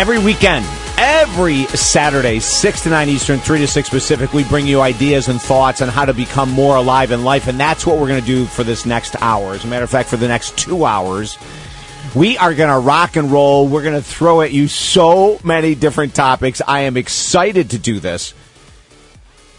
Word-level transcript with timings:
Every 0.00 0.18
weekend, 0.18 0.64
every 0.96 1.64
Saturday, 1.66 2.40
6 2.40 2.82
to 2.84 2.88
9 2.88 3.10
Eastern, 3.10 3.38
3 3.38 3.58
to 3.58 3.66
6 3.66 3.90
Pacific, 3.90 4.32
we 4.32 4.44
bring 4.44 4.66
you 4.66 4.80
ideas 4.80 5.28
and 5.28 5.38
thoughts 5.38 5.82
on 5.82 5.88
how 5.88 6.06
to 6.06 6.14
become 6.14 6.48
more 6.48 6.76
alive 6.76 7.12
in 7.12 7.22
life. 7.22 7.48
And 7.48 7.60
that's 7.60 7.86
what 7.86 7.98
we're 7.98 8.08
going 8.08 8.22
to 8.22 8.26
do 8.26 8.46
for 8.46 8.64
this 8.64 8.86
next 8.86 9.14
hour. 9.20 9.52
As 9.52 9.64
a 9.64 9.66
matter 9.66 9.84
of 9.84 9.90
fact, 9.90 10.08
for 10.08 10.16
the 10.16 10.26
next 10.26 10.56
two 10.56 10.86
hours, 10.86 11.36
we 12.14 12.38
are 12.38 12.54
going 12.54 12.70
to 12.70 12.78
rock 12.78 13.16
and 13.16 13.30
roll. 13.30 13.68
We're 13.68 13.82
going 13.82 13.92
to 13.92 14.00
throw 14.00 14.40
at 14.40 14.52
you 14.52 14.68
so 14.68 15.38
many 15.44 15.74
different 15.74 16.14
topics. 16.14 16.62
I 16.66 16.80
am 16.80 16.96
excited 16.96 17.68
to 17.68 17.78
do 17.78 18.00
this 18.00 18.32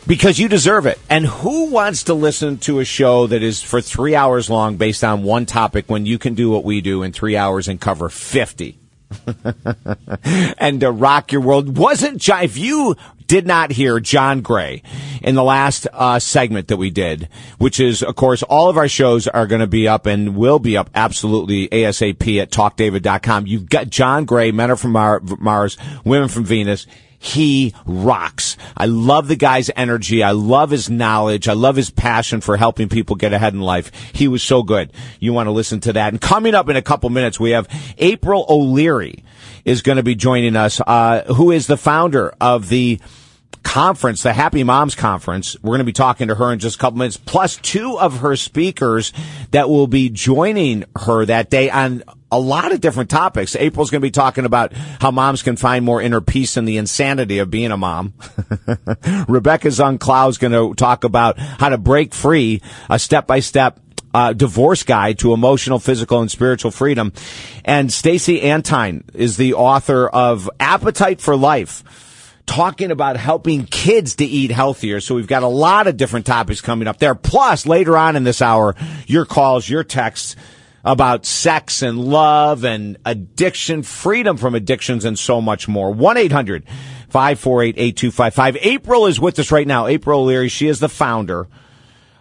because 0.08 0.39
you 0.39 0.49
deserve 0.49 0.88
it. 0.88 0.97
And 1.08 1.27
who 1.27 1.69
wants 1.69 2.05
to 2.05 2.16
listen 2.16 2.58
to 2.61 2.80
a 2.80 2.83
show 2.83 3.27
that 3.27 3.44
is 3.44 3.61
for 3.61 3.80
three 3.80 4.16
hours 4.16 4.49
long 4.49 4.77
based 4.77 5.03
on 5.03 5.21
one 5.21 5.45
topic 5.45 5.85
when 5.88 6.08
you 6.08 6.17
can 6.17 6.33
do 6.33 6.49
what 6.49 6.63
we 6.63 6.81
do 6.81 7.03
in 7.03 7.11
three 7.11 7.38
hours 7.38 7.67
and 7.67 7.80
cover 7.80 8.09
50? 8.09 8.80
and 10.57 10.79
to 10.81 10.91
rock 10.91 11.31
your 11.31 11.41
world 11.41 11.77
wasn't 11.77 12.17
John, 12.19 12.43
if 12.43 12.57
you 12.57 12.95
did 13.27 13.47
not 13.47 13.71
hear 13.71 13.99
John 13.99 14.41
Gray 14.41 14.83
in 15.21 15.35
the 15.35 15.43
last 15.43 15.88
uh, 15.93 16.19
segment 16.19 16.67
that 16.67 16.75
we 16.75 16.89
did, 16.89 17.29
which 17.59 17.79
is, 17.79 18.03
of 18.03 18.16
course, 18.16 18.43
all 18.43 18.69
of 18.69 18.77
our 18.77 18.89
shows 18.89 19.25
are 19.27 19.47
going 19.47 19.61
to 19.61 19.67
be 19.67 19.88
up 19.88 20.05
and 20.05 20.35
will 20.35 20.59
be 20.59 20.75
up 20.75 20.89
absolutely 20.93 21.69
ASAP 21.69 22.41
at 22.41 22.52
talkdavid.com. 22.52 23.47
You've 23.47 23.69
got 23.69 23.89
John 23.89 24.25
Gray, 24.25 24.52
Men 24.52 24.71
are 24.71 24.75
from 24.75 24.91
Mar- 24.91 25.21
Mars, 25.39 25.77
Women 26.03 26.27
from 26.27 26.43
Venus. 26.43 26.88
He 27.23 27.75
rocks. 27.86 28.58
I 28.75 28.88
love 28.88 29.27
the 29.27 29.36
guy's 29.36 29.69
energy. 29.75 30.23
I 30.23 30.31
love 30.31 30.72
his 30.72 30.89
knowledge. 30.89 31.47
I 31.47 31.53
love 31.53 31.75
his 31.75 31.91
passion 31.91 32.41
for 32.41 32.58
helping 32.58 32.89
people 32.89 33.16
get 33.16 33.31
ahead 33.31 33.53
in 33.53 33.61
life. 33.61 33.91
He 34.11 34.27
was 34.27 34.41
so 34.41 34.64
good. 34.64 34.91
You 35.19 35.31
want 35.31 35.45
to 35.45 35.52
listen 35.52 35.80
to 35.81 35.94
that. 35.94 36.14
And 36.14 36.19
coming 36.19 36.55
up 36.55 36.67
in 36.67 36.75
a 36.75 36.81
couple 36.81 37.11
minutes, 37.11 37.39
we 37.39 37.52
have 37.52 37.67
April 37.99 38.44
O'Leary 38.49 39.23
is 39.64 39.83
going 39.83 39.97
to 39.97 40.03
be 40.03 40.16
joining 40.16 40.55
us, 40.55 40.81
uh, 40.88 41.23
who 41.36 41.52
is 41.52 41.67
the 41.67 41.77
founder 41.77 42.33
of 42.42 42.69
the 42.69 42.99
conference, 43.61 44.23
the 44.23 44.33
Happy 44.33 44.64
Moms 44.64 44.95
Conference. 44.95 45.55
We're 45.61 45.69
going 45.69 45.80
to 45.80 45.83
be 45.86 45.94
talking 45.94 46.30
to 46.30 46.36
her 46.36 46.52
in 46.52 46.58
just 46.58 46.77
a 46.77 46.80
couple 46.80 46.97
minutes, 46.97 47.17
plus 47.17 47.58
two 47.58 47.99
of 47.99 48.22
her 48.22 48.36
speakers 48.36 49.14
that 49.52 49.69
will 49.69 49.86
be 49.86 50.09
joining 50.09 50.86
her 50.95 51.23
that 51.27 51.52
day 51.52 51.69
on 51.69 52.03
a 52.31 52.39
lot 52.39 52.71
of 52.71 52.79
different 52.79 53.09
topics. 53.09 53.55
April's 53.55 53.91
going 53.91 54.01
to 54.01 54.05
be 54.05 54.11
talking 54.11 54.45
about 54.45 54.73
how 54.73 55.11
moms 55.11 55.43
can 55.43 55.57
find 55.57 55.83
more 55.83 56.01
inner 56.01 56.21
peace 56.21 56.55
in 56.55 56.65
the 56.65 56.77
insanity 56.77 57.39
of 57.39 57.51
being 57.51 57.71
a 57.71 57.77
mom. 57.77 58.13
Rebecca 59.27 59.67
Zung 59.67 60.29
is 60.29 60.37
going 60.37 60.53
to 60.53 60.73
talk 60.75 61.03
about 61.03 61.37
how 61.37 61.69
to 61.69 61.77
break 61.77 62.13
free 62.13 62.61
a 62.89 62.97
step 62.97 63.27
by 63.27 63.41
step 63.41 63.79
uh, 64.13 64.33
divorce 64.33 64.83
guide 64.83 65.19
to 65.19 65.33
emotional, 65.33 65.79
physical, 65.79 66.21
and 66.21 66.31
spiritual 66.31 66.71
freedom. 66.71 67.13
And 67.63 67.91
Stacy 67.91 68.41
Antine 68.41 69.03
is 69.13 69.37
the 69.37 69.53
author 69.53 70.07
of 70.07 70.49
Appetite 70.59 71.21
for 71.21 71.35
Life 71.35 71.83
talking 72.45 72.91
about 72.91 73.15
helping 73.15 73.65
kids 73.65 74.15
to 74.15 74.25
eat 74.25 74.52
healthier. 74.52 74.99
So 74.99 75.15
we've 75.15 75.27
got 75.27 75.43
a 75.43 75.47
lot 75.47 75.87
of 75.87 75.95
different 75.95 76.25
topics 76.25 76.59
coming 76.59 76.87
up 76.87 76.97
there. 76.97 77.15
Plus, 77.15 77.65
later 77.65 77.97
on 77.97 78.15
in 78.15 78.23
this 78.23 78.41
hour, 78.41 78.75
your 79.07 79.25
calls, 79.25 79.69
your 79.69 79.83
texts 79.83 80.35
about 80.83 81.25
sex 81.25 81.81
and 81.81 81.99
love 81.99 82.63
and 82.63 82.97
addiction, 83.05 83.83
freedom 83.83 84.37
from 84.37 84.55
addictions, 84.55 85.05
and 85.05 85.17
so 85.17 85.41
much 85.41 85.67
more. 85.67 85.91
1 85.91 86.17
800 86.17 86.65
548 87.09 87.75
8255. 87.77 88.57
April 88.61 89.05
is 89.05 89.19
with 89.19 89.37
us 89.39 89.52
right 89.52 89.67
now. 89.67 89.87
April 89.87 90.21
O'Leary. 90.21 90.49
she 90.49 90.67
is 90.67 90.80
the 90.80 90.89
founder 90.89 91.47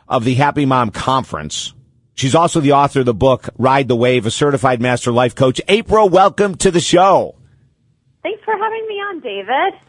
of 0.09 0.25
the 0.25 0.35
Happy 0.35 0.67
Mom 0.67 0.91
Conference. 0.91 1.73
She's 2.15 2.35
also 2.35 2.61
the 2.61 2.73
author 2.73 3.01
of 3.01 3.07
the 3.07 3.15
book, 3.15 3.49
Ride 3.57 3.89
the 3.89 3.97
Wave, 3.97 4.27
a 4.27 4.31
certified 4.31 4.81
master 4.83 5.11
life 5.11 5.35
coach. 5.35 5.61
April, 5.69 6.09
welcome 6.09 6.55
to 6.57 6.71
the 6.71 6.81
show. 6.81 7.37
Thanks 8.23 8.43
for 8.45 8.55
having 8.55 8.87
me 8.89 8.95
on, 8.97 9.21
David. 9.21 9.81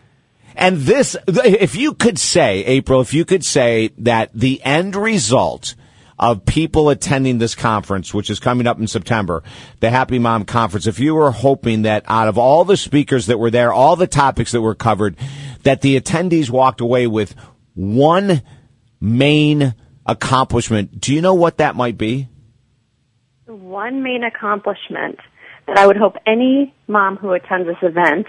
And 0.55 0.77
this, 0.77 1.17
if 1.27 1.75
you 1.75 1.93
could 1.93 2.19
say, 2.19 2.63
April, 2.65 3.01
if 3.01 3.13
you 3.13 3.25
could 3.25 3.43
say 3.43 3.89
that 3.97 4.31
the 4.33 4.61
end 4.63 4.95
result 4.95 5.75
of 6.21 6.45
people 6.45 6.89
attending 6.89 7.39
this 7.39 7.55
conference, 7.55 8.13
which 8.13 8.29
is 8.29 8.39
coming 8.39 8.67
up 8.67 8.79
in 8.79 8.85
September, 8.85 9.41
the 9.79 9.89
Happy 9.89 10.19
Mom 10.19 10.45
Conference, 10.45 10.85
if 10.85 10.99
you 10.99 11.15
were 11.15 11.31
hoping 11.31 11.81
that 11.81 12.03
out 12.07 12.27
of 12.27 12.37
all 12.37 12.63
the 12.63 12.77
speakers 12.77 13.25
that 13.25 13.39
were 13.39 13.49
there, 13.49 13.73
all 13.73 13.95
the 13.95 14.05
topics 14.05 14.51
that 14.51 14.61
were 14.61 14.75
covered, 14.75 15.17
that 15.63 15.81
the 15.81 15.99
attendees 15.99 16.51
walked 16.51 16.79
away 16.79 17.07
with 17.07 17.33
one 17.73 18.43
main 18.99 19.73
accomplishment, 20.05 21.01
do 21.01 21.13
you 21.13 21.21
know 21.21 21.33
what 21.33 21.57
that 21.57 21.75
might 21.75 21.97
be? 21.97 22.29
One 23.47 24.03
main 24.03 24.23
accomplishment 24.23 25.17
that 25.65 25.79
I 25.79 25.87
would 25.87 25.97
hope 25.97 26.17
any 26.27 26.73
mom 26.87 27.17
who 27.17 27.31
attends 27.31 27.67
this 27.67 27.77
event 27.81 28.27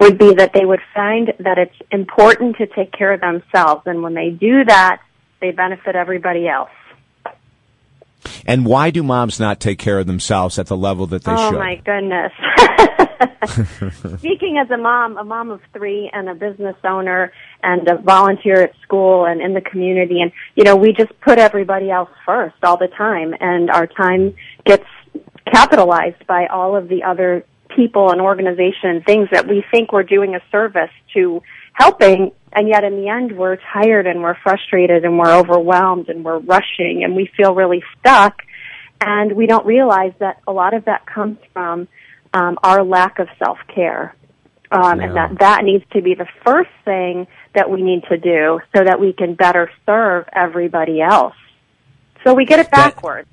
would 0.00 0.18
be 0.18 0.34
that 0.34 0.52
they 0.54 0.64
would 0.64 0.80
find 0.92 1.32
that 1.38 1.58
it's 1.58 1.74
important 1.92 2.56
to 2.56 2.66
take 2.66 2.92
care 2.92 3.12
of 3.12 3.20
themselves. 3.20 3.82
And 3.86 4.02
when 4.02 4.14
they 4.14 4.30
do 4.30 4.64
that, 4.64 5.00
they 5.40 5.52
benefit 5.52 5.94
everybody 5.94 6.48
else. 6.48 6.70
And 8.46 8.66
why 8.66 8.90
do 8.90 9.02
moms 9.02 9.38
not 9.38 9.60
take 9.60 9.78
care 9.78 9.98
of 9.98 10.06
themselves 10.06 10.58
at 10.58 10.66
the 10.66 10.76
level 10.76 11.06
that 11.08 11.24
they 11.24 11.32
oh 11.32 11.50
should? 11.50 11.56
Oh 11.56 11.58
my 11.58 11.76
goodness. 11.76 12.32
Speaking 14.18 14.58
as 14.58 14.70
a 14.70 14.76
mom, 14.76 15.16
a 15.16 15.24
mom 15.24 15.50
of 15.50 15.60
three 15.72 16.10
and 16.12 16.28
a 16.28 16.34
business 16.34 16.76
owner 16.84 17.32
and 17.62 17.88
a 17.88 17.96
volunteer 17.96 18.62
at 18.62 18.72
school 18.82 19.24
and 19.24 19.40
in 19.40 19.54
the 19.54 19.60
community 19.60 20.20
and 20.20 20.32
you 20.56 20.64
know, 20.64 20.76
we 20.76 20.92
just 20.92 21.18
put 21.20 21.38
everybody 21.38 21.90
else 21.90 22.10
first 22.26 22.56
all 22.62 22.76
the 22.76 22.88
time 22.88 23.34
and 23.40 23.70
our 23.70 23.86
time 23.86 24.34
gets 24.64 24.86
capitalized 25.52 26.26
by 26.26 26.46
all 26.46 26.76
of 26.76 26.88
the 26.88 27.02
other 27.04 27.44
people 27.74 28.10
and 28.10 28.20
organization 28.20 29.02
things 29.06 29.28
that 29.30 29.46
we 29.46 29.64
think 29.70 29.92
we're 29.92 30.02
doing 30.02 30.34
a 30.34 30.40
service 30.50 30.90
to 31.14 31.42
helping 31.78 32.32
and 32.52 32.68
yet 32.68 32.84
in 32.84 32.96
the 32.96 33.08
end 33.08 33.36
we're 33.36 33.56
tired 33.72 34.06
and 34.06 34.22
we're 34.22 34.36
frustrated 34.42 35.04
and 35.04 35.18
we're 35.18 35.32
overwhelmed 35.32 36.08
and 36.08 36.24
we're 36.24 36.38
rushing 36.38 37.04
and 37.04 37.14
we 37.14 37.30
feel 37.36 37.54
really 37.54 37.82
stuck. 37.98 38.42
And 39.00 39.32
we 39.32 39.46
don't 39.46 39.64
realize 39.64 40.12
that 40.18 40.40
a 40.46 40.52
lot 40.52 40.74
of 40.74 40.86
that 40.86 41.06
comes 41.06 41.38
from 41.52 41.86
um, 42.34 42.58
our 42.64 42.82
lack 42.82 43.20
of 43.20 43.28
self 43.38 43.58
care 43.72 44.14
um, 44.72 45.00
and 45.00 45.16
that 45.16 45.38
that 45.38 45.64
needs 45.64 45.84
to 45.92 46.02
be 46.02 46.14
the 46.14 46.26
first 46.44 46.70
thing 46.84 47.26
that 47.54 47.70
we 47.70 47.80
need 47.80 48.02
to 48.10 48.18
do 48.18 48.60
so 48.76 48.84
that 48.84 49.00
we 49.00 49.12
can 49.12 49.34
better 49.34 49.70
serve 49.86 50.26
everybody 50.32 51.00
else. 51.00 51.36
So 52.24 52.34
we 52.34 52.44
get 52.44 52.58
it 52.58 52.70
backwards 52.70 53.28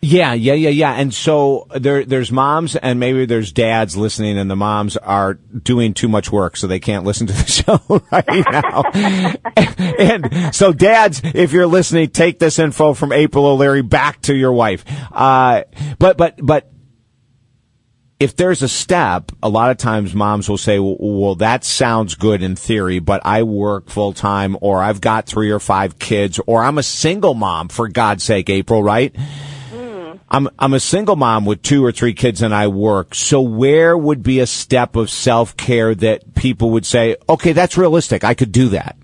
yeah, 0.00 0.32
yeah, 0.32 0.52
yeah, 0.52 0.68
yeah. 0.68 0.92
And 0.92 1.12
so 1.12 1.66
there, 1.74 2.04
there's 2.04 2.30
moms 2.30 2.76
and 2.76 3.00
maybe 3.00 3.26
there's 3.26 3.50
dads 3.50 3.96
listening 3.96 4.38
and 4.38 4.48
the 4.48 4.54
moms 4.54 4.96
are 4.96 5.34
doing 5.34 5.92
too 5.92 6.08
much 6.08 6.30
work 6.30 6.56
so 6.56 6.68
they 6.68 6.78
can't 6.78 7.04
listen 7.04 7.26
to 7.26 7.32
the 7.32 7.44
show 7.46 8.02
right 8.12 8.44
now. 8.52 8.82
and, 9.98 10.32
and, 10.34 10.54
so 10.54 10.72
dads, 10.72 11.20
if 11.24 11.52
you're 11.52 11.66
listening, 11.66 12.10
take 12.10 12.38
this 12.38 12.60
info 12.60 12.94
from 12.94 13.12
April 13.12 13.44
O'Leary 13.46 13.82
back 13.82 14.20
to 14.22 14.36
your 14.36 14.52
wife. 14.52 14.84
Uh, 15.10 15.64
but, 15.98 16.16
but, 16.16 16.38
but 16.40 16.70
if 18.20 18.36
there's 18.36 18.62
a 18.62 18.68
step, 18.68 19.32
a 19.42 19.48
lot 19.48 19.72
of 19.72 19.78
times 19.78 20.14
moms 20.14 20.48
will 20.48 20.58
say, 20.58 20.78
well, 20.78 21.34
that 21.36 21.64
sounds 21.64 22.14
good 22.14 22.40
in 22.40 22.54
theory, 22.54 23.00
but 23.00 23.20
I 23.24 23.42
work 23.42 23.90
full 23.90 24.12
time 24.12 24.56
or 24.60 24.80
I've 24.80 25.00
got 25.00 25.26
three 25.26 25.50
or 25.50 25.60
five 25.60 25.98
kids 25.98 26.40
or 26.46 26.62
I'm 26.62 26.78
a 26.78 26.84
single 26.84 27.34
mom 27.34 27.68
for 27.68 27.88
God's 27.88 28.22
sake, 28.22 28.48
April, 28.48 28.80
right? 28.80 29.14
I'm 30.30 30.48
I'm 30.58 30.74
a 30.74 30.80
single 30.80 31.16
mom 31.16 31.44
with 31.44 31.62
two 31.62 31.84
or 31.84 31.92
three 31.92 32.14
kids 32.14 32.42
and 32.42 32.54
I 32.54 32.66
work. 32.68 33.14
So 33.14 33.40
where 33.40 33.96
would 33.96 34.22
be 34.22 34.40
a 34.40 34.46
step 34.46 34.96
of 34.96 35.10
self-care 35.10 35.94
that 35.96 36.34
people 36.34 36.70
would 36.70 36.84
say, 36.84 37.16
"Okay, 37.28 37.52
that's 37.52 37.78
realistic. 37.78 38.24
I 38.24 38.34
could 38.34 38.52
do 38.52 38.68
that." 38.68 38.96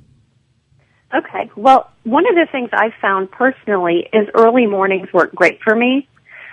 Okay. 1.14 1.50
Well, 1.56 1.90
one 2.02 2.28
of 2.28 2.34
the 2.34 2.46
things 2.50 2.70
I've 2.72 2.94
found 3.00 3.30
personally 3.30 4.08
is 4.12 4.28
early 4.34 4.66
mornings 4.66 5.12
work 5.12 5.34
great 5.34 5.60
for 5.62 5.74
me 5.74 6.08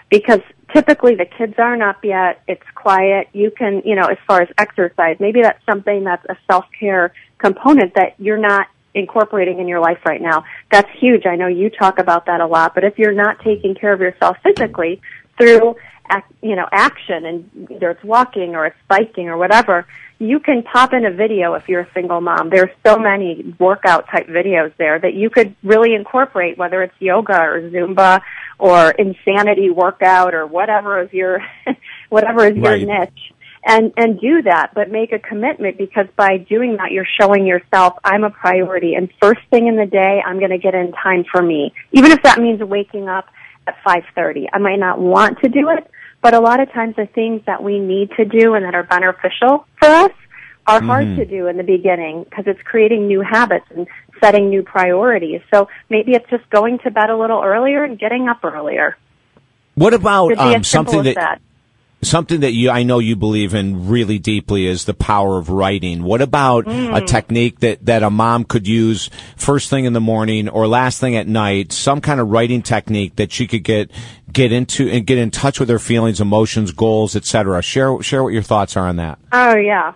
because 0.09 0.41
typically 0.74 1.15
the 1.15 1.25
kids 1.25 1.56
aren't 1.57 1.81
up 1.81 2.03
yet. 2.03 2.41
It's 2.47 2.63
quiet. 2.75 3.27
You 3.33 3.51
can, 3.51 3.81
you 3.83 3.95
know, 3.95 4.06
as 4.06 4.17
far 4.27 4.41
as 4.41 4.50
exercise, 4.57 5.17
maybe 5.19 5.41
that's 5.41 5.63
something 5.65 6.03
that's 6.03 6.25
a 6.25 6.38
self-care 6.50 7.13
component 7.39 7.95
that 7.95 8.13
you're 8.19 8.38
not 8.38 8.67
incorporating 8.93 9.59
in 9.59 9.67
your 9.67 9.79
life 9.79 9.99
right 10.05 10.21
now. 10.21 10.43
That's 10.71 10.89
huge. 10.99 11.25
I 11.25 11.35
know 11.35 11.47
you 11.47 11.69
talk 11.69 11.99
about 11.99 12.25
that 12.25 12.41
a 12.41 12.47
lot, 12.47 12.75
but 12.75 12.83
if 12.83 12.97
you're 12.97 13.13
not 13.13 13.39
taking 13.43 13.75
care 13.75 13.93
of 13.93 14.01
yourself 14.01 14.38
physically 14.43 15.01
through 15.38 15.75
you 16.41 16.57
know 16.57 16.67
action 16.73 17.25
and 17.25 17.67
either 17.71 17.91
it's 17.91 18.03
walking 18.03 18.55
or 18.55 18.65
it's 18.65 18.75
biking 18.88 19.29
or 19.29 19.38
whatever, 19.38 19.85
you 20.19 20.39
can 20.39 20.61
pop 20.61 20.93
in 20.93 21.05
a 21.05 21.11
video 21.11 21.53
if 21.53 21.67
you're 21.69 21.81
a 21.81 21.93
single 21.93 22.21
mom. 22.21 22.49
There's 22.49 22.69
so 22.85 22.97
many 22.97 23.55
workout 23.59 24.07
type 24.09 24.27
videos 24.27 24.75
there 24.77 24.99
that 24.99 25.13
you 25.13 25.29
could 25.29 25.55
really 25.63 25.95
incorporate 25.95 26.57
whether 26.57 26.83
it's 26.83 26.93
yoga 26.99 27.39
or 27.39 27.61
Zumba 27.61 28.21
or 28.59 28.91
insanity 28.91 29.69
workout 29.69 30.33
or 30.33 30.45
whatever 30.45 31.01
is 31.01 31.11
your 31.13 31.39
whatever 32.09 32.45
is 32.45 32.55
your 32.55 32.77
niche 32.77 33.33
and 33.63 33.93
and 33.97 34.19
do 34.19 34.41
that 34.41 34.71
but 34.73 34.89
make 34.89 35.11
a 35.11 35.19
commitment 35.19 35.77
because 35.77 36.07
by 36.15 36.37
doing 36.37 36.77
that 36.77 36.91
you're 36.91 37.07
showing 37.19 37.45
yourself 37.45 37.93
I'm 38.03 38.23
a 38.23 38.29
priority 38.29 38.95
and 38.95 39.09
first 39.21 39.41
thing 39.49 39.67
in 39.67 39.75
the 39.75 39.85
day 39.85 40.21
I'm 40.25 40.39
going 40.39 40.51
to 40.51 40.57
get 40.57 40.73
in 40.73 40.91
time 40.93 41.25
for 41.31 41.41
me 41.41 41.73
even 41.91 42.11
if 42.11 42.23
that 42.23 42.39
means 42.39 42.59
waking 42.61 43.07
up 43.07 43.27
at 43.67 43.75
5:30 43.85 44.47
I 44.53 44.57
might 44.57 44.79
not 44.79 44.99
want 44.99 45.39
to 45.41 45.49
do 45.49 45.69
it 45.69 45.89
But 46.21 46.35
a 46.35 46.39
lot 46.39 46.59
of 46.59 46.71
times 46.71 46.95
the 46.95 47.07
things 47.07 47.41
that 47.45 47.63
we 47.63 47.79
need 47.79 48.11
to 48.17 48.25
do 48.25 48.53
and 48.53 48.63
that 48.65 48.75
are 48.75 48.83
beneficial 48.83 49.65
for 49.79 49.87
us 49.87 50.11
are 50.67 50.81
hard 50.81 51.05
Mm-hmm. 51.05 51.15
to 51.17 51.25
do 51.25 51.47
in 51.47 51.57
the 51.57 51.63
beginning 51.63 52.23
because 52.23 52.45
it's 52.45 52.61
creating 52.61 53.07
new 53.07 53.21
habits 53.21 53.65
and 53.75 53.87
setting 54.19 54.49
new 54.49 54.61
priorities. 54.61 55.41
So 55.51 55.67
maybe 55.89 56.11
it's 56.11 56.29
just 56.29 56.47
going 56.51 56.77
to 56.79 56.91
bed 56.91 57.09
a 57.09 57.17
little 57.17 57.41
earlier 57.43 57.83
and 57.83 57.97
getting 57.97 58.29
up 58.29 58.43
earlier. 58.43 58.95
What 59.73 59.95
about 59.95 60.37
um, 60.37 60.63
something 60.63 61.01
that, 61.03 61.15
that. 61.15 61.41
Something 62.03 62.39
that 62.42 62.53
you 62.53 62.69
I 62.69 62.83
know 62.83 63.00
you 63.00 63.15
believe 63.15 63.53
in 63.53 63.88
really 63.88 64.18
deeply 64.19 64.65
is 64.68 64.86
the 64.86 64.94
power 64.94 65.38
of 65.38 65.50
writing. 65.50 66.03
What 66.03 66.21
about 66.21 66.65
Mm. 66.65 66.95
a 66.95 67.01
technique 67.06 67.59
that 67.59 67.86
that 67.86 68.03
a 68.03 68.09
mom 68.09 68.44
could 68.44 68.68
use 68.68 69.09
first 69.36 69.69
thing 69.69 69.86
in 69.86 69.94
the 69.94 70.01
morning 70.01 70.50
or 70.50 70.68
last 70.68 71.00
thing 71.00 71.15
at 71.15 71.27
night? 71.27 71.71
Some 71.71 72.01
kind 72.01 72.19
of 72.19 72.30
writing 72.30 72.62
technique 72.62 73.15
that 73.18 73.31
she 73.31 73.48
could 73.48 73.63
get 73.63 73.92
get 74.31 74.51
into 74.51 74.89
and 74.89 75.06
get 75.06 75.18
in 75.18 75.30
touch 75.31 75.59
with 75.59 75.69
her 75.69 75.80
feelings, 75.80 76.21
emotions, 76.21 76.71
goals, 76.71 77.15
etc. 77.15 77.62
Share 77.62 78.01
share 78.01 78.24
what 78.24 78.33
your 78.33 78.42
thoughts 78.42 78.75
are 78.77 78.88
on 78.88 78.95
that. 78.98 79.19
Oh 79.31 79.56
yeah. 79.56 79.94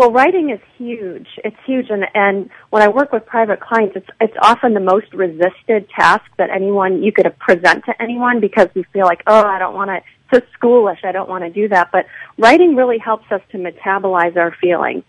Well, 0.00 0.12
writing 0.12 0.48
is 0.48 0.60
huge. 0.78 1.26
It's 1.44 1.58
huge, 1.66 1.90
and 1.90 2.06
and 2.14 2.48
when 2.70 2.80
I 2.80 2.88
work 2.88 3.12
with 3.12 3.26
private 3.26 3.60
clients, 3.60 3.96
it's 3.96 4.08
it's 4.18 4.36
often 4.40 4.72
the 4.72 4.80
most 4.80 5.12
resisted 5.12 5.90
task 5.90 6.24
that 6.38 6.48
anyone 6.48 7.02
you 7.02 7.12
could 7.12 7.30
present 7.38 7.84
to 7.84 7.92
anyone 8.00 8.40
because 8.40 8.68
we 8.74 8.84
feel 8.94 9.04
like, 9.04 9.22
oh, 9.26 9.44
I 9.44 9.58
don't 9.58 9.74
want 9.74 9.90
to. 9.90 9.96
It's 10.32 10.46
so 10.46 10.58
schoolish. 10.58 11.04
I 11.04 11.12
don't 11.12 11.28
want 11.28 11.44
to 11.44 11.50
do 11.50 11.68
that. 11.68 11.90
But 11.92 12.06
writing 12.38 12.76
really 12.76 12.96
helps 12.96 13.30
us 13.30 13.42
to 13.52 13.58
metabolize 13.58 14.38
our 14.38 14.56
feelings. 14.58 15.04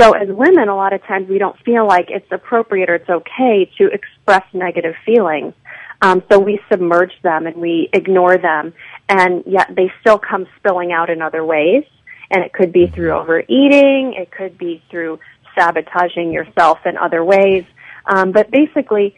So 0.00 0.14
as 0.14 0.26
women, 0.26 0.68
a 0.68 0.74
lot 0.74 0.92
of 0.92 1.04
times 1.04 1.28
we 1.28 1.38
don't 1.38 1.56
feel 1.60 1.86
like 1.86 2.06
it's 2.08 2.26
appropriate 2.32 2.90
or 2.90 2.96
it's 2.96 3.08
okay 3.08 3.70
to 3.78 3.86
express 3.86 4.42
negative 4.52 4.96
feelings. 5.06 5.54
Um, 6.02 6.24
so 6.28 6.40
we 6.40 6.58
submerge 6.68 7.12
them 7.22 7.46
and 7.46 7.58
we 7.58 7.88
ignore 7.92 8.36
them, 8.36 8.74
and 9.08 9.44
yet 9.46 9.76
they 9.76 9.92
still 10.00 10.18
come 10.18 10.48
spilling 10.56 10.90
out 10.90 11.08
in 11.08 11.22
other 11.22 11.44
ways. 11.44 11.84
And 12.30 12.44
it 12.44 12.52
could 12.52 12.72
be 12.72 12.86
through 12.86 13.12
overeating, 13.12 14.14
it 14.14 14.30
could 14.30 14.58
be 14.58 14.82
through 14.90 15.20
sabotaging 15.54 16.32
yourself 16.32 16.78
in 16.84 16.96
other 16.96 17.24
ways. 17.24 17.64
Um, 18.06 18.32
but 18.32 18.50
basically, 18.50 19.16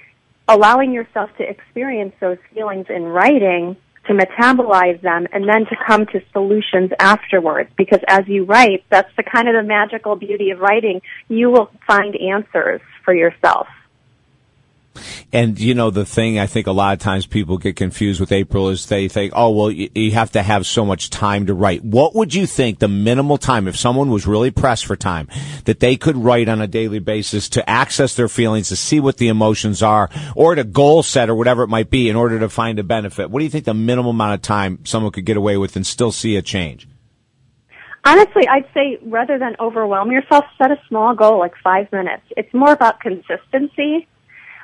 allowing 0.48 0.92
yourself 0.92 1.30
to 1.38 1.48
experience 1.48 2.14
those 2.20 2.38
feelings 2.54 2.86
in 2.88 3.04
writing 3.04 3.76
to 4.06 4.12
metabolize 4.12 5.00
them 5.02 5.26
and 5.32 5.48
then 5.48 5.66
to 5.66 5.76
come 5.86 6.06
to 6.06 6.22
solutions 6.32 6.90
afterwards. 7.00 7.70
Because 7.76 8.00
as 8.06 8.26
you 8.28 8.44
write 8.44 8.84
that's 8.88 9.10
the 9.16 9.22
kind 9.22 9.48
of 9.48 9.54
the 9.54 9.62
magical 9.62 10.16
beauty 10.16 10.50
of 10.50 10.60
writing. 10.60 11.00
You 11.28 11.50
will 11.50 11.70
find 11.86 12.14
answers 12.16 12.80
for 13.04 13.14
yourself 13.14 13.66
And 15.32 15.58
you 15.58 15.74
know 15.74 15.90
the 15.90 16.04
thing 16.04 16.38
I 16.38 16.46
think 16.46 16.66
a 16.66 16.72
lot 16.72 16.92
of 16.92 16.98
times 16.98 17.26
people 17.26 17.58
get 17.58 17.76
confused 17.76 18.20
with 18.20 18.32
April 18.32 18.68
is 18.68 18.86
they 18.86 19.08
think, 19.08 19.32
oh 19.34 19.50
well, 19.50 19.70
you, 19.70 20.10
have 20.12 20.32
to 20.32 20.42
have 20.42 20.66
so 20.66 20.84
much 20.84 21.10
time 21.10 21.46
to 21.46 21.54
write. 21.54 21.84
What 21.84 22.14
would 22.14 22.34
you 22.34 22.46
think 22.46 22.78
the 22.78 22.88
minimal 22.88 23.38
time 23.38 23.68
if 23.68 23.76
someone 23.76 24.10
was 24.10 24.26
really 24.26 24.50
pressed 24.50 24.86
for 24.86 24.96
time 24.96 25.28
that 25.64 25.80
they 25.80 25.96
could 25.96 26.16
write 26.16 26.48
on 26.48 26.60
a 26.60 26.66
daily 26.66 26.98
basis 26.98 27.48
to 27.50 27.68
access 27.68 28.14
their 28.14 28.28
feelings, 28.28 28.68
to 28.68 28.76
see 28.76 29.00
what 29.00 29.18
the 29.18 29.28
emotions 29.28 29.82
are, 29.82 30.08
or 30.34 30.54
to 30.54 30.64
goal 30.64 31.02
set 31.02 31.28
or 31.28 31.34
whatever 31.34 31.62
it 31.62 31.68
might 31.68 31.90
be 31.90 32.08
in 32.08 32.16
order 32.16 32.38
to 32.38 32.48
find 32.48 32.78
a 32.78 32.84
benefit? 32.84 33.30
What 33.30 33.40
do 33.40 33.44
you 33.44 33.50
think 33.50 33.64
the 33.64 33.74
minimum 33.74 34.16
amount 34.16 34.34
of 34.34 34.42
time 34.42 34.84
someone 34.84 35.12
could 35.12 35.26
get 35.26 35.36
away 35.36 35.56
with 35.56 35.76
and 35.76 35.86
still 35.86 36.12
see 36.12 36.36
a 36.36 36.42
change? 36.42 36.88
honestly 38.06 38.46
i'd 38.48 38.68
say 38.72 38.98
rather 39.02 39.38
than 39.38 39.56
overwhelm 39.58 40.10
yourself 40.12 40.44
set 40.56 40.70
a 40.70 40.80
small 40.88 41.14
goal 41.14 41.38
like 41.38 41.54
five 41.62 41.90
minutes 41.92 42.22
it's 42.36 42.52
more 42.54 42.72
about 42.72 43.00
consistency 43.00 44.06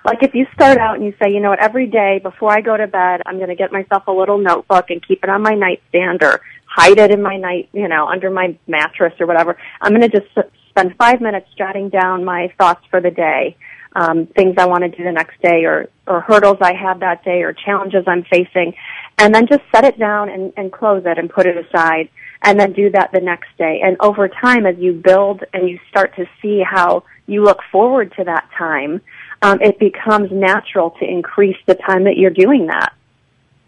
like 0.05 0.23
if 0.23 0.35
you 0.35 0.47
start 0.55 0.79
out 0.79 0.97
and 0.97 1.05
you 1.05 1.15
say 1.23 1.33
you 1.33 1.41
know 1.41 1.51
what 1.51 1.61
every 1.61 1.87
day 1.87 2.21
before 2.23 2.51
i 2.51 2.61
go 2.61 2.77
to 2.77 2.87
bed 2.87 3.23
i'm 3.27 3.37
going 3.37 3.49
to 3.49 3.55
get 3.55 3.73
myself 3.73 4.05
a 4.07 4.13
little 4.13 4.39
notebook 4.39 4.91
and 4.91 5.07
keep 5.07 5.23
it 5.23 5.31
on 5.31 5.43
my 5.43 5.55
nightstand 5.55 6.23
or 6.23 6.41
hide 6.67 6.99
it 6.99 7.11
in 7.11 7.23
my 7.23 7.37
night 7.37 7.69
you 7.73 7.89
know 7.89 8.07
under 8.07 8.31
my 8.31 8.57
mattress 8.67 9.15
or 9.21 9.27
whatever 9.27 9.57
i'm 9.81 9.93
going 9.95 10.09
to 10.09 10.21
just 10.21 10.31
spend 10.71 10.95
five 10.97 11.21
minutes 11.21 11.49
jotting 11.57 11.89
down 11.89 12.25
my 12.25 12.53
thoughts 12.59 12.85
for 12.91 13.01
the 13.01 13.11
day 13.11 13.57
um, 13.95 14.27
things 14.27 14.55
I 14.59 14.67
want 14.67 14.85
to 14.85 14.89
do 14.89 15.05
the 15.05 15.13
next 15.13 15.41
day 15.43 15.65
or, 15.65 15.89
or 16.07 16.23
hurdles 16.23 16.59
I 16.61 16.73
have 16.73 17.01
that 17.01 17.25
day 17.25 17.43
or 17.43 17.53
challenges 17.53 18.05
I'm 18.07 18.25
facing 18.25 18.75
and 19.19 19.35
then 19.35 19.47
just 19.47 19.63
set 19.75 19.85
it 19.85 19.99
down 19.99 20.31
and, 20.31 20.53
and 20.57 20.73
close 20.73 21.03
it 21.05 21.19
and 21.19 21.29
put 21.29 21.47
it 21.47 21.57
aside 21.57 22.09
and 22.43 22.59
then 22.59 22.73
do 22.73 22.91
that 22.91 23.13
the 23.13 23.21
next 23.21 23.49
day. 23.59 23.81
And 23.85 23.97
over 24.01 24.29
time 24.29 24.67
as 24.67 24.77
you 24.79 24.93
build 24.93 25.45
and 25.53 25.69
you 25.69 25.79
start 25.89 26.17
to 26.17 26.27
see 26.41 26.63
how 26.63 27.05
you 27.27 27.45
look 27.45 27.61
forward 27.71 28.13
to 28.17 28.25
that 28.25 28.49
time, 28.57 29.01
um, 29.43 29.61
it 29.61 29.79
becomes 29.79 30.31
natural 30.31 30.91
to 31.00 31.05
increase 31.05 31.56
the 31.67 31.75
time 31.75 32.05
that 32.05 32.17
you're 32.17 32.31
doing 32.31 32.67
that. 32.67 32.93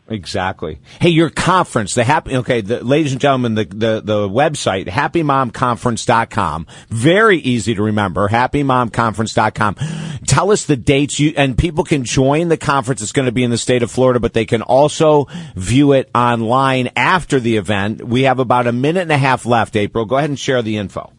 Exactly. 0.07 0.81
Hey, 1.01 1.09
your 1.09 1.31
conference, 1.31 1.95
the 1.95 2.05
happy, 2.05 2.37
okay, 2.37 2.61
the, 2.61 2.85
ladies 2.85 3.13
and 3.13 3.21
gentlemen, 3.21 3.55
the, 3.55 3.65
the, 3.65 4.03
the 4.05 4.29
website, 4.29 4.87
happymomconference.com. 4.87 6.67
Very 6.91 7.39
easy 7.39 7.75
to 7.75 7.83
remember, 7.83 8.29
happymomconference.com. 8.29 9.77
Tell 10.27 10.51
us 10.51 10.67
the 10.67 10.77
dates 10.77 11.19
you, 11.19 11.33
and 11.39 11.57
people 11.57 11.85
can 11.85 12.05
join 12.05 12.49
the 12.49 12.59
conference. 12.59 13.01
It's 13.01 13.13
going 13.13 13.27
to 13.27 13.33
be 13.33 13.45
in 13.45 13.51
the 13.51 13.57
state 13.57 13.83
of 13.83 13.91
Florida, 13.91 14.21
but 14.21 14.35
they 14.35 14.45
can 14.45 14.61
also 14.61 15.27
view 15.57 15.93
it 15.93 16.11
online 16.15 16.91
after 16.97 17.41
the 17.41 17.57
event. 17.57 18.05
We 18.05 18.23
have 18.23 18.41
about 18.41 18.67
a 18.67 18.73
minute 18.73 19.03
and 19.03 19.13
a 19.13 19.19
half 19.19 19.47
left, 19.47 19.75
April. 19.75 20.05
Go 20.05 20.19
ahead 20.19 20.29
and 20.29 20.39
share 20.39 20.61
the 20.61 20.77
info. 20.77 21.13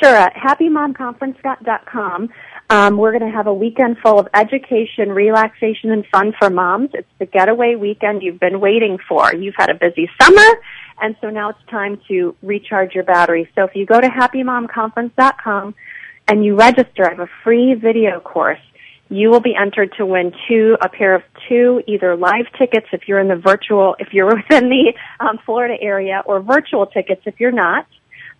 Sure, 0.00 0.14
at 0.14 0.34
happymomconference.com. 0.34 2.28
Um, 2.70 2.96
we're 2.96 3.16
going 3.16 3.30
to 3.30 3.36
have 3.36 3.46
a 3.46 3.54
weekend 3.54 3.98
full 3.98 4.18
of 4.18 4.28
education, 4.32 5.10
relaxation, 5.10 5.90
and 5.90 6.06
fun 6.06 6.32
for 6.38 6.48
moms. 6.48 6.90
It's 6.94 7.08
the 7.18 7.26
getaway 7.26 7.74
weekend 7.74 8.22
you've 8.22 8.40
been 8.40 8.58
waiting 8.58 8.98
for. 9.06 9.34
You've 9.34 9.54
had 9.56 9.68
a 9.68 9.74
busy 9.74 10.08
summer, 10.20 10.60
and 11.00 11.14
so 11.20 11.28
now 11.28 11.50
it's 11.50 11.58
time 11.70 12.00
to 12.08 12.34
recharge 12.42 12.94
your 12.94 13.04
batteries. 13.04 13.48
So 13.54 13.64
if 13.64 13.76
you 13.76 13.84
go 13.84 14.00
to 14.00 14.08
happymomconference.com 14.08 15.74
and 16.26 16.44
you 16.44 16.56
register, 16.56 17.06
I 17.06 17.10
have 17.10 17.20
a 17.20 17.30
free 17.42 17.74
video 17.74 18.20
course. 18.20 18.60
You 19.10 19.28
will 19.28 19.40
be 19.40 19.54
entered 19.54 19.92
to 19.98 20.06
win 20.06 20.32
two, 20.48 20.78
a 20.80 20.88
pair 20.88 21.14
of 21.14 21.22
two, 21.48 21.82
either 21.86 22.16
live 22.16 22.46
tickets 22.58 22.86
if 22.92 23.02
you're 23.06 23.20
in 23.20 23.28
the 23.28 23.36
virtual, 23.36 23.94
if 23.98 24.14
you're 24.14 24.26
within 24.34 24.70
the 24.70 24.94
um, 25.20 25.38
Florida 25.44 25.76
area, 25.78 26.22
or 26.24 26.40
virtual 26.40 26.86
tickets 26.86 27.20
if 27.26 27.38
you're 27.38 27.52
not 27.52 27.86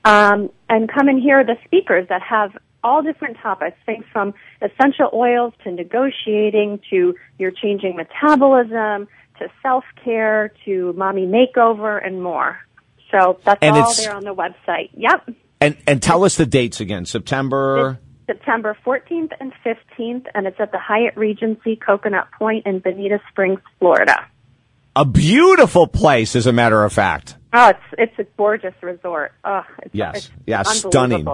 um, 0.05 0.51
and 0.69 0.91
come 0.91 1.09
and 1.09 1.21
hear 1.21 1.45
the 1.45 1.57
speakers 1.65 2.09
that 2.09 2.23
have 2.23 2.57
all 2.85 3.03
different 3.03 3.37
topics, 3.43 3.77
things 3.87 4.05
from 4.13 4.35
essential 4.63 5.09
oils 5.13 5.53
to 5.65 5.73
negotiating 5.73 6.81
to 6.91 7.15
your 7.39 7.51
changing 7.51 7.97
metabolism 7.97 9.09
to 9.39 9.49
self 9.63 9.85
care 10.05 10.53
to 10.65 10.93
mommy 10.93 11.27
makeover 11.27 12.05
and 12.05 12.23
more. 12.23 12.59
So 13.11 13.39
that's 13.45 13.59
And 13.63 13.77
all 13.77 13.95
there 13.95 14.15
on 14.15 14.25
the 14.25 14.35
website. 14.35 14.91
Yep. 14.95 15.31
And, 15.61 15.77
and 15.87 16.03
tell 16.03 16.25
us 16.25 16.37
the 16.37 16.47
dates 16.47 16.81
again. 16.81 17.07
September. 17.07 17.99
September 18.27 18.77
14th 18.87 19.33
and 19.39 19.53
15th, 19.65 20.27
and 20.35 20.47
it's 20.47 20.59
at 20.59 20.73
the 20.73 20.79
Hyatt 20.79 21.15
Regency 21.17 21.77
Coconut 21.77 22.27
Point 22.39 22.65
in 22.67 22.79
Bonita 22.79 23.21
Springs, 23.31 23.61
Florida. 23.79 24.27
A 24.97 25.05
beautiful 25.05 25.87
place, 25.87 26.35
as 26.35 26.47
a 26.47 26.53
matter 26.53 26.85
of 26.85 26.93
fact. 26.93 27.37
Oh, 27.53 27.69
it's 27.69 27.79
it's 27.99 28.19
a 28.19 28.25
gorgeous 28.37 28.75
resort. 28.83 29.33
Oh, 29.45 29.63
it's, 29.83 29.95
Yes. 29.95 30.17
it's 30.17 30.31
Yeah, 30.47 30.63
stunning. 30.63 31.27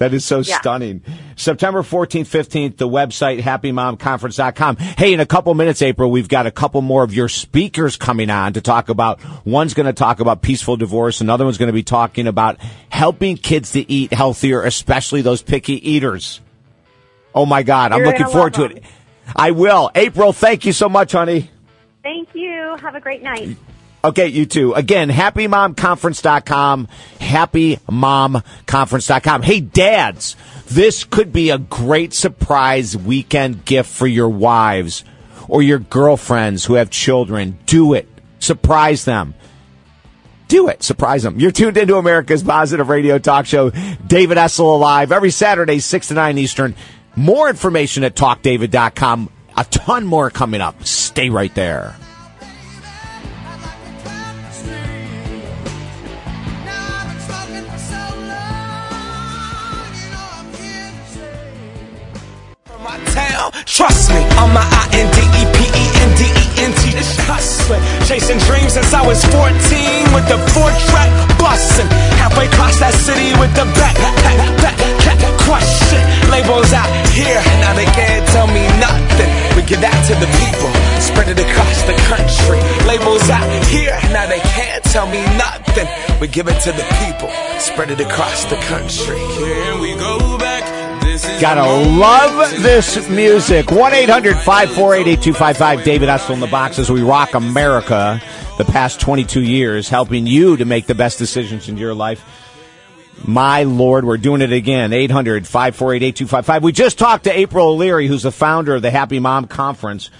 That 0.00 0.14
is 0.14 0.24
so 0.24 0.38
Yeah. 0.40 0.58
stunning. 0.58 1.02
September 1.36 1.82
14th, 1.82 2.26
15th, 2.26 2.78
the 2.78 2.88
website, 2.88 3.42
happymomconference.com. 3.42 4.78
Hey, 4.78 5.12
in 5.12 5.20
a 5.20 5.26
couple 5.26 5.52
minutes, 5.52 5.82
April, 5.82 6.10
we've 6.10 6.26
got 6.26 6.46
a 6.46 6.50
couple 6.50 6.80
more 6.80 7.04
of 7.04 7.12
your 7.14 7.28
speakers 7.28 7.98
coming 7.98 8.30
on 8.30 8.54
to 8.54 8.62
talk 8.62 8.88
about, 8.88 9.20
one's 9.44 9.74
going 9.74 9.84
to 9.84 9.92
talk 9.92 10.18
about 10.18 10.40
peaceful 10.40 10.78
divorce. 10.78 11.20
Another 11.20 11.44
one's 11.44 11.58
going 11.58 11.66
to 11.66 11.74
be 11.74 11.82
talking 11.82 12.26
about 12.26 12.56
helping 12.88 13.36
kids 13.36 13.72
to 13.72 13.92
eat 13.92 14.10
healthier, 14.14 14.62
especially 14.62 15.20
those 15.20 15.42
picky 15.42 15.74
eaters. 15.90 16.40
Oh 17.34 17.44
my 17.44 17.62
God. 17.62 17.92
I'm 17.92 17.98
You're 17.98 18.06
looking 18.06 18.22
gonna 18.22 18.32
forward 18.32 18.54
to 18.54 18.64
it. 18.64 18.82
I 19.36 19.50
will. 19.50 19.90
April, 19.94 20.32
thank 20.32 20.64
you 20.64 20.72
so 20.72 20.88
much, 20.88 21.12
honey. 21.12 21.50
Thank 22.02 22.30
you. 22.32 22.74
Have 22.80 22.94
a 22.94 23.00
great 23.00 23.22
night. 23.22 23.54
Okay, 24.02 24.28
you 24.28 24.46
too. 24.46 24.72
Again, 24.72 25.10
happymomconference.com, 25.10 26.88
happymomconference.com. 27.18 29.42
Hey, 29.42 29.60
dads, 29.60 30.36
this 30.66 31.04
could 31.04 31.30
be 31.32 31.50
a 31.50 31.58
great 31.58 32.14
surprise 32.14 32.96
weekend 32.96 33.66
gift 33.66 33.90
for 33.90 34.06
your 34.06 34.30
wives 34.30 35.04
or 35.48 35.62
your 35.62 35.80
girlfriends 35.80 36.64
who 36.64 36.74
have 36.74 36.88
children. 36.88 37.58
Do 37.66 37.92
it. 37.92 38.08
Surprise 38.38 39.04
them. 39.04 39.34
Do 40.48 40.68
it. 40.68 40.82
Surprise 40.82 41.22
them. 41.22 41.38
You're 41.38 41.50
tuned 41.50 41.76
into 41.76 41.96
America's 41.96 42.42
Positive 42.42 42.88
Radio 42.88 43.18
Talk 43.18 43.44
Show. 43.46 43.68
David 44.06 44.38
Essel 44.38 44.74
Alive 44.74 45.12
every 45.12 45.30
Saturday, 45.30 45.78
6 45.78 46.08
to 46.08 46.14
9 46.14 46.38
Eastern. 46.38 46.74
More 47.16 47.50
information 47.50 48.02
at 48.02 48.14
talkdavid.com. 48.14 49.28
A 49.56 49.64
ton 49.64 50.06
more 50.06 50.30
coming 50.30 50.62
up. 50.62 50.86
Stay 50.86 51.28
right 51.28 51.54
there. 51.54 51.96
Town. 63.12 63.52
Trust 63.66 64.10
me, 64.10 64.22
I'm 64.40 64.50
my 64.54 64.64
I 64.64 64.82
N 64.92 65.08
D 65.14 65.18
E 65.20 65.42
P 65.54 65.58
E 65.70 65.84
N 66.02 66.10
D 66.18 66.22
E 66.26 66.44
N 66.64 66.72
T. 66.74 66.82
It's 66.96 67.18
us. 67.28 67.50
hustling, 67.70 67.82
chasing 68.06 68.38
dreams 68.46 68.74
since 68.74 68.92
I 68.92 69.06
was 69.06 69.22
14 69.30 69.50
with 70.14 70.26
the 70.28 70.38
four 70.52 70.70
track 70.90 71.10
busting. 71.38 71.88
Halfway 72.18 72.46
across 72.46 72.78
that 72.80 72.94
city 72.94 73.32
with 73.38 73.52
the 73.54 73.64
back, 73.78 73.94
back, 73.96 74.16
back, 74.62 74.76
back, 75.02 75.18
crush. 75.40 75.70
Labels 76.30 76.72
out 76.72 76.88
here, 77.10 77.42
now 77.62 77.74
they 77.74 77.86
can't 77.90 78.26
tell 78.28 78.46
me 78.46 78.62
nothing. 78.78 79.30
We 79.56 79.62
give 79.66 79.80
that 79.80 79.98
to 80.08 80.14
the 80.18 80.30
people, 80.38 80.70
spread 81.02 81.28
it 81.28 81.38
across 81.38 81.82
the 81.86 81.96
country. 82.06 82.60
Labels 82.86 83.28
out 83.30 83.46
here, 83.66 83.98
now 84.14 84.26
they 84.26 84.40
can't 84.54 84.82
tell 84.84 85.06
me 85.06 85.22
nothing. 85.36 85.86
We 86.20 86.28
give 86.28 86.48
it 86.48 86.60
to 86.66 86.72
the 86.72 86.86
people, 87.02 87.30
spread 87.58 87.90
it 87.90 88.00
across 88.00 88.44
the 88.46 88.56
country. 88.70 89.18
Here 89.38 89.78
we 89.80 89.94
go 89.94 90.38
back. 90.38 90.79
Gotta 91.38 91.62
love 91.98 92.62
this 92.62 93.08
music. 93.08 93.70
1 93.70 93.94
800 93.94 94.36
548 94.36 95.00
8255. 95.00 95.84
David 95.84 96.08
Essel 96.08 96.34
in 96.34 96.40
the 96.40 96.46
box 96.46 96.78
as 96.78 96.90
we 96.90 97.02
rock 97.02 97.34
America 97.34 98.20
the 98.58 98.64
past 98.64 99.00
22 99.00 99.42
years, 99.42 99.88
helping 99.88 100.26
you 100.26 100.56
to 100.56 100.64
make 100.64 100.86
the 100.86 100.94
best 100.94 101.18
decisions 101.18 101.68
in 101.68 101.76
your 101.76 101.94
life. 101.94 102.24
My 103.24 103.62
Lord, 103.64 104.04
we're 104.04 104.16
doing 104.16 104.40
it 104.42 104.52
again. 104.52 104.92
800 104.92 105.46
548 105.46 106.02
8255. 106.02 106.62
We 106.62 106.72
just 106.72 106.98
talked 106.98 107.24
to 107.24 107.38
April 107.38 107.68
O'Leary, 107.68 108.06
who's 108.06 108.22
the 108.22 108.32
founder 108.32 108.74
of 108.74 108.82
the 108.82 108.90
Happy 108.90 109.18
Mom 109.18 109.46
Conference. 109.46 110.10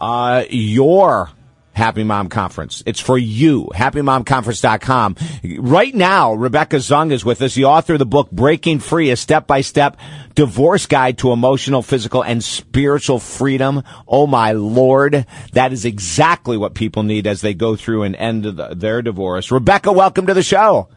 Uh, 0.00 0.44
your 0.50 1.30
Happy 1.74 2.04
Mom 2.04 2.28
Conference. 2.28 2.82
It's 2.86 3.00
for 3.00 3.18
you. 3.18 3.68
HappyMomConference.com. 3.74 5.16
Right 5.58 5.94
now, 5.94 6.32
Rebecca 6.32 6.76
Zung 6.76 7.10
is 7.12 7.24
with 7.24 7.42
us, 7.42 7.54
the 7.54 7.64
author 7.64 7.94
of 7.94 7.98
the 7.98 8.06
book 8.06 8.30
Breaking 8.30 8.78
Free, 8.78 9.10
a 9.10 9.16
step-by-step 9.16 9.96
divorce 10.34 10.86
guide 10.86 11.18
to 11.18 11.32
emotional, 11.32 11.82
physical, 11.82 12.22
and 12.22 12.42
spiritual 12.42 13.18
freedom. 13.18 13.82
Oh 14.06 14.26
my 14.26 14.52
Lord. 14.52 15.26
That 15.52 15.72
is 15.72 15.84
exactly 15.84 16.56
what 16.56 16.74
people 16.74 17.02
need 17.02 17.26
as 17.26 17.40
they 17.40 17.54
go 17.54 17.74
through 17.74 18.04
and 18.04 18.14
end 18.16 18.44
the, 18.44 18.74
their 18.74 19.02
divorce. 19.02 19.50
Rebecca, 19.50 19.92
welcome 19.92 20.26
to 20.28 20.34
the 20.34 20.42
show. 20.42 20.88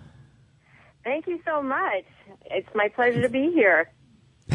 Thank 1.03 1.25
you 1.25 1.39
so 1.43 1.63
much. 1.63 2.03
It's 2.45 2.69
my 2.75 2.89
pleasure 2.89 3.21
to 3.21 3.29
be 3.29 3.51
here. 3.51 3.89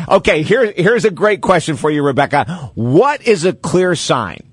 Okay, 0.09 0.43
here, 0.43 0.73
here's 0.73 1.05
a 1.05 1.11
great 1.11 1.43
question 1.43 1.77
for 1.77 1.91
you, 1.91 2.03
Rebecca. 2.03 2.71
What 2.75 3.27
is 3.27 3.45
a 3.45 3.53
clear 3.53 3.95
sign 3.95 4.52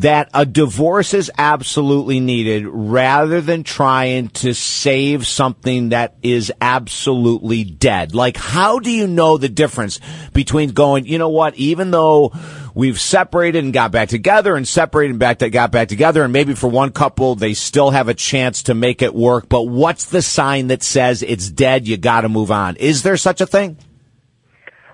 that 0.00 0.30
a 0.32 0.46
divorce 0.46 1.12
is 1.12 1.30
absolutely 1.36 2.20
needed 2.20 2.66
rather 2.66 3.42
than 3.42 3.62
trying 3.62 4.28
to 4.28 4.54
save 4.54 5.26
something 5.26 5.90
that 5.90 6.14
is 6.22 6.50
absolutely 6.60 7.64
dead. 7.64 8.14
Like, 8.14 8.38
how 8.38 8.78
do 8.78 8.90
you 8.90 9.06
know 9.06 9.36
the 9.36 9.50
difference 9.50 10.00
between 10.32 10.70
going, 10.70 11.04
you 11.04 11.18
know 11.18 11.28
what, 11.28 11.54
even 11.56 11.90
though 11.90 12.32
we've 12.74 12.98
separated 12.98 13.62
and 13.62 13.74
got 13.74 13.92
back 13.92 14.08
together 14.08 14.56
and 14.56 14.66
separated 14.66 15.10
and 15.10 15.20
back 15.20 15.40
to, 15.40 15.50
got 15.50 15.70
back 15.70 15.88
together 15.88 16.22
and 16.22 16.32
maybe 16.32 16.54
for 16.54 16.68
one 16.68 16.92
couple 16.92 17.34
they 17.34 17.52
still 17.52 17.90
have 17.90 18.08
a 18.08 18.14
chance 18.14 18.62
to 18.64 18.74
make 18.74 19.02
it 19.02 19.14
work, 19.14 19.50
but 19.50 19.62
what's 19.64 20.06
the 20.06 20.22
sign 20.22 20.68
that 20.68 20.82
says 20.82 21.22
it's 21.22 21.50
dead, 21.50 21.86
you 21.86 21.98
gotta 21.98 22.28
move 22.30 22.50
on? 22.50 22.76
Is 22.76 23.02
there 23.02 23.18
such 23.18 23.42
a 23.42 23.46
thing? 23.46 23.76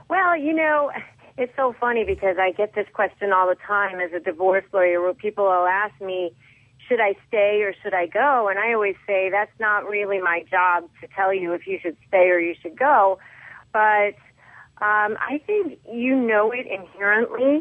Well, 0.08 0.36
you 0.36 0.52
know, 0.52 0.90
it's 1.38 1.52
so 1.56 1.74
funny 1.78 2.04
because 2.04 2.36
I 2.38 2.52
get 2.52 2.74
this 2.74 2.86
question 2.92 3.32
all 3.32 3.48
the 3.48 3.56
time 3.66 4.00
as 4.00 4.12
a 4.12 4.20
divorce 4.20 4.64
lawyer 4.72 5.02
where 5.02 5.14
people 5.14 5.44
will 5.44 5.66
ask 5.66 5.98
me, 6.00 6.32
should 6.88 7.00
I 7.00 7.14
stay 7.28 7.62
or 7.62 7.74
should 7.82 7.94
I 7.94 8.06
go? 8.06 8.48
And 8.48 8.58
I 8.58 8.72
always 8.72 8.96
say 9.06 9.28
that's 9.30 9.58
not 9.58 9.88
really 9.88 10.20
my 10.20 10.44
job 10.50 10.88
to 11.00 11.08
tell 11.14 11.34
you 11.34 11.52
if 11.52 11.66
you 11.66 11.78
should 11.82 11.96
stay 12.08 12.28
or 12.30 12.38
you 12.38 12.54
should 12.62 12.78
go. 12.78 13.18
But 13.72 14.14
um, 14.80 15.16
I 15.20 15.40
think 15.46 15.78
you 15.92 16.16
know 16.16 16.52
it 16.52 16.66
inherently. 16.66 17.56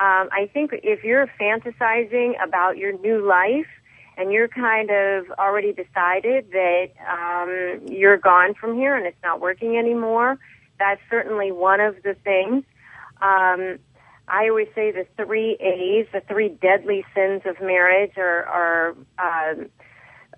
Um, 0.00 0.28
I 0.32 0.50
think 0.52 0.72
if 0.82 1.04
you're 1.04 1.30
fantasizing 1.40 2.32
about 2.42 2.76
your 2.76 2.98
new 2.98 3.24
life 3.26 3.68
and 4.16 4.32
you're 4.32 4.48
kind 4.48 4.90
of 4.90 5.30
already 5.38 5.72
decided 5.72 6.50
that 6.50 6.88
um, 7.08 7.86
you're 7.86 8.16
gone 8.16 8.54
from 8.54 8.76
here 8.76 8.96
and 8.96 9.06
it's 9.06 9.22
not 9.22 9.40
working 9.40 9.76
anymore, 9.76 10.38
that's 10.78 11.00
certainly 11.08 11.52
one 11.52 11.80
of 11.80 12.02
the 12.02 12.14
things. 12.24 12.64
Um, 13.20 13.78
I 14.26 14.48
always 14.48 14.68
say 14.74 14.90
the 14.90 15.06
three 15.16 15.56
A's, 15.60 16.06
the 16.12 16.22
three 16.26 16.48
deadly 16.48 17.04
sins 17.14 17.42
of 17.44 17.60
marriage, 17.60 18.12
are, 18.16 18.44
are 18.44 18.96
um, 19.18 19.66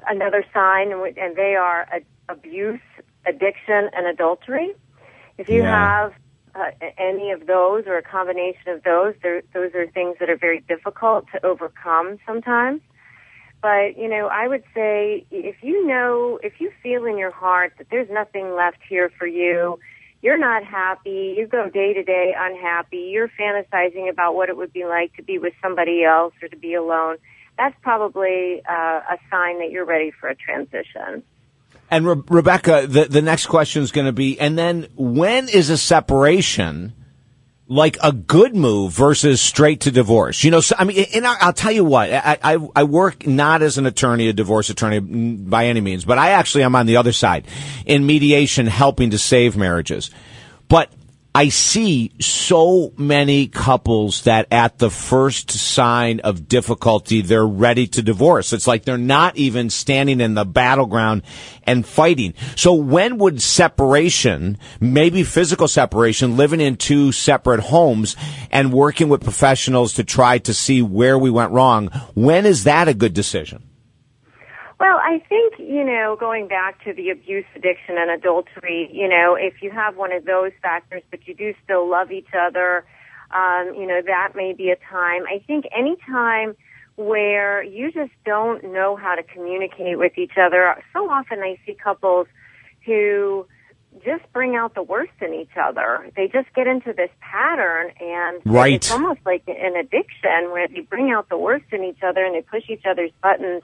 another 0.08 0.44
sign, 0.52 0.92
and 0.92 1.36
they 1.36 1.54
are 1.54 1.88
abuse, 2.28 2.80
addiction, 3.26 3.90
and 3.94 4.06
adultery. 4.06 4.74
If 5.38 5.48
you 5.48 5.62
yeah. 5.62 5.70
have 5.70 6.12
uh, 6.54 6.70
any 6.98 7.30
of 7.30 7.46
those 7.46 7.84
or 7.86 7.96
a 7.96 8.02
combination 8.02 8.70
of 8.70 8.82
those, 8.82 9.14
those 9.22 9.74
are 9.74 9.86
things 9.86 10.16
that 10.20 10.30
are 10.30 10.36
very 10.36 10.60
difficult 10.60 11.26
to 11.32 11.44
overcome 11.46 12.18
sometimes. 12.26 12.80
But, 13.62 13.96
you 13.96 14.08
know, 14.08 14.26
I 14.26 14.48
would 14.48 14.64
say 14.74 15.26
if 15.30 15.56
you 15.62 15.86
know, 15.86 16.38
if 16.42 16.60
you 16.60 16.70
feel 16.82 17.04
in 17.04 17.18
your 17.18 17.30
heart 17.30 17.74
that 17.78 17.88
there's 17.90 18.08
nothing 18.10 18.54
left 18.54 18.78
here 18.88 19.10
for 19.18 19.26
you, 19.26 19.78
you're 20.22 20.38
not 20.38 20.64
happy, 20.64 21.34
you 21.36 21.46
go 21.46 21.68
day 21.68 21.92
to 21.94 22.02
day 22.02 22.34
unhappy, 22.36 23.10
you're 23.12 23.28
fantasizing 23.28 24.08
about 24.10 24.34
what 24.34 24.48
it 24.48 24.56
would 24.56 24.72
be 24.72 24.84
like 24.84 25.14
to 25.16 25.22
be 25.22 25.38
with 25.38 25.52
somebody 25.62 26.04
else 26.04 26.34
or 26.42 26.48
to 26.48 26.56
be 26.56 26.74
alone, 26.74 27.16
that's 27.58 27.76
probably 27.82 28.62
uh, 28.68 29.00
a 29.10 29.18
sign 29.30 29.58
that 29.60 29.70
you're 29.70 29.84
ready 29.84 30.10
for 30.10 30.28
a 30.28 30.34
transition. 30.34 31.22
And 31.90 32.06
Re- 32.06 32.22
Rebecca, 32.28 32.86
the, 32.86 33.04
the 33.04 33.22
next 33.22 33.46
question 33.46 33.82
is 33.82 33.92
going 33.92 34.06
to 34.06 34.12
be, 34.12 34.38
and 34.40 34.58
then 34.58 34.88
when 34.96 35.48
is 35.48 35.70
a 35.70 35.78
separation 35.78 36.94
like 37.68 37.96
a 38.02 38.12
good 38.12 38.54
move 38.54 38.92
versus 38.92 39.40
straight 39.40 39.80
to 39.82 39.90
divorce? 39.90 40.44
You 40.44 40.50
know, 40.50 40.60
so, 40.60 40.76
I 40.78 40.84
mean, 40.84 41.06
and 41.14 41.26
I, 41.26 41.46
will 41.46 41.52
tell 41.52 41.72
you 41.72 41.84
what, 41.84 42.12
I, 42.12 42.38
I, 42.42 42.68
I 42.76 42.84
work 42.84 43.26
not 43.26 43.62
as 43.62 43.78
an 43.78 43.86
attorney, 43.86 44.28
a 44.28 44.32
divorce 44.32 44.70
attorney 44.70 45.00
mm, 45.00 45.48
by 45.48 45.66
any 45.66 45.80
means, 45.80 46.04
but 46.04 46.18
I 46.18 46.30
actually 46.30 46.64
am 46.64 46.74
on 46.74 46.86
the 46.86 46.96
other 46.96 47.12
side 47.12 47.46
in 47.84 48.06
mediation 48.06 48.66
helping 48.66 49.10
to 49.10 49.18
save 49.18 49.56
marriages. 49.56 50.10
But 50.68 50.90
I 51.36 51.50
see 51.50 52.12
so 52.18 52.94
many 52.96 53.46
couples 53.46 54.22
that 54.22 54.46
at 54.50 54.78
the 54.78 54.88
first 54.88 55.50
sign 55.50 56.20
of 56.20 56.48
difficulty, 56.48 57.20
they're 57.20 57.46
ready 57.46 57.86
to 57.88 58.00
divorce. 58.00 58.54
It's 58.54 58.66
like 58.66 58.84
they're 58.86 58.96
not 58.96 59.36
even 59.36 59.68
standing 59.68 60.22
in 60.22 60.32
the 60.32 60.46
battleground 60.46 61.24
and 61.64 61.86
fighting. 61.86 62.32
So 62.56 62.72
when 62.72 63.18
would 63.18 63.42
separation, 63.42 64.56
maybe 64.80 65.24
physical 65.24 65.68
separation, 65.68 66.38
living 66.38 66.62
in 66.62 66.76
two 66.76 67.12
separate 67.12 67.60
homes 67.60 68.16
and 68.50 68.72
working 68.72 69.10
with 69.10 69.22
professionals 69.22 69.92
to 69.92 70.04
try 70.04 70.38
to 70.38 70.54
see 70.54 70.80
where 70.80 71.18
we 71.18 71.28
went 71.28 71.52
wrong, 71.52 71.88
when 72.14 72.46
is 72.46 72.64
that 72.64 72.88
a 72.88 72.94
good 72.94 73.12
decision? 73.12 73.65
Well, 74.78 74.98
I 74.98 75.22
think, 75.26 75.54
you 75.58 75.84
know, 75.84 76.16
going 76.20 76.48
back 76.48 76.84
to 76.84 76.92
the 76.92 77.08
abuse 77.08 77.46
addiction 77.54 77.96
and 77.96 78.10
adultery, 78.10 78.90
you 78.92 79.08
know, 79.08 79.34
if 79.34 79.62
you 79.62 79.70
have 79.70 79.96
one 79.96 80.12
of 80.12 80.26
those 80.26 80.52
factors, 80.60 81.02
but 81.10 81.26
you 81.26 81.34
do 81.34 81.54
still 81.64 81.88
love 81.88 82.12
each 82.12 82.28
other, 82.38 82.84
um, 83.30 83.74
you 83.74 83.86
know, 83.86 84.02
that 84.04 84.32
may 84.34 84.52
be 84.52 84.70
a 84.70 84.76
time. 84.76 85.22
I 85.26 85.42
think 85.46 85.64
any 85.74 85.96
time 86.06 86.56
where 86.96 87.62
you 87.62 87.90
just 87.90 88.12
don't 88.26 88.64
know 88.64 88.96
how 88.96 89.14
to 89.14 89.22
communicate 89.22 89.98
with 89.98 90.18
each 90.18 90.36
other, 90.38 90.82
so 90.92 91.08
often 91.10 91.40
I 91.40 91.58
see 91.64 91.74
couples 91.74 92.26
who 92.84 93.46
just 94.04 94.30
bring 94.34 94.56
out 94.56 94.74
the 94.74 94.82
worst 94.82 95.12
in 95.22 95.32
each 95.32 95.56
other. 95.58 96.10
They 96.16 96.28
just 96.28 96.52
get 96.54 96.66
into 96.66 96.92
this 96.92 97.10
pattern 97.20 97.92
and 97.98 98.42
right. 98.44 98.74
it's 98.74 98.90
almost 98.90 99.20
like 99.24 99.42
an 99.46 99.74
addiction 99.76 100.50
where 100.52 100.68
they 100.68 100.80
bring 100.80 101.10
out 101.10 101.30
the 101.30 101.38
worst 101.38 101.64
in 101.72 101.82
each 101.82 102.02
other 102.02 102.22
and 102.24 102.34
they 102.34 102.42
push 102.42 102.64
each 102.68 102.84
other's 102.84 103.10
buttons 103.22 103.62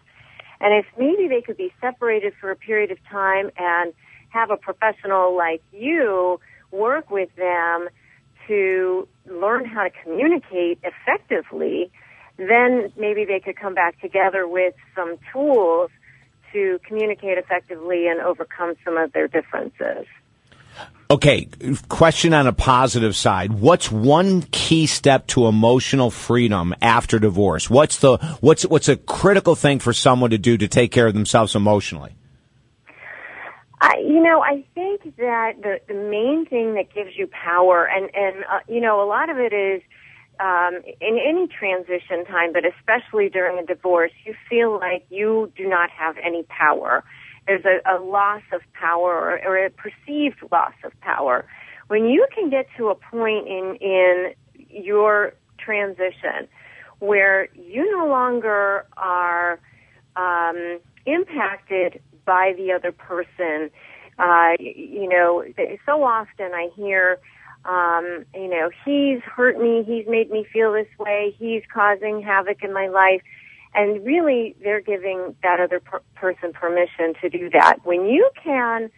and 0.62 0.72
if 0.72 0.86
maybe 0.96 1.26
they 1.28 1.42
could 1.42 1.56
be 1.56 1.72
separated 1.80 2.32
for 2.40 2.50
a 2.50 2.56
period 2.56 2.92
of 2.92 2.98
time 3.10 3.50
and 3.58 3.92
have 4.30 4.50
a 4.50 4.56
professional 4.56 5.36
like 5.36 5.60
you 5.72 6.40
work 6.70 7.10
with 7.10 7.28
them 7.36 7.88
to 8.46 9.06
learn 9.26 9.64
how 9.64 9.82
to 9.82 9.90
communicate 10.04 10.78
effectively, 10.82 11.90
then 12.38 12.92
maybe 12.96 13.24
they 13.24 13.40
could 13.40 13.56
come 13.56 13.74
back 13.74 14.00
together 14.00 14.46
with 14.46 14.74
some 14.94 15.16
tools 15.32 15.90
to 16.52 16.78
communicate 16.86 17.38
effectively 17.38 18.06
and 18.06 18.20
overcome 18.20 18.74
some 18.84 18.96
of 18.96 19.12
their 19.12 19.26
differences. 19.26 20.06
Okay, 21.10 21.46
question 21.90 22.32
on 22.32 22.46
a 22.46 22.54
positive 22.54 23.14
side. 23.14 23.52
What's 23.52 23.92
one 23.92 24.42
key 24.50 24.86
step 24.86 25.26
to 25.28 25.46
emotional 25.46 26.10
freedom 26.10 26.74
after 26.80 27.18
divorce? 27.18 27.68
What's 27.68 27.98
the 27.98 28.16
what's 28.40 28.64
what's 28.64 28.88
a 28.88 28.96
critical 28.96 29.54
thing 29.54 29.78
for 29.78 29.92
someone 29.92 30.30
to 30.30 30.38
do 30.38 30.56
to 30.56 30.68
take 30.68 30.90
care 30.90 31.06
of 31.06 31.12
themselves 31.12 31.54
emotionally? 31.54 32.14
I, 33.82 33.98
you 33.98 34.22
know, 34.22 34.40
I 34.40 34.64
think 34.74 35.16
that 35.18 35.60
the 35.60 35.80
the 35.86 35.94
main 35.94 36.46
thing 36.46 36.74
that 36.76 36.94
gives 36.94 37.10
you 37.14 37.26
power, 37.26 37.84
and 37.84 38.08
and 38.14 38.44
uh, 38.50 38.60
you 38.66 38.80
know, 38.80 39.02
a 39.02 39.06
lot 39.06 39.28
of 39.28 39.36
it 39.36 39.52
is 39.52 39.82
um, 40.40 40.80
in 41.00 41.18
any 41.18 41.46
transition 41.46 42.24
time, 42.24 42.54
but 42.54 42.62
especially 42.64 43.28
during 43.28 43.58
a 43.58 43.66
divorce, 43.66 44.12
you 44.24 44.34
feel 44.48 44.78
like 44.78 45.04
you 45.10 45.52
do 45.56 45.68
not 45.68 45.90
have 45.90 46.16
any 46.24 46.44
power 46.44 47.04
there's 47.46 47.64
a, 47.64 47.80
a 47.90 47.98
loss 48.00 48.42
of 48.52 48.60
power 48.72 49.12
or, 49.12 49.40
or 49.46 49.66
a 49.66 49.70
perceived 49.70 50.38
loss 50.50 50.74
of 50.84 50.98
power. 51.00 51.44
When 51.88 52.06
you 52.06 52.26
can 52.34 52.50
get 52.50 52.66
to 52.78 52.88
a 52.88 52.94
point 52.94 53.46
in 53.48 53.76
in 53.80 54.34
your 54.68 55.34
transition 55.58 56.48
where 57.00 57.48
you 57.54 57.98
no 57.98 58.06
longer 58.06 58.86
are 58.96 59.58
um, 60.16 60.78
impacted 61.06 62.00
by 62.24 62.54
the 62.56 62.72
other 62.72 62.92
person. 62.92 63.70
Uh, 64.18 64.52
you 64.60 65.08
know, 65.08 65.44
so 65.86 66.04
often 66.04 66.52
I 66.54 66.68
hear, 66.76 67.18
um, 67.64 68.24
you 68.34 68.48
know, 68.48 68.70
he's 68.84 69.20
hurt 69.22 69.58
me, 69.58 69.82
he's 69.84 70.06
made 70.06 70.30
me 70.30 70.46
feel 70.52 70.72
this 70.72 70.86
way, 70.98 71.34
he's 71.38 71.62
causing 71.72 72.22
havoc 72.22 72.62
in 72.62 72.72
my 72.72 72.88
life. 72.88 73.22
And 73.74 74.04
really, 74.04 74.54
they're 74.62 74.80
giving 74.80 75.34
that 75.42 75.60
other 75.60 75.80
per- 75.80 76.02
person 76.14 76.52
permission 76.52 77.14
to 77.22 77.28
do 77.30 77.48
that. 77.50 77.78
When 77.84 78.06
you 78.06 78.30
can 78.42 78.90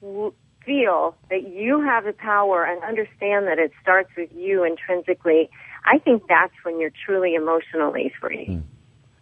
w- 0.00 0.32
feel 0.64 1.16
that 1.28 1.48
you 1.48 1.80
have 1.80 2.04
the 2.04 2.12
power 2.12 2.64
and 2.64 2.82
understand 2.84 3.48
that 3.48 3.58
it 3.58 3.72
starts 3.82 4.10
with 4.16 4.30
you 4.32 4.64
intrinsically, 4.64 5.50
I 5.84 5.98
think 5.98 6.22
that's 6.28 6.54
when 6.62 6.78
you're 6.78 6.92
truly 7.04 7.34
emotionally 7.34 8.12
free. 8.20 8.46
Mm. 8.48 8.62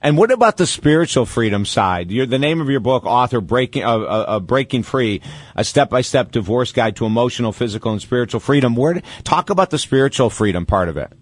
And 0.03 0.17
what 0.17 0.31
about 0.31 0.57
the 0.57 0.67
spiritual 0.67 1.27
freedom 1.27 1.67
side? 1.67 2.11
You're 2.11 2.25
the 2.25 2.39
name 2.39 2.63
of 2.63 2.71
your 2.71 2.81
book, 2.81 3.05
author 3.05 3.41
breaking, 3.41 3.85
uh, 3.85 3.99
uh, 3.99 4.25
uh 4.29 4.41
breaking 4.41 4.83
free, 4.83 5.21
a 5.55 5.63
step-by-step 5.63 6.31
divorce 6.31 6.73
guide 6.73 6.97
to 6.97 7.07
emotional, 7.07 7.53
physical, 7.53 7.93
and 7.93 8.01
spiritual 8.01 8.41
freedom. 8.41 8.75
Where 8.77 9.03
talk 9.25 9.51
about 9.51 9.69
the 9.69 9.79
spiritual 9.79 10.31
freedom 10.31 10.65
part 10.65 10.89
of 10.89 10.97
it. 10.97 11.13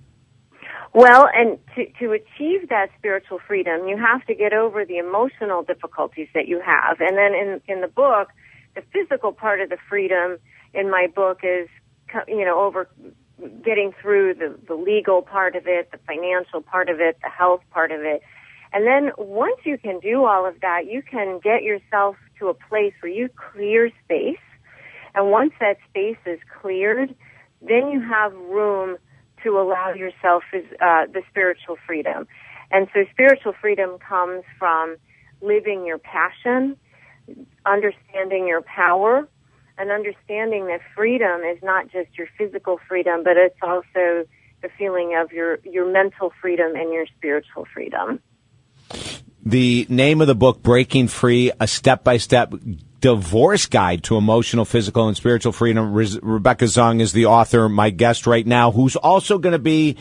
Well, 0.99 1.29
and 1.33 1.61
to, 1.77 1.87
to 2.01 2.11
achieve 2.11 2.71
that 2.71 2.89
spiritual 2.99 3.39
freedom, 3.47 3.87
you 3.87 3.97
have 3.97 4.27
to 4.27 4.35
get 4.35 4.53
over 4.53 4.85
the 4.85 4.99
emotional 4.99 5.63
difficulties 5.63 6.27
that 6.35 6.49
you 6.49 6.61
have. 6.61 6.97
And 6.99 7.17
then 7.17 7.35
in, 7.35 7.61
in 7.69 7.83
the 7.83 7.87
book, 7.87 8.31
the 8.75 8.83
physical 8.93 9.31
part 9.31 9.61
of 9.61 9.69
the 9.69 9.77
freedom 9.89 10.39
in 10.75 10.91
my 10.91 11.07
book 11.07 11.43
is, 11.45 11.69
you 12.27 12.45
know, 12.45 12.59
over 12.59 12.89
getting 13.65 13.93
through 14.03 14.35
the, 14.35 14.59
the 14.67 14.75
legal 14.75 15.23
part 15.23 15.55
of 15.55 15.69
it, 15.69 15.89
the 15.93 16.01
financial 16.05 16.63
part 16.63 16.89
of 16.89 16.99
it, 16.99 17.17
the 17.23 17.31
health 17.31 17.61
part 17.71 17.93
of 17.93 18.01
it. 18.01 18.21
And 18.73 18.85
then 18.85 19.13
once 19.17 19.61
you 19.65 19.79
can 19.79 20.01
do 20.01 20.25
all 20.25 20.47
of 20.49 20.61
that, 20.63 20.87
you 20.91 21.03
can 21.03 21.39
get 21.39 21.63
yourself 21.63 22.17
to 22.41 22.49
a 22.49 22.55
place 22.55 22.95
where 23.03 23.13
you 23.13 23.29
clear 23.53 23.93
space. 24.05 24.43
And 25.15 25.31
once 25.31 25.53
that 25.61 25.77
space 25.89 26.19
is 26.27 26.41
cleared, 26.61 27.15
then 27.63 27.87
you 27.89 28.01
have 28.01 28.33
room 28.33 28.99
to 29.45 29.59
allow 29.59 29.93
yourself 29.93 30.43
uh, 30.55 31.07
the 31.13 31.23
spiritual 31.31 31.77
freedom. 31.87 32.27
And 32.71 32.89
so 32.93 33.05
spiritual 33.11 33.55
freedom 33.61 33.99
comes 33.99 34.45
from 34.59 34.97
living 35.41 35.87
your 35.87 35.99
passion, 35.99 36.77
understanding 37.65 38.47
your 38.47 38.63
power, 38.63 39.29
and 39.79 39.91
understanding 39.91 40.67
that 40.67 40.81
freedom 40.95 41.43
is 41.43 41.59
not 41.63 41.85
just 41.91 42.17
your 42.19 42.27
physical 42.37 42.79
freedom, 42.89 43.23
but 43.23 43.37
it's 43.37 43.59
also 43.63 44.27
the 44.61 44.69
feeling 44.77 45.17
of 45.17 45.33
your, 45.33 45.59
your 45.65 45.91
mental 45.91 46.33
freedom 46.41 46.75
and 46.75 46.93
your 46.93 47.07
spiritual 47.17 47.67
freedom. 47.73 48.21
The 49.45 49.87
name 49.89 50.21
of 50.21 50.27
the 50.27 50.35
book, 50.35 50.63
Breaking 50.63 51.09
Free, 51.09 51.53
a 51.61 51.67
step 51.67 52.03
by 52.03 52.17
step 52.17 52.53
divorce 53.01 53.67
guide 53.67 54.03
to 54.05 54.17
emotional, 54.17 54.65
physical, 54.65 55.09
and 55.09 55.17
spiritual 55.17 55.53
freedom. 55.53 55.93
Re- 55.93 56.19
Rebecca 56.23 56.65
Zung 56.67 57.01
is 57.01 57.13
the 57.13 57.27
author, 57.27 57.69
my 57.69 57.91
guest 57.91 58.27
right 58.27 58.47
now, 58.47 58.71
who's 58.71 58.97
also 58.97 59.39
going 59.39 59.53
to 59.53 59.59
be 59.59 59.97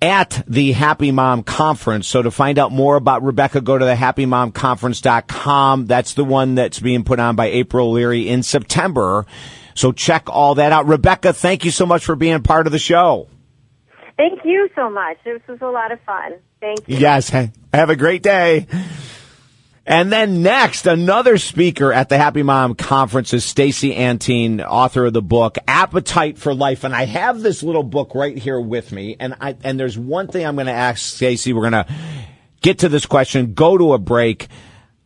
at 0.00 0.44
the 0.46 0.72
Happy 0.72 1.10
Mom 1.10 1.42
Conference. 1.42 2.06
So 2.06 2.22
to 2.22 2.30
find 2.30 2.58
out 2.58 2.72
more 2.72 2.96
about 2.96 3.22
Rebecca, 3.22 3.60
go 3.60 3.76
to 3.76 3.84
the 3.84 3.94
happymomconference.com. 3.94 5.86
That's 5.86 6.14
the 6.14 6.24
one 6.24 6.54
that's 6.54 6.78
being 6.78 7.04
put 7.04 7.18
on 7.18 7.36
by 7.36 7.46
April 7.46 7.92
Leary 7.92 8.28
in 8.28 8.42
September. 8.42 9.26
So 9.74 9.92
check 9.92 10.28
all 10.28 10.56
that 10.56 10.72
out. 10.72 10.86
Rebecca, 10.86 11.32
thank 11.32 11.64
you 11.64 11.70
so 11.70 11.86
much 11.86 12.04
for 12.04 12.16
being 12.16 12.42
part 12.42 12.66
of 12.66 12.72
the 12.72 12.78
show. 12.78 13.28
Thank 14.16 14.44
you 14.44 14.68
so 14.74 14.90
much. 14.90 15.16
This 15.24 15.40
was 15.48 15.58
a 15.60 15.66
lot 15.66 15.92
of 15.92 16.00
fun. 16.00 16.34
Thank 16.60 16.88
you. 16.88 16.96
Yes. 16.96 17.28
Have 17.28 17.90
a 17.90 17.96
great 17.96 18.22
day. 18.22 18.66
And 19.88 20.12
then 20.12 20.42
next, 20.42 20.86
another 20.86 21.38
speaker 21.38 21.94
at 21.94 22.10
the 22.10 22.18
Happy 22.18 22.42
Mom 22.42 22.74
Conference 22.74 23.32
is 23.32 23.42
Stacy 23.42 23.94
Antine, 23.94 24.60
author 24.62 25.06
of 25.06 25.14
the 25.14 25.22
book 25.22 25.56
Appetite 25.66 26.36
for 26.36 26.52
Life. 26.52 26.84
And 26.84 26.94
I 26.94 27.06
have 27.06 27.40
this 27.40 27.62
little 27.62 27.82
book 27.82 28.14
right 28.14 28.36
here 28.36 28.60
with 28.60 28.92
me. 28.92 29.16
And 29.18 29.34
I, 29.40 29.56
and 29.64 29.80
there's 29.80 29.96
one 29.96 30.28
thing 30.28 30.44
I'm 30.44 30.56
going 30.56 30.66
to 30.66 30.74
ask 30.74 31.00
Stacy. 31.00 31.54
We're 31.54 31.70
going 31.70 31.84
to 31.84 31.86
get 32.60 32.80
to 32.80 32.90
this 32.90 33.06
question, 33.06 33.54
go 33.54 33.78
to 33.78 33.94
a 33.94 33.98
break, 33.98 34.48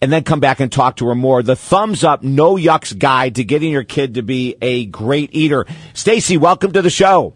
and 0.00 0.12
then 0.12 0.24
come 0.24 0.40
back 0.40 0.58
and 0.58 0.72
talk 0.72 0.96
to 0.96 1.06
her 1.06 1.14
more. 1.14 1.44
The 1.44 1.54
thumbs 1.54 2.02
up, 2.02 2.24
no 2.24 2.56
yucks 2.56 2.98
guide 2.98 3.36
to 3.36 3.44
getting 3.44 3.70
your 3.70 3.84
kid 3.84 4.14
to 4.14 4.22
be 4.22 4.56
a 4.60 4.86
great 4.86 5.30
eater. 5.32 5.64
Stacy, 5.94 6.36
welcome 6.36 6.72
to 6.72 6.82
the 6.82 6.90
show. 6.90 7.34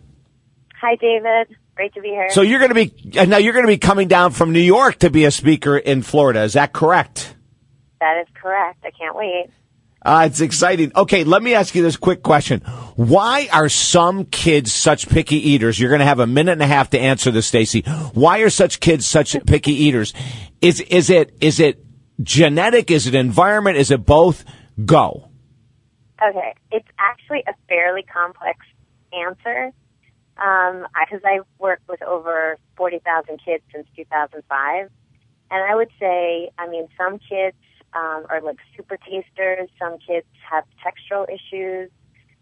Hi, 0.81 0.97
David. 0.97 1.57
Great 1.77 1.95
to 1.95 2.01
be 2.01 2.09
here. 2.09 2.29
So 2.31 2.43
you're 2.43 2.59
going 2.59 2.75
to 2.75 2.75
be 2.75 3.27
now 3.29 3.37
you're 3.37 3.53
going 3.53 3.67
to 3.67 3.73
be 3.73 3.79
coming 3.79 4.09
down 4.09 4.33
from 4.33 4.53
New 4.53 4.59
York 4.59 4.99
to 5.01 5.11
be 5.11 5.27
a 5.27 5.31
speaker 5.31 5.77
in 5.79 6.03
Florida. 6.03 6.43
Is 6.43 6.55
that 6.55 6.73
correct? 6.73 7.35
That 8.01 8.21
is 8.21 8.29
correct. 8.35 8.85
I 8.85 8.91
can't 8.91 9.17
wait. 9.17 9.47
Uh, 10.03 10.29
it's 10.31 10.41
exciting. 10.41 10.93
Okay, 10.95 11.25
let 11.25 11.43
me 11.43 11.55
ask 11.55 11.75
you 11.75 11.83
this 11.83 11.97
quick 11.97 12.23
question. 12.23 12.61
Why 12.95 13.49
are 13.53 13.69
some 13.69 14.25
kids 14.27 14.73
such 14.73 15.09
picky 15.09 15.37
eaters? 15.51 15.81
You're 15.81 15.89
going 15.89 16.01
to 16.01 16.07
have 16.07 16.21
a 16.21 16.27
minute 16.27 16.53
and 16.53 16.63
a 16.63 16.67
half 16.67 16.91
to 16.91 16.99
answer 16.99 17.31
this, 17.31 17.47
Stacy. 17.47 17.81
Why 18.15 18.39
are 18.39 18.51
such 18.51 18.79
kids 18.79 19.07
such 19.07 19.37
picky 19.47 19.73
eaters? 19.73 20.15
Is 20.61 20.81
is 20.81 21.11
it 21.11 21.37
is 21.41 21.59
it 21.59 21.85
genetic? 22.23 22.91
Is 22.91 23.07
it 23.07 23.15
environment? 23.15 23.79
Is 23.79 23.91
it 23.91 24.07
both? 24.07 24.45
Go. 24.85 25.29
Okay, 26.23 26.55
it's 26.71 26.89
actually 26.99 27.43
a 27.49 27.55
fairly 27.69 28.03
complex 28.03 28.61
answer 29.13 29.73
because 30.37 31.25
um, 31.25 31.25
I've 31.25 31.47
worked 31.59 31.89
with 31.89 32.03
over 32.03 32.59
40,000 32.77 33.41
kids 33.45 33.63
since 33.73 33.87
2005. 33.97 34.91
And 35.51 35.65
I 35.65 35.75
would 35.75 35.91
say, 35.99 36.51
I 36.59 36.69
mean, 36.69 36.89
some 36.97 37.19
kids 37.19 37.57
um, 37.95 38.27
are 38.29 38.41
like 38.43 38.59
super 38.77 38.97
tasters. 38.97 39.69
Some 39.79 39.99
kids 39.99 40.27
have 40.49 40.65
textural 40.85 41.27
issues. 41.29 41.91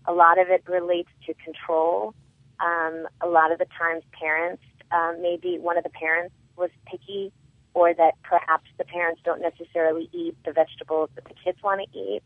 A 0.07 0.13
lot 0.13 0.39
of 0.39 0.49
it 0.49 0.63
relates 0.69 1.11
to 1.27 1.35
control. 1.35 2.15
Um, 2.61 3.07
a 3.21 3.27
lot 3.27 3.53
of 3.53 3.59
the 3.59 3.67
times, 3.79 4.03
parents, 4.19 4.63
um, 4.93 5.21
maybe 5.21 5.59
one 5.59 5.77
of 5.77 5.85
the 5.85 5.91
parents 5.91 6.35
was 6.57 6.71
picky, 6.87 7.33
or 7.75 7.93
that 7.95 8.13
perhaps 8.23 8.71
the 8.79 8.85
parents 8.85 9.21
don't 9.25 9.41
necessarily 9.41 10.09
eat 10.13 10.37
the 10.45 10.53
vegetables 10.53 11.11
that 11.17 11.25
the 11.25 11.35
kids 11.45 11.59
want 11.63 11.81
to 11.81 11.99
eat. 11.99 12.23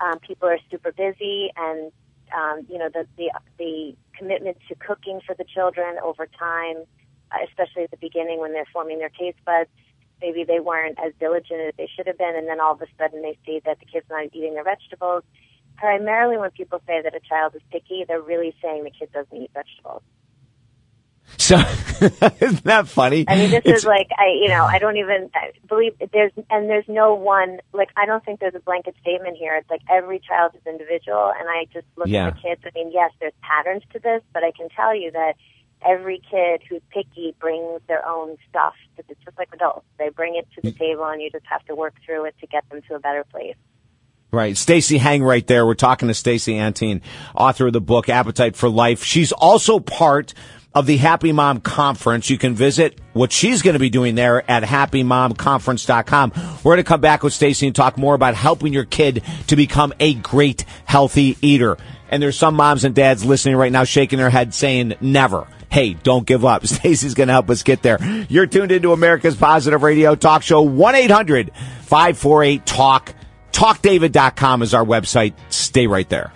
Um, 0.00 0.18
people 0.20 0.48
are 0.48 0.58
super 0.70 0.92
busy, 0.92 1.50
and 1.56 1.90
um, 2.36 2.66
you 2.68 2.78
know 2.78 2.88
the, 2.92 3.06
the 3.16 3.30
the 3.58 3.96
commitment 4.16 4.58
to 4.68 4.74
cooking 4.76 5.20
for 5.26 5.34
the 5.34 5.44
children 5.44 5.96
over 6.02 6.26
time, 6.26 6.84
especially 7.48 7.84
at 7.84 7.90
the 7.90 7.96
beginning 7.96 8.40
when 8.40 8.52
they're 8.52 8.68
forming 8.72 8.98
their 8.98 9.10
taste 9.10 9.38
buds 9.44 9.70
maybe 10.22 10.44
they 10.44 10.60
weren't 10.60 10.98
as 11.04 11.12
diligent 11.20 11.60
as 11.60 11.74
they 11.76 11.88
should 11.94 12.06
have 12.06 12.16
been, 12.16 12.34
and 12.34 12.48
then 12.48 12.60
all 12.60 12.72
of 12.72 12.80
a 12.80 12.86
sudden 12.98 13.20
they 13.22 13.36
see 13.44 13.60
that 13.66 13.78
the 13.80 13.86
kid's 13.86 14.06
not 14.08 14.26
eating 14.32 14.54
their 14.54 14.64
vegetables. 14.64 15.24
Primarily, 15.76 16.38
when 16.38 16.50
people 16.50 16.80
say 16.86 17.02
that 17.02 17.14
a 17.14 17.20
child 17.20 17.54
is 17.54 17.62
picky, 17.70 18.04
they're 18.06 18.22
really 18.22 18.54
saying 18.62 18.84
the 18.84 18.90
kid 18.90 19.10
doesn't 19.12 19.36
eat 19.36 19.50
vegetables. 19.52 20.02
So 21.38 21.56
isn't 22.40 22.64
that 22.64 22.88
funny? 22.88 23.24
I 23.26 23.36
mean, 23.36 23.50
this 23.50 23.62
it's, 23.64 23.80
is 23.80 23.84
like 23.84 24.08
I, 24.16 24.38
you 24.40 24.48
know, 24.48 24.64
I 24.64 24.78
don't 24.78 24.96
even 24.96 25.30
I 25.34 25.52
believe 25.66 25.94
there's 26.12 26.32
and 26.50 26.68
there's 26.68 26.84
no 26.88 27.14
one 27.14 27.58
like 27.72 27.88
I 27.96 28.06
don't 28.06 28.24
think 28.24 28.40
there's 28.40 28.54
a 28.54 28.60
blanket 28.60 28.94
statement 29.00 29.36
here. 29.38 29.56
It's 29.56 29.70
like 29.70 29.80
every 29.90 30.20
child 30.20 30.52
is 30.54 30.60
individual, 30.66 31.32
and 31.38 31.48
I 31.48 31.66
just 31.72 31.86
look 31.96 32.08
yeah. 32.08 32.28
at 32.28 32.34
the 32.34 32.40
kids. 32.40 32.62
I 32.66 32.70
mean, 32.74 32.90
yes, 32.92 33.12
there's 33.20 33.32
patterns 33.40 33.82
to 33.92 33.98
this, 33.98 34.22
but 34.32 34.44
I 34.44 34.52
can 34.52 34.68
tell 34.70 34.94
you 34.94 35.10
that 35.12 35.34
every 35.86 36.20
kid 36.30 36.62
who's 36.68 36.82
picky 36.90 37.34
brings 37.40 37.80
their 37.88 38.06
own 38.06 38.36
stuff. 38.48 38.74
It's 38.96 39.08
just 39.24 39.38
like 39.38 39.48
adults. 39.52 39.86
They 39.98 40.08
bring 40.08 40.36
it 40.36 40.46
to 40.54 40.60
the 40.62 40.72
table 40.72 41.04
and 41.04 41.20
you 41.20 41.30
just 41.30 41.46
have 41.46 41.64
to 41.66 41.74
work 41.74 41.94
through 42.04 42.26
it 42.26 42.34
to 42.40 42.46
get 42.46 42.68
them 42.70 42.82
to 42.88 42.94
a 42.94 43.00
better 43.00 43.24
place. 43.24 43.56
Right. 44.30 44.56
Stacy, 44.56 44.96
hang 44.96 45.22
right 45.22 45.46
there. 45.46 45.66
We're 45.66 45.74
talking 45.74 46.08
to 46.08 46.14
Stacy 46.14 46.54
Antine, 46.54 47.02
author 47.34 47.66
of 47.66 47.74
the 47.74 47.82
book 47.82 48.08
Appetite 48.08 48.56
for 48.56 48.70
Life. 48.70 49.04
She's 49.04 49.30
also 49.30 49.78
part 49.78 50.32
of 50.74 50.86
the 50.86 50.96
Happy 50.96 51.32
Mom 51.32 51.60
Conference. 51.60 52.30
You 52.30 52.38
can 52.38 52.54
visit 52.54 52.98
what 53.12 53.30
she's 53.30 53.60
going 53.60 53.74
to 53.74 53.80
be 53.80 53.90
doing 53.90 54.14
there 54.14 54.50
at 54.50 54.62
happymomconference.com. 54.62 56.32
We're 56.64 56.72
going 56.72 56.76
to 56.78 56.88
come 56.88 57.02
back 57.02 57.22
with 57.22 57.34
Stacy 57.34 57.66
and 57.66 57.76
talk 57.76 57.98
more 57.98 58.14
about 58.14 58.34
helping 58.34 58.72
your 58.72 58.86
kid 58.86 59.22
to 59.48 59.56
become 59.56 59.92
a 60.00 60.14
great 60.14 60.64
healthy 60.86 61.36
eater. 61.42 61.76
And 62.12 62.22
there's 62.22 62.38
some 62.38 62.54
moms 62.54 62.84
and 62.84 62.94
dads 62.94 63.24
listening 63.24 63.56
right 63.56 63.72
now 63.72 63.82
shaking 63.84 64.18
their 64.18 64.30
head 64.30 64.52
saying 64.52 64.94
never. 65.00 65.46
Hey, 65.70 65.94
don't 65.94 66.26
give 66.26 66.44
up. 66.44 66.66
Stacy's 66.66 67.14
going 67.14 67.28
to 67.28 67.32
help 67.32 67.48
us 67.48 67.62
get 67.62 67.80
there. 67.82 67.96
You're 68.28 68.46
tuned 68.46 68.70
into 68.70 68.92
America's 68.92 69.34
Positive 69.34 69.82
Radio 69.82 70.14
Talk 70.14 70.42
Show, 70.42 70.68
1-800-548-TALK. 70.68 73.14
TalkDavid.com 73.52 74.62
is 74.62 74.74
our 74.74 74.84
website. 74.84 75.32
Stay 75.48 75.86
right 75.86 76.08
there. 76.08 76.32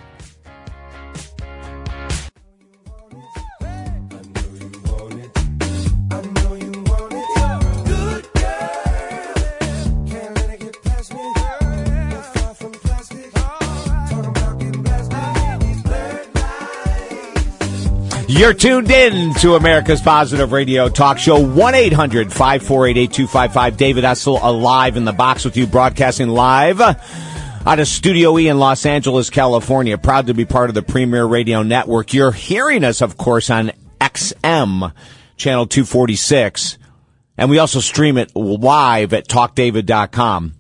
You're 18.37 18.53
tuned 18.53 18.91
in 18.91 19.33
to 19.37 19.55
America's 19.55 20.03
Positive 20.03 20.53
Radio 20.53 20.91
Talk 20.91 21.17
Show, 21.17 21.41
1 21.41 21.75
800 21.75 22.31
548 22.31 22.97
8255. 22.99 23.77
David 23.79 24.05
Essel 24.05 24.39
alive 24.43 24.99
in 24.99 25.07
the 25.07 25.15
box 25.15 25.47
with 25.47 25.57
you, 25.57 25.67
broadcasting 25.67 26.29
live 26.29 26.83
out 26.83 27.79
of 27.81 27.89
Studio 27.89 28.39
E 28.39 28.49
in 28.49 28.59
Los 28.59 28.85
Angeles, 28.85 29.31
California. 29.31 29.97
Proud 29.97 30.27
to 30.27 30.35
be 30.35 30.45
part 30.45 30.69
of 30.69 30.75
the 30.75 30.83
Premier 30.83 31.25
Radio 31.25 31.63
Network. 31.63 32.13
You're 32.13 32.31
hearing 32.31 32.85
us, 32.85 33.01
of 33.01 33.17
course, 33.17 33.49
on 33.49 33.73
XM, 34.03 34.93
channel 35.39 35.67
246. 35.67 36.77
And 37.39 37.49
we 37.49 37.59
also 37.59 37.81
stream 37.81 38.19
it 38.19 38.37
live 38.37 39.15
at 39.15 39.29
talkdavid.com. 39.29 40.53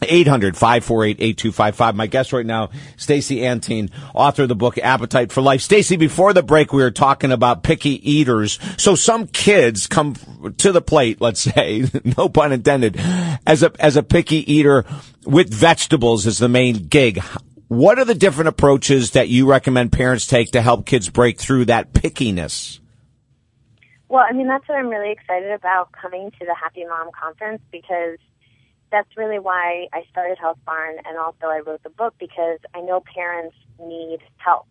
800-548-8255. 0.00 1.94
My 1.94 2.06
guest 2.06 2.32
right 2.32 2.46
now, 2.46 2.70
Stacy 2.96 3.38
Antine, 3.38 3.90
author 4.14 4.42
of 4.42 4.48
the 4.48 4.54
book 4.54 4.78
Appetite 4.78 5.32
for 5.32 5.40
Life. 5.40 5.62
Stacy, 5.62 5.96
before 5.96 6.32
the 6.32 6.42
break, 6.42 6.72
we 6.72 6.82
were 6.82 6.90
talking 6.90 7.32
about 7.32 7.62
picky 7.62 8.10
eaters. 8.10 8.58
So 8.76 8.94
some 8.94 9.26
kids 9.26 9.86
come 9.86 10.14
to 10.58 10.72
the 10.72 10.82
plate, 10.82 11.20
let's 11.20 11.40
say, 11.40 11.84
no 12.16 12.28
pun 12.28 12.52
intended, 12.52 13.00
as 13.46 13.62
a, 13.62 13.72
as 13.78 13.96
a 13.96 14.02
picky 14.02 14.52
eater 14.52 14.84
with 15.24 15.52
vegetables 15.52 16.26
as 16.26 16.38
the 16.38 16.48
main 16.48 16.88
gig. 16.88 17.22
What 17.68 17.98
are 17.98 18.04
the 18.04 18.14
different 18.14 18.48
approaches 18.48 19.12
that 19.12 19.28
you 19.28 19.50
recommend 19.50 19.90
parents 19.92 20.26
take 20.26 20.52
to 20.52 20.62
help 20.62 20.86
kids 20.86 21.08
break 21.08 21.40
through 21.40 21.64
that 21.64 21.92
pickiness? 21.92 22.78
Well, 24.08 24.24
I 24.28 24.32
mean, 24.32 24.46
that's 24.46 24.68
what 24.68 24.78
I'm 24.78 24.88
really 24.88 25.10
excited 25.10 25.50
about 25.50 25.90
coming 25.90 26.30
to 26.30 26.46
the 26.46 26.54
Happy 26.54 26.84
Mom 26.84 27.10
Conference 27.20 27.60
because 27.72 28.18
that's 28.96 29.14
really 29.14 29.38
why 29.38 29.88
I 29.92 30.04
started 30.10 30.38
Health 30.38 30.58
Barn 30.64 30.96
and 31.04 31.18
also 31.18 31.46
I 31.46 31.60
wrote 31.66 31.82
the 31.82 31.90
book 31.90 32.14
because 32.18 32.58
I 32.74 32.80
know 32.80 33.02
parents 33.14 33.54
need 33.78 34.20
help. 34.38 34.68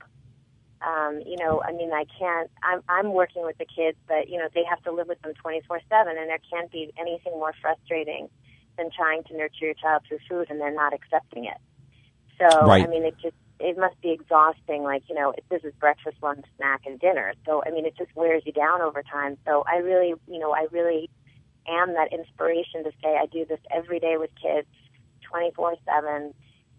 Um, 0.81 1.21
you 1.25 1.37
know, 1.37 1.61
I 1.63 1.71
mean, 1.71 1.91
I 1.93 2.05
can't, 2.17 2.49
I'm, 2.63 2.81
I'm 2.89 3.13
working 3.13 3.43
with 3.45 3.57
the 3.59 3.65
kids, 3.65 3.97
but, 4.07 4.27
you 4.27 4.39
know, 4.39 4.47
they 4.55 4.63
have 4.67 4.81
to 4.83 4.91
live 4.91 5.07
with 5.07 5.21
them 5.21 5.33
24 5.39 5.79
7 5.87 6.17
and 6.17 6.27
there 6.29 6.39
can't 6.51 6.71
be 6.71 6.91
anything 6.99 7.33
more 7.33 7.53
frustrating 7.61 8.27
than 8.77 8.89
trying 8.89 9.23
to 9.25 9.37
nurture 9.37 9.65
your 9.65 9.73
child 9.75 10.01
through 10.07 10.19
food 10.27 10.47
and 10.49 10.59
they're 10.59 10.73
not 10.73 10.93
accepting 10.93 11.45
it. 11.45 11.57
So, 12.39 12.65
Right. 12.65 12.83
I 12.83 12.87
mean, 12.87 13.05
it 13.05 13.15
just, 13.21 13.35
it 13.59 13.77
must 13.77 13.99
be 14.01 14.11
exhausting. 14.11 14.81
Like, 14.81 15.03
you 15.07 15.13
know, 15.13 15.33
this 15.51 15.63
is 15.63 15.73
breakfast, 15.79 16.17
lunch, 16.23 16.45
snack, 16.57 16.81
and 16.87 16.99
dinner. 16.99 17.33
So, 17.45 17.63
I 17.65 17.69
mean, 17.69 17.85
it 17.85 17.95
just 17.95 18.09
wears 18.15 18.41
you 18.45 18.53
down 18.53 18.81
over 18.81 19.03
time. 19.03 19.37
So 19.45 19.63
I 19.67 19.77
really, 19.77 20.15
you 20.27 20.39
know, 20.39 20.51
I 20.51 20.65
really 20.71 21.11
am 21.67 21.93
that 21.93 22.11
inspiration 22.11 22.83
to 22.83 22.91
say 23.03 23.17
I 23.17 23.25
do 23.25 23.45
this 23.45 23.59
every 23.71 23.99
day 23.99 24.17
with 24.17 24.29
kids, 24.41 24.67
24 25.23 25.75
seven, 25.85 26.33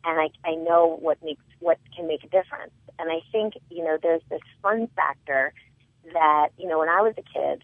and 0.04 0.20
I 0.20 0.28
I 0.44 0.54
know 0.54 0.98
what 1.00 1.22
makes 1.22 1.42
what 1.60 1.78
can 1.94 2.06
make 2.06 2.24
a 2.24 2.28
difference. 2.28 2.72
And 2.98 3.10
I 3.10 3.20
think 3.32 3.54
you 3.70 3.84
know 3.84 3.98
there's 4.00 4.22
this 4.30 4.42
fun 4.62 4.88
factor 4.96 5.52
that 6.12 6.48
you 6.56 6.68
know 6.68 6.78
when 6.78 6.88
I 6.88 7.00
was 7.00 7.14
a 7.18 7.22
kid, 7.22 7.62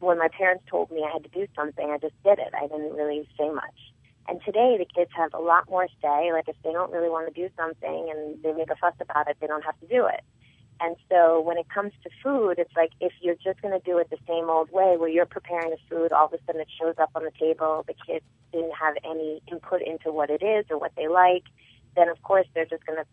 when 0.00 0.18
my 0.18 0.28
parents 0.28 0.64
told 0.70 0.90
me 0.90 1.04
I 1.04 1.12
had 1.12 1.24
to 1.24 1.30
do 1.30 1.46
something, 1.54 1.90
I 1.90 1.98
just 1.98 2.20
did 2.24 2.38
it. 2.38 2.52
I 2.54 2.66
didn't 2.66 2.94
really 2.94 3.28
say 3.38 3.50
much. 3.50 3.92
And 4.28 4.40
today 4.44 4.76
the 4.78 4.86
kids 4.86 5.10
have 5.16 5.34
a 5.34 5.40
lot 5.40 5.68
more 5.68 5.88
say. 6.02 6.32
Like 6.32 6.48
if 6.48 6.56
they 6.62 6.72
don't 6.72 6.92
really 6.92 7.08
want 7.08 7.32
to 7.32 7.40
do 7.40 7.48
something 7.56 8.10
and 8.10 8.42
they 8.42 8.52
make 8.52 8.70
a 8.70 8.76
fuss 8.76 8.94
about 9.00 9.28
it, 9.28 9.36
they 9.40 9.46
don't 9.46 9.64
have 9.64 9.78
to 9.80 9.86
do 9.86 10.06
it. 10.06 10.22
And 10.80 10.96
so 11.10 11.40
when 11.40 11.58
it 11.58 11.68
comes 11.68 11.92
to 12.04 12.10
food, 12.22 12.54
it's 12.58 12.74
like 12.74 12.92
if 13.00 13.12
you're 13.20 13.34
just 13.34 13.60
going 13.60 13.78
to 13.78 13.84
do 13.84 13.98
it 13.98 14.08
the 14.08 14.16
same 14.26 14.48
old 14.48 14.70
way, 14.72 14.96
where 14.96 15.10
you're 15.10 15.26
preparing 15.26 15.70
the 15.70 15.76
food, 15.90 16.10
all 16.10 16.26
of 16.26 16.32
a 16.32 16.38
sudden 16.46 16.62
it 16.62 16.68
shows 16.80 16.94
up 16.98 17.10
on 17.14 17.22
the 17.22 17.32
table, 17.38 17.84
the 17.86 17.94
kids 18.06 18.24
didn't 18.52 18.72
have 18.74 18.94
any 19.04 19.42
input 19.52 19.82
into 19.82 20.10
what 20.10 20.30
it 20.30 20.42
is 20.42 20.64
or 20.70 20.78
what 20.78 20.92
they 20.96 21.06
like, 21.06 21.44
then 21.96 22.08
of 22.08 22.22
course 22.22 22.46
they're 22.54 22.64
just 22.64 22.84
going 22.86 22.98
to 22.98 23.04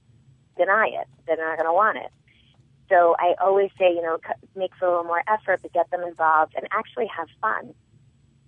deny 0.58 0.88
it. 0.88 1.08
They're 1.26 1.38
not 1.38 1.58
going 1.58 1.68
to 1.68 1.74
want 1.74 1.98
it. 1.98 2.12
So 2.90 3.16
I 3.20 3.36
always 3.42 3.70
say, 3.78 3.92
you 3.94 4.02
know, 4.02 4.18
make 4.56 4.72
a 4.82 4.86
little 4.86 5.04
more 5.04 5.22
effort 5.28 5.62
to 5.64 5.70
get 5.70 5.92
them 5.92 6.02
involved 6.04 6.54
and 6.56 6.68
actually 6.72 7.08
have 7.08 7.28
fun. 7.42 7.74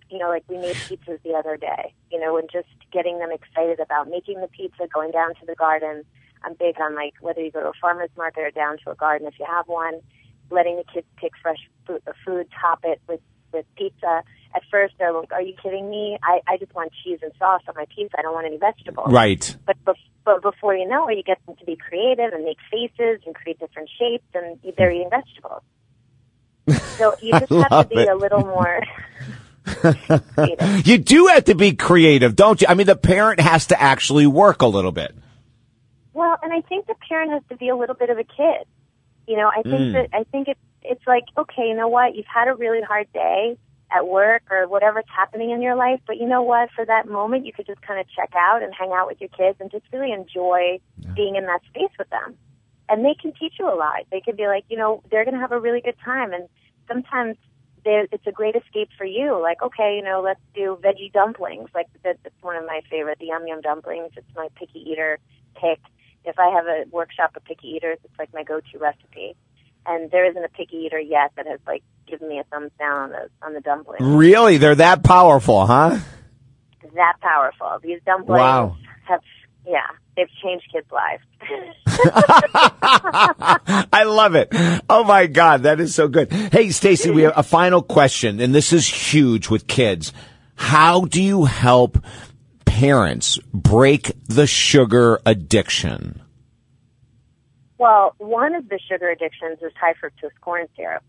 You 0.09 0.17
know, 0.17 0.29
like 0.29 0.43
we 0.47 0.57
made 0.57 0.75
pizzas 0.75 1.21
the 1.23 1.33
other 1.33 1.57
day, 1.57 1.93
you 2.09 2.19
know, 2.19 2.37
and 2.37 2.49
just 2.51 2.69
getting 2.91 3.19
them 3.19 3.31
excited 3.31 3.79
about 3.79 4.09
making 4.09 4.39
the 4.39 4.47
pizza, 4.47 4.87
going 4.91 5.11
down 5.11 5.35
to 5.35 5.45
the 5.45 5.55
garden. 5.55 6.03
I'm 6.43 6.53
big 6.53 6.79
on 6.79 6.95
like 6.95 7.15
whether 7.21 7.41
you 7.41 7.51
go 7.51 7.61
to 7.61 7.69
a 7.69 7.73
farmer's 7.81 8.09
market 8.17 8.41
or 8.41 8.51
down 8.51 8.77
to 8.83 8.91
a 8.91 8.95
garden 8.95 9.27
if 9.27 9.37
you 9.39 9.45
have 9.45 9.67
one, 9.67 10.01
letting 10.49 10.77
the 10.77 10.83
kids 10.91 11.07
pick 11.17 11.31
fresh 11.41 11.57
food, 11.85 12.01
uh, 12.07 12.11
food 12.25 12.47
top 12.59 12.79
it 12.83 13.01
with, 13.07 13.19
with 13.53 13.65
pizza. 13.75 14.23
At 14.55 14.63
first 14.71 14.95
they're 14.97 15.13
like, 15.13 15.31
are 15.31 15.41
you 15.41 15.53
kidding 15.61 15.89
me? 15.89 16.17
I, 16.23 16.39
I 16.47 16.57
just 16.57 16.73
want 16.73 16.91
cheese 17.03 17.19
and 17.21 17.31
sauce 17.37 17.61
on 17.67 17.75
my 17.75 17.85
pizza. 17.93 18.17
I 18.17 18.21
don't 18.21 18.33
want 18.33 18.47
any 18.47 18.57
vegetables. 18.57 19.11
Right. 19.11 19.55
But, 19.65 19.83
bef- 19.85 19.95
but 20.25 20.41
before 20.41 20.75
you 20.75 20.87
know 20.87 21.07
it, 21.07 21.17
you 21.17 21.23
get 21.23 21.37
them 21.45 21.55
to 21.57 21.65
be 21.65 21.75
creative 21.75 22.33
and 22.33 22.43
make 22.43 22.57
faces 22.71 23.21
and 23.25 23.35
create 23.35 23.59
different 23.59 23.89
shapes, 23.99 24.25
and 24.33 24.59
they're 24.77 24.91
eating 24.91 25.09
vegetables. 25.09 25.63
So 26.97 27.15
you 27.21 27.31
just 27.31 27.51
have 27.51 27.69
to 27.69 27.87
be 27.89 28.01
it. 28.01 28.09
a 28.09 28.15
little 28.15 28.41
more. 28.41 28.81
You 30.83 30.97
do 30.97 31.27
have 31.27 31.45
to 31.45 31.55
be 31.55 31.73
creative, 31.73 32.35
don't 32.35 32.59
you? 32.59 32.67
I 32.67 32.73
mean, 32.73 32.87
the 32.87 32.95
parent 32.95 33.39
has 33.39 33.67
to 33.67 33.79
actually 33.79 34.27
work 34.27 34.61
a 34.61 34.67
little 34.67 34.91
bit. 34.91 35.15
Well, 36.19 36.37
and 36.43 36.51
I 36.51 36.59
think 36.59 36.85
the 36.85 36.95
parent 37.07 37.31
has 37.31 37.43
to 37.47 37.55
be 37.55 37.69
a 37.69 37.77
little 37.77 37.95
bit 37.95 38.09
of 38.09 38.17
a 38.17 38.25
kid. 38.25 38.67
You 39.25 39.37
know, 39.37 39.47
I 39.47 39.61
think 39.61 39.79
mm. 39.79 39.93
that 39.93 40.09
I 40.11 40.25
think 40.25 40.49
it's 40.49 40.59
it's 40.81 41.07
like 41.07 41.23
okay, 41.37 41.69
you 41.69 41.73
know 41.73 41.87
what? 41.87 42.13
You've 42.13 42.25
had 42.25 42.49
a 42.49 42.55
really 42.55 42.81
hard 42.81 43.07
day 43.13 43.57
at 43.89 44.05
work 44.05 44.43
or 44.51 44.67
whatever's 44.67 45.05
happening 45.07 45.51
in 45.51 45.61
your 45.61 45.75
life, 45.75 46.01
but 46.05 46.17
you 46.17 46.27
know 46.27 46.41
what? 46.41 46.71
For 46.75 46.85
that 46.85 47.07
moment, 47.07 47.45
you 47.45 47.53
could 47.53 47.65
just 47.65 47.81
kind 47.81 48.01
of 48.01 48.05
check 48.09 48.33
out 48.35 48.61
and 48.61 48.73
hang 48.77 48.91
out 48.91 49.07
with 49.07 49.21
your 49.21 49.29
kids 49.29 49.61
and 49.61 49.71
just 49.71 49.85
really 49.93 50.11
enjoy 50.11 50.81
being 51.15 51.37
in 51.37 51.45
that 51.45 51.61
space 51.69 51.95
with 51.97 52.09
them. 52.09 52.35
And 52.89 53.05
they 53.05 53.15
can 53.15 53.31
teach 53.31 53.53
you 53.57 53.71
a 53.71 53.79
lot. 53.79 54.03
They 54.11 54.19
could 54.19 54.35
be 54.35 54.47
like, 54.47 54.65
you 54.67 54.75
know, 54.75 55.01
they're 55.09 55.23
going 55.23 55.35
to 55.35 55.39
have 55.39 55.53
a 55.53 55.59
really 55.59 55.79
good 55.79 55.97
time, 56.03 56.33
and 56.33 56.49
sometimes 56.85 57.37
it's 57.85 58.27
a 58.27 58.31
great 58.33 58.57
escape 58.57 58.89
for 58.97 59.05
you. 59.05 59.39
Like, 59.41 59.61
okay, 59.61 59.95
you 59.95 60.03
know, 60.03 60.21
let's 60.21 60.41
do 60.53 60.77
veggie 60.83 61.13
dumplings. 61.13 61.69
Like 61.73 61.87
that, 62.03 62.17
that's 62.23 62.41
one 62.41 62.57
of 62.57 62.65
my 62.65 62.81
favorite, 62.89 63.19
the 63.19 63.27
yum 63.27 63.47
yum 63.47 63.61
dumplings. 63.61 64.11
It's 64.17 64.35
my 64.35 64.49
picky 64.55 64.79
eater 64.79 65.17
pick. 65.55 65.79
If 66.25 66.37
I 66.39 66.49
have 66.49 66.65
a 66.65 66.83
workshop 66.91 67.35
of 67.35 67.43
picky 67.45 67.67
eaters, 67.69 67.97
it's 68.03 68.17
like 68.19 68.33
my 68.33 68.43
go-to 68.43 68.77
recipe. 68.79 69.35
And 69.85 70.11
there 70.11 70.25
isn't 70.29 70.43
a 70.43 70.49
picky 70.49 70.77
eater 70.77 70.99
yet 70.99 71.31
that 71.37 71.47
has 71.47 71.59
like 71.65 71.83
given 72.07 72.27
me 72.29 72.39
a 72.39 72.43
thumbs 72.45 72.71
down 72.77 73.01
on 73.01 73.09
the 73.11 73.29
on 73.41 73.53
the 73.53 73.61
dumplings. 73.61 74.01
Really? 74.05 74.57
They're 74.57 74.75
that 74.75 75.03
powerful, 75.03 75.65
huh? 75.65 75.97
That 76.95 77.13
powerful. 77.21 77.79
These 77.81 78.01
dumplings 78.05 78.39
Wow. 78.39 78.75
have, 79.07 79.21
yeah, 79.65 79.87
they've 80.17 80.27
changed 80.43 80.65
kids' 80.73 80.87
lives. 80.91 81.23
I 83.91 84.03
love 84.05 84.35
it. 84.35 84.49
Oh 84.89 85.03
my 85.03 85.27
God, 85.27 85.63
that 85.63 85.79
is 85.79 85.95
so 85.95 86.07
good. 86.07 86.31
Hey, 86.31 86.69
Stacy, 86.69 87.09
we 87.11 87.23
have 87.23 87.33
a 87.35 87.43
final 87.43 87.81
question, 87.81 88.39
and 88.39 88.53
this 88.53 88.73
is 88.73 88.87
huge 88.87 89.49
with 89.49 89.67
kids. 89.67 90.13
How 90.55 91.05
do 91.05 91.21
you 91.21 91.45
help 91.45 91.97
parents 92.79 93.37
break 93.53 94.13
the 94.27 94.47
sugar 94.47 95.19
addiction? 95.25 96.21
Well, 97.77 98.15
one 98.19 98.55
of 98.55 98.69
the 98.69 98.79
sugar 98.79 99.09
addictions 99.09 99.59
is 99.61 99.73
high 99.77 99.95
fructose 100.01 100.31
corn 100.39 100.67
syrup. 100.77 101.03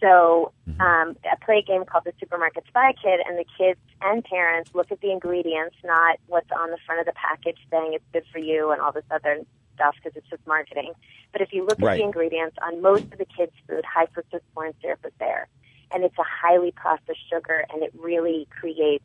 So 0.00 0.52
um, 0.80 1.16
I 1.24 1.36
play 1.42 1.58
a 1.58 1.62
game 1.62 1.86
called 1.86 2.04
the 2.04 2.12
Supermarket 2.20 2.64
Spy 2.68 2.92
Kid, 3.02 3.20
and 3.26 3.38
the 3.38 3.46
kids 3.56 3.80
and 4.02 4.22
parents 4.22 4.70
look 4.74 4.92
at 4.92 5.00
the 5.00 5.10
ingredients, 5.12 5.76
not 5.82 6.18
what's 6.26 6.50
on 6.50 6.70
the 6.70 6.78
front 6.84 7.00
of 7.00 7.06
the 7.06 7.14
package 7.14 7.58
saying 7.70 7.94
it's 7.94 8.04
good 8.12 8.24
for 8.30 8.38
you 8.38 8.70
and 8.72 8.82
all 8.82 8.92
this 8.92 9.04
other 9.10 9.40
stuff 9.76 9.94
because 9.96 10.14
it's 10.14 10.28
just 10.28 10.46
marketing. 10.46 10.92
But 11.32 11.40
if 11.40 11.54
you 11.54 11.62
look 11.64 11.80
at 11.80 11.96
the 11.96 12.02
ingredients 12.02 12.56
on 12.60 12.82
most 12.82 13.04
of 13.04 13.16
the 13.16 13.24
kids' 13.24 13.52
food, 13.66 13.84
high 13.86 14.06
fructose 14.06 14.40
corn 14.54 14.74
syrup 14.82 15.00
is 15.06 15.12
there, 15.18 15.48
and 15.90 16.04
it's 16.04 16.18
a 16.18 16.24
highly 16.24 16.72
processed 16.72 17.30
sugar, 17.30 17.64
and 17.72 17.82
it 17.82 17.92
really 17.96 18.46
creates 18.50 19.04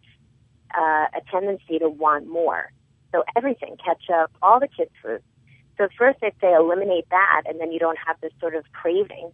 uh, 0.75 1.07
a 1.15 1.21
tendency 1.31 1.79
to 1.79 1.89
want 1.89 2.27
more. 2.27 2.71
So 3.11 3.23
everything, 3.35 3.77
ketchup, 3.83 4.31
all 4.41 4.59
the 4.59 4.67
kids' 4.67 4.91
food. 5.01 5.21
So 5.77 5.87
first 5.97 6.19
I'd 6.23 6.33
say 6.41 6.53
eliminate 6.53 7.05
that, 7.11 7.43
and 7.45 7.59
then 7.59 7.71
you 7.71 7.79
don't 7.79 7.97
have 8.05 8.19
this 8.21 8.31
sort 8.39 8.55
of 8.55 8.65
craving. 8.73 9.31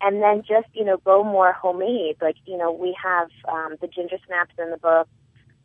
And 0.00 0.20
then 0.20 0.42
just 0.42 0.66
you 0.72 0.84
know 0.84 0.96
go 0.98 1.22
more 1.22 1.52
homemade. 1.52 2.16
Like 2.20 2.36
you 2.44 2.56
know 2.56 2.72
we 2.72 2.96
have 3.02 3.28
um, 3.48 3.76
the 3.80 3.86
ginger 3.86 4.18
snaps 4.26 4.54
in 4.58 4.70
the 4.70 4.76
book, 4.76 5.06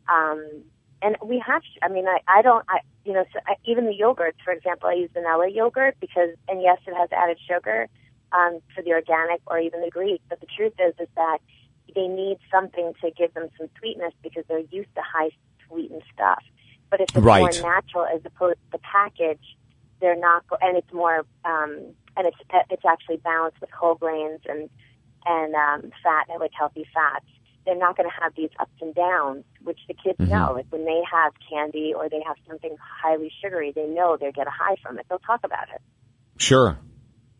um, 0.08 0.62
and 1.02 1.16
we 1.24 1.42
have. 1.44 1.62
I 1.82 1.88
mean 1.88 2.06
I 2.06 2.20
I 2.28 2.42
don't 2.42 2.64
I 2.68 2.80
you 3.04 3.14
know 3.14 3.24
so 3.32 3.40
I, 3.48 3.56
even 3.64 3.86
the 3.86 3.98
yogurts 3.98 4.40
for 4.44 4.52
example 4.52 4.88
I 4.88 4.92
use 4.92 5.10
vanilla 5.12 5.48
yogurt 5.48 5.96
because 6.00 6.30
and 6.48 6.62
yes 6.62 6.78
it 6.86 6.94
has 6.94 7.08
added 7.10 7.38
sugar 7.48 7.88
um, 8.30 8.60
for 8.74 8.82
the 8.82 8.92
organic 8.92 9.40
or 9.46 9.58
even 9.58 9.80
the 9.80 9.90
Greek. 9.90 10.20
But 10.28 10.40
the 10.40 10.46
truth 10.46 10.74
is 10.78 10.94
is 11.00 11.08
that 11.16 11.38
they 11.94 12.06
need 12.06 12.38
something 12.50 12.92
to 13.02 13.10
give 13.10 13.34
them 13.34 13.48
some 13.58 13.68
sweetness 13.78 14.12
because 14.22 14.44
they're 14.48 14.58
used 14.70 14.94
to 14.94 15.02
high 15.02 15.30
sweetened 15.66 16.02
stuff. 16.12 16.42
But 16.90 17.00
if 17.00 17.08
it's 17.14 17.24
Right. 17.24 17.40
more 17.40 17.70
natural 17.70 18.06
as 18.06 18.20
opposed 18.24 18.56
to 18.56 18.72
the 18.72 18.78
package, 18.78 19.56
they're 20.00 20.16
not, 20.16 20.46
go- 20.48 20.58
and 20.60 20.76
it's 20.76 20.92
more, 20.92 21.26
um, 21.44 21.94
and 22.16 22.26
it's 22.26 22.36
it's 22.70 22.84
actually 22.84 23.18
balanced 23.18 23.60
with 23.60 23.70
whole 23.70 23.94
grains 23.94 24.40
and 24.48 24.68
and 25.26 25.54
um, 25.54 25.90
fat 26.02 26.26
and 26.30 26.40
like 26.40 26.52
healthy 26.56 26.86
fats. 26.94 27.26
They're 27.66 27.76
not 27.76 27.96
going 27.96 28.08
to 28.08 28.22
have 28.22 28.32
these 28.34 28.50
ups 28.58 28.72
and 28.80 28.94
downs, 28.94 29.44
which 29.62 29.78
the 29.88 29.94
kids 29.94 30.18
know. 30.18 30.52
Like 30.54 30.66
when 30.70 30.86
they 30.86 31.02
have 31.10 31.32
candy 31.50 31.92
or 31.94 32.08
they 32.08 32.22
have 32.26 32.36
something 32.48 32.74
highly 33.02 33.30
sugary, 33.42 33.72
they 33.74 33.86
know 33.86 34.16
they 34.18 34.32
get 34.32 34.46
a 34.46 34.50
high 34.50 34.76
from 34.82 34.98
it. 34.98 35.06
They'll 35.08 35.18
talk 35.18 35.40
about 35.44 35.68
it. 35.74 35.82
Sure. 36.38 36.78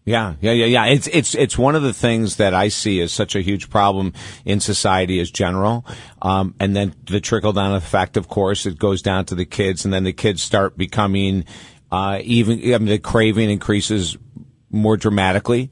Yeah, 0.09 0.37
yeah, 0.41 0.53
yeah, 0.53 0.65
yeah. 0.65 0.87
It's 0.87 1.07
it's 1.09 1.35
it's 1.35 1.59
one 1.59 1.77
of 1.77 1.83
the 1.83 1.93
things 1.93 2.37
that 2.37 2.55
I 2.55 2.69
see 2.69 3.03
as 3.03 3.13
such 3.13 3.37
a 3.37 3.43
huge 3.43 3.69
problem 3.69 4.15
in 4.47 4.59
society 4.59 5.21
as 5.21 5.31
general, 5.31 5.85
um, 6.23 6.55
and 6.59 6.75
then 6.75 6.95
the 7.05 7.21
trickle 7.21 7.53
down 7.53 7.75
effect. 7.75 8.17
Of 8.17 8.27
course, 8.27 8.65
it 8.65 8.79
goes 8.79 9.03
down 9.03 9.27
to 9.27 9.35
the 9.35 9.45
kids, 9.45 9.85
and 9.85 9.93
then 9.93 10.05
the 10.05 10.15
kids 10.15 10.43
start 10.43 10.79
becoming 10.79 11.45
uh, 11.93 12.21
even. 12.23 12.59
I 12.73 12.79
mean, 12.79 12.87
the 12.87 12.99
craving 12.99 13.51
increases 13.51 14.17
more 14.71 14.97
dramatically 14.97 15.71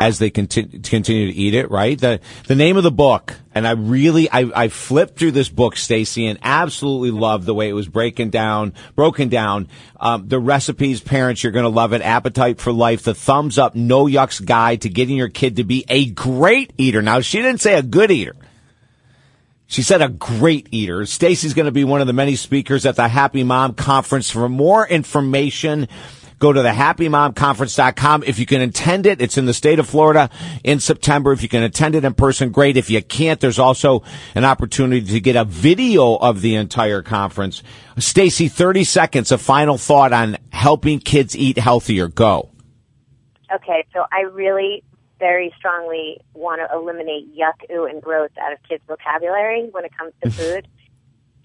As 0.00 0.18
they 0.18 0.30
continue 0.30 0.80
continue 0.80 1.30
to 1.30 1.32
eat 1.32 1.54
it. 1.54 1.70
Right. 1.70 1.98
The 1.98 2.20
the 2.46 2.54
name 2.54 2.76
of 2.76 2.82
the 2.82 2.90
book, 2.90 3.34
and 3.54 3.66
I 3.66 3.72
really 3.72 4.28
I, 4.30 4.50
I 4.54 4.68
flipped 4.68 5.18
through 5.18 5.30
this 5.30 5.48
book, 5.48 5.76
Stacy, 5.76 6.26
and 6.26 6.38
absolutely 6.42 7.12
loved 7.12 7.46
the 7.46 7.54
way 7.54 7.68
it 7.68 7.72
was 7.72 7.86
breaking 7.86 8.30
down, 8.30 8.74
broken 8.96 9.28
down. 9.28 9.68
Um, 10.00 10.26
the 10.28 10.40
recipes, 10.40 11.00
parents, 11.00 11.42
you're 11.42 11.52
going 11.52 11.64
to 11.64 11.68
love 11.68 11.92
it. 11.92 12.02
Appetite 12.02 12.60
for 12.60 12.72
life, 12.72 13.04
the 13.04 13.14
thumbs 13.14 13.58
up, 13.58 13.74
no 13.74 14.06
yucks 14.06 14.44
guide 14.44 14.82
to 14.82 14.88
getting 14.88 15.16
your 15.16 15.28
kid 15.28 15.56
to 15.56 15.64
be 15.64 15.84
a 15.88 16.06
great 16.06 16.72
eater. 16.76 17.00
Now 17.00 17.20
she 17.20 17.38
didn't 17.38 17.60
say 17.60 17.74
a 17.74 17.82
good 17.82 18.10
eater. 18.10 18.34
She 19.68 19.82
said 19.82 20.00
a 20.00 20.08
great 20.08 20.68
eater. 20.70 21.06
Stacy's 21.06 21.54
going 21.54 21.66
to 21.66 21.72
be 21.72 21.84
one 21.84 22.00
of 22.00 22.06
the 22.06 22.12
many 22.12 22.36
speakers 22.36 22.86
at 22.86 22.96
the 22.96 23.08
Happy 23.08 23.42
Mom 23.42 23.74
Conference. 23.74 24.30
For 24.30 24.48
more 24.48 24.86
information, 24.86 25.88
go 26.38 26.52
to 26.52 26.62
the 26.62 26.70
happymomconference.com. 26.70 28.24
If 28.26 28.38
you 28.38 28.46
can 28.46 28.60
attend 28.60 29.06
it, 29.06 29.20
it's 29.20 29.38
in 29.38 29.46
the 29.46 29.54
state 29.54 29.78
of 29.78 29.88
Florida 29.88 30.30
in 30.64 30.80
September. 30.80 31.32
If 31.32 31.42
you 31.42 31.48
can 31.48 31.62
attend 31.62 31.94
it 31.94 32.04
in 32.04 32.14
person, 32.14 32.50
great. 32.50 32.76
If 32.76 32.90
you 32.90 33.02
can't, 33.02 33.40
there's 33.40 33.58
also 33.58 34.02
an 34.34 34.44
opportunity 34.44 35.06
to 35.06 35.20
get 35.20 35.36
a 35.36 35.44
video 35.44 36.16
of 36.16 36.40
the 36.40 36.54
entire 36.54 37.02
conference. 37.02 37.62
Stacy, 37.98 38.48
30 38.48 38.84
seconds, 38.84 39.32
a 39.32 39.38
final 39.38 39.78
thought 39.78 40.12
on 40.12 40.36
helping 40.50 40.98
kids 40.98 41.36
eat 41.36 41.58
healthier. 41.58 42.08
Go. 42.08 42.50
Okay, 43.54 43.84
so 43.92 44.04
I 44.12 44.22
really 44.22 44.82
very 45.18 45.52
strongly 45.56 46.20
want 46.34 46.60
to 46.60 46.76
eliminate 46.76 47.34
yuck, 47.34 47.54
ooh, 47.74 47.86
and 47.86 48.02
gross 48.02 48.30
out 48.40 48.52
of 48.52 48.58
kids' 48.68 48.82
vocabulary 48.86 49.68
when 49.70 49.84
it 49.84 49.92
comes 49.96 50.12
to 50.22 50.30
food. 50.30 50.68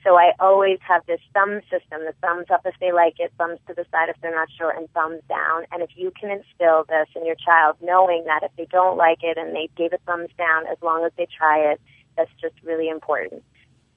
So 0.03 0.15
I 0.15 0.31
always 0.39 0.79
have 0.87 1.05
this 1.05 1.21
thumb 1.33 1.61
system, 1.69 2.01
the 2.05 2.13
thumbs 2.21 2.47
up 2.51 2.61
if 2.65 2.73
they 2.79 2.91
like 2.91 3.19
it, 3.19 3.31
thumbs 3.37 3.59
to 3.67 3.73
the 3.75 3.85
side 3.91 4.09
if 4.09 4.15
they're 4.21 4.33
not 4.33 4.49
sure, 4.57 4.71
and 4.71 4.91
thumbs 4.93 5.21
down. 5.29 5.65
And 5.71 5.83
if 5.83 5.91
you 5.95 6.11
can 6.19 6.31
instill 6.31 6.85
this 6.89 7.07
in 7.15 7.25
your 7.25 7.35
child, 7.35 7.77
knowing 7.81 8.23
that 8.25 8.41
if 8.41 8.51
they 8.57 8.65
don't 8.65 8.97
like 8.97 9.19
it 9.21 9.37
and 9.37 9.55
they 9.55 9.69
gave 9.77 9.93
a 9.93 9.99
thumbs 9.99 10.29
down, 10.37 10.65
as 10.65 10.77
long 10.81 11.05
as 11.05 11.11
they 11.17 11.27
try 11.37 11.59
it, 11.71 11.79
that's 12.17 12.31
just 12.41 12.55
really 12.63 12.89
important. 12.89 13.43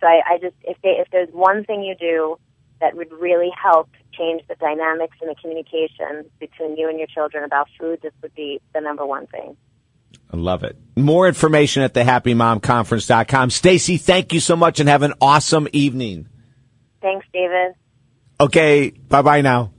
So 0.00 0.06
I, 0.06 0.20
I 0.34 0.38
just, 0.38 0.56
if 0.64 0.76
they, 0.82 1.00
if 1.00 1.08
there's 1.10 1.30
one 1.32 1.64
thing 1.64 1.82
you 1.82 1.94
do 1.94 2.38
that 2.80 2.96
would 2.96 3.12
really 3.12 3.50
help 3.50 3.88
change 4.12 4.42
the 4.46 4.56
dynamics 4.56 5.16
and 5.22 5.30
the 5.30 5.34
communication 5.40 6.28
between 6.38 6.76
you 6.76 6.88
and 6.88 6.98
your 6.98 7.08
children 7.08 7.44
about 7.44 7.68
food, 7.78 8.00
this 8.02 8.12
would 8.20 8.34
be 8.34 8.60
the 8.74 8.80
number 8.80 9.06
one 9.06 9.26
thing. 9.28 9.56
I 10.32 10.36
love 10.36 10.64
it. 10.64 10.76
More 10.96 11.28
information 11.28 11.82
at 11.82 11.94
the 11.94 12.02
happymomconference.com. 12.02 13.50
Stacy, 13.50 13.96
thank 13.96 14.32
you 14.32 14.40
so 14.40 14.56
much 14.56 14.80
and 14.80 14.88
have 14.88 15.02
an 15.02 15.14
awesome 15.20 15.68
evening. 15.72 16.28
Thanks, 17.00 17.26
David. 17.32 17.74
Okay, 18.40 18.90
bye 18.90 19.22
bye 19.22 19.40
now. 19.40 19.70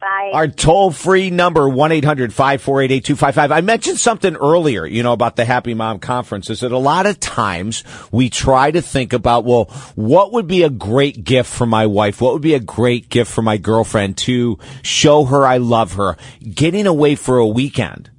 Bye. 0.00 0.30
Our 0.32 0.48
toll 0.48 0.92
free 0.92 1.28
number, 1.28 1.60
1-800-548-8255. 1.62 3.50
I 3.50 3.60
mentioned 3.60 3.98
something 3.98 4.34
earlier, 4.34 4.86
you 4.86 5.02
know, 5.02 5.12
about 5.12 5.36
the 5.36 5.44
Happy 5.44 5.74
Mom 5.74 5.98
Conference 5.98 6.48
is 6.48 6.60
that 6.60 6.72
a 6.72 6.78
lot 6.78 7.04
of 7.04 7.20
times 7.20 7.84
we 8.10 8.30
try 8.30 8.70
to 8.70 8.80
think 8.80 9.12
about, 9.12 9.44
well, 9.44 9.64
what 9.96 10.32
would 10.32 10.46
be 10.46 10.62
a 10.62 10.70
great 10.70 11.22
gift 11.22 11.50
for 11.50 11.66
my 11.66 11.84
wife? 11.84 12.22
What 12.22 12.32
would 12.32 12.40
be 12.40 12.54
a 12.54 12.60
great 12.60 13.10
gift 13.10 13.30
for 13.30 13.42
my 13.42 13.58
girlfriend 13.58 14.16
to 14.18 14.58
show 14.82 15.24
her 15.26 15.46
I 15.46 15.58
love 15.58 15.92
her? 15.94 16.16
Getting 16.42 16.86
away 16.86 17.14
for 17.14 17.36
a 17.36 17.46
weekend 17.46 18.10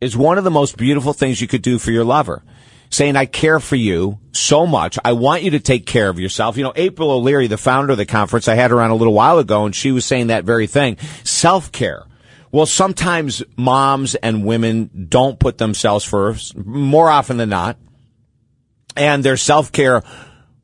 is 0.00 0.16
one 0.16 0.38
of 0.38 0.44
the 0.44 0.50
most 0.50 0.76
beautiful 0.76 1.12
things 1.12 1.40
you 1.40 1.48
could 1.48 1.62
do 1.62 1.78
for 1.78 1.90
your 1.90 2.04
lover. 2.04 2.42
Saying, 2.88 3.16
I 3.16 3.26
care 3.26 3.58
for 3.58 3.74
you 3.74 4.20
so 4.30 4.64
much. 4.66 4.96
I 5.04 5.12
want 5.12 5.42
you 5.42 5.50
to 5.52 5.60
take 5.60 5.86
care 5.86 6.08
of 6.08 6.20
yourself. 6.20 6.56
You 6.56 6.62
know, 6.62 6.72
April 6.76 7.10
O'Leary, 7.10 7.48
the 7.48 7.58
founder 7.58 7.92
of 7.92 7.98
the 7.98 8.06
conference, 8.06 8.46
I 8.46 8.54
had 8.54 8.70
her 8.70 8.80
on 8.80 8.90
a 8.90 8.94
little 8.94 9.12
while 9.12 9.38
ago 9.38 9.64
and 9.64 9.74
she 9.74 9.90
was 9.90 10.04
saying 10.04 10.28
that 10.28 10.44
very 10.44 10.68
thing. 10.68 10.96
Self 11.24 11.72
care. 11.72 12.04
Well, 12.52 12.66
sometimes 12.66 13.42
moms 13.56 14.14
and 14.14 14.44
women 14.44 15.06
don't 15.08 15.38
put 15.38 15.58
themselves 15.58 16.04
first, 16.04 16.56
more 16.56 17.10
often 17.10 17.38
than 17.38 17.48
not. 17.48 17.76
And 18.96 19.24
their 19.24 19.36
self 19.36 19.72
care 19.72 20.02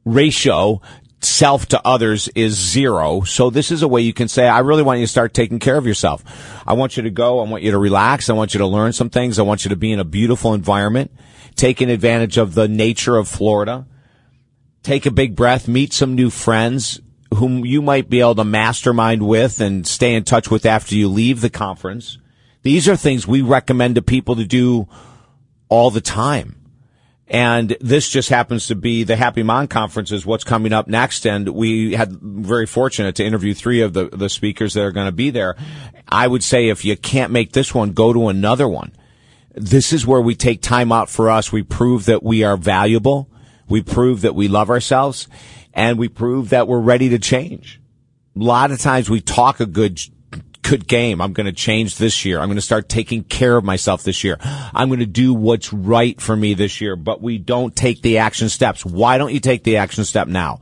ratio 0.05 0.81
self 1.25 1.67
to 1.67 1.81
others 1.85 2.29
is 2.35 2.55
zero. 2.55 3.23
So 3.23 3.51
this 3.51 3.71
is 3.71 3.83
a 3.83 3.89
way 3.89 4.03
you 4.03 4.13
can 4.13 4.29
say, 4.29 4.49
I 4.49 4.61
really 4.61 4.83
want 4.83 5.01
you 5.01 5.07
to 5.07 5.11
start 5.11 5.35
taking 5.35 5.59
care 5.59 5.77
of 5.77 5.87
yourself. 5.87 6.25
I 6.67 6.73
want 6.75 6.97
you 6.97 7.05
to 7.05 7.11
go. 7.11 7.41
I 7.41 7.49
want 7.49 7.63
you 7.63 7.71
to 7.71 7.79
relax. 7.79 8.29
I 8.29 8.35
want 8.35 8.55
you 8.55 8.59
to 8.59 8.67
learn 8.67 8.93
some 8.93 9.11
things. 9.11 9.39
I 9.39 9.43
want 9.43 9.65
you 9.65 9.69
to 9.71 9.77
be 9.77 9.93
in 9.93 10.01
a 10.01 10.05
beautiful 10.05 10.55
environment, 10.55 11.13
taking 11.55 11.91
advantage 11.91 12.39
of 12.39 12.55
the 12.55 12.69
nature 12.69 13.17
of 13.17 13.29
Florida. 13.29 13.87
Take 14.83 15.07
a 15.07 15.13
big 15.13 15.37
breath, 15.37 15.69
meet 15.69 15.93
some 15.93 16.15
new 16.15 16.29
friends 16.29 17.01
whom 17.35 17.65
you 17.65 17.81
might 17.81 18.11
be 18.11 18.21
able 18.21 18.35
to 18.35 18.45
mastermind 18.45 19.27
with 19.27 19.61
and 19.61 19.87
stay 19.87 20.15
in 20.15 20.25
touch 20.25 20.51
with 20.51 20.67
after 20.67 20.95
you 20.95 21.09
leave 21.09 21.41
the 21.41 21.51
conference. 21.51 22.19
These 22.63 22.89
are 22.89 22.97
things 22.97 23.27
we 23.27 23.43
recommend 23.43 23.95
to 23.95 24.03
people 24.03 24.37
to 24.37 24.45
do 24.45 24.89
all 25.69 25.91
the 25.91 26.01
time. 26.01 26.62
And 27.33 27.75
this 27.81 28.11
just 28.11 28.29
happens 28.29 28.67
to 28.67 28.75
be 28.75 29.05
the 29.05 29.17
Happy 29.17 29.43
Mom 29.43 29.67
Conference 29.67 30.13
is 30.13 30.27
what's 30.27 30.45
coming 30.45 30.75
up 30.75 30.87
next. 30.87 31.27
And 31.27 31.49
we 31.49 31.95
had 31.95 32.13
very 32.21 32.67
fortunate 32.67 33.15
to 33.17 33.25
interview 33.25 33.55
three 33.55 33.81
of 33.81 33.95
the, 33.95 34.11
the 34.11 34.29
speakers 34.29 34.75
that 34.75 34.83
are 34.83 34.93
going 34.93 35.07
to 35.07 35.13
be 35.13 35.31
there. 35.31 35.57
I 36.07 36.27
would 36.27 36.45
say 36.45 36.69
if 36.69 36.85
you 36.85 36.95
can't 36.95 37.33
make 37.33 37.53
this 37.53 37.75
one, 37.75 37.93
go 37.95 38.13
to 38.13 38.29
another 38.29 38.69
one. 38.69 38.93
This 39.55 39.95
is 39.95 40.07
where 40.07 40.21
we 40.21 40.35
take 40.35 40.61
time 40.61 40.93
out 40.93 41.09
for 41.09 41.31
us. 41.31 41.51
We 41.51 41.63
prove 41.63 42.05
that 42.05 42.23
we 42.23 42.45
are 42.45 42.59
valuable. 42.59 43.31
We 43.67 43.81
prove 43.81 44.21
that 44.21 44.35
we 44.35 44.49
love 44.49 44.69
ourselves 44.69 45.27
and 45.73 45.99
we 45.99 46.09
prove 46.09 46.51
that 46.51 46.69
we're 46.69 46.81
ready 46.81 47.09
to 47.09 47.19
change. 47.19 47.81
A 48.37 48.45
lot 48.45 48.71
of 48.71 48.79
times 48.79 49.09
we 49.09 49.23
talk 49.23 49.59
a 49.59 49.67
good 49.67 49.99
good 50.63 50.87
game. 50.87 51.21
I'm 51.21 51.33
going 51.33 51.47
to 51.47 51.53
change 51.53 51.97
this 51.97 52.25
year. 52.25 52.39
I'm 52.39 52.49
going 52.49 52.57
to 52.57 52.63
start 52.63 52.89
taking 52.89 53.25
care 53.25 53.57
of 53.57 53.65
myself 53.65 54.05
this 54.05 54.25
year. 54.25 54.39
I'm 54.41 54.89
going 54.89 55.01
to 55.01 55.07
do 55.07 55.35
what's 55.35 55.73
right 55.73 56.21
for 56.21 56.37
me 56.37 56.55
this 56.55 56.81
year, 56.81 56.97
but 56.97 57.21
we 57.21 57.39
don't 57.39 57.75
take 57.75 58.03
the 58.03 58.19
action 58.19 58.49
steps. 58.49 58.85
Why 58.85 59.19
don't 59.19 59.33
you 59.33 59.41
take 59.41 59.65
the 59.65 59.79
action 59.79 60.05
step 60.05 60.29
now? 60.29 60.61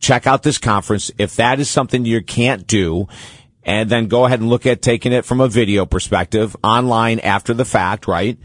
Check 0.00 0.26
out 0.26 0.42
this 0.42 0.58
conference. 0.58 1.10
If 1.18 1.36
that 1.36 1.60
is 1.60 1.70
something 1.70 2.04
you 2.04 2.22
can't 2.22 2.66
do, 2.66 3.08
and 3.62 3.90
then 3.90 4.06
go 4.06 4.24
ahead 4.24 4.40
and 4.40 4.48
look 4.48 4.64
at 4.64 4.80
taking 4.80 5.12
it 5.12 5.24
from 5.24 5.40
a 5.40 5.48
video 5.48 5.84
perspective 5.84 6.56
online 6.62 7.18
after 7.18 7.52
the 7.52 7.64
fact, 7.64 8.06
right? 8.06 8.38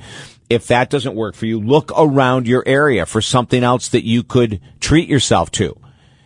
If 0.49 0.67
that 0.67 0.89
doesn't 0.89 1.15
work 1.15 1.35
for 1.35 1.45
you, 1.45 1.59
look 1.59 1.91
around 1.95 2.47
your 2.47 2.63
area 2.65 3.05
for 3.05 3.21
something 3.21 3.63
else 3.63 3.89
that 3.89 4.05
you 4.05 4.23
could 4.23 4.59
treat 4.79 5.07
yourself 5.07 5.51
to. 5.51 5.79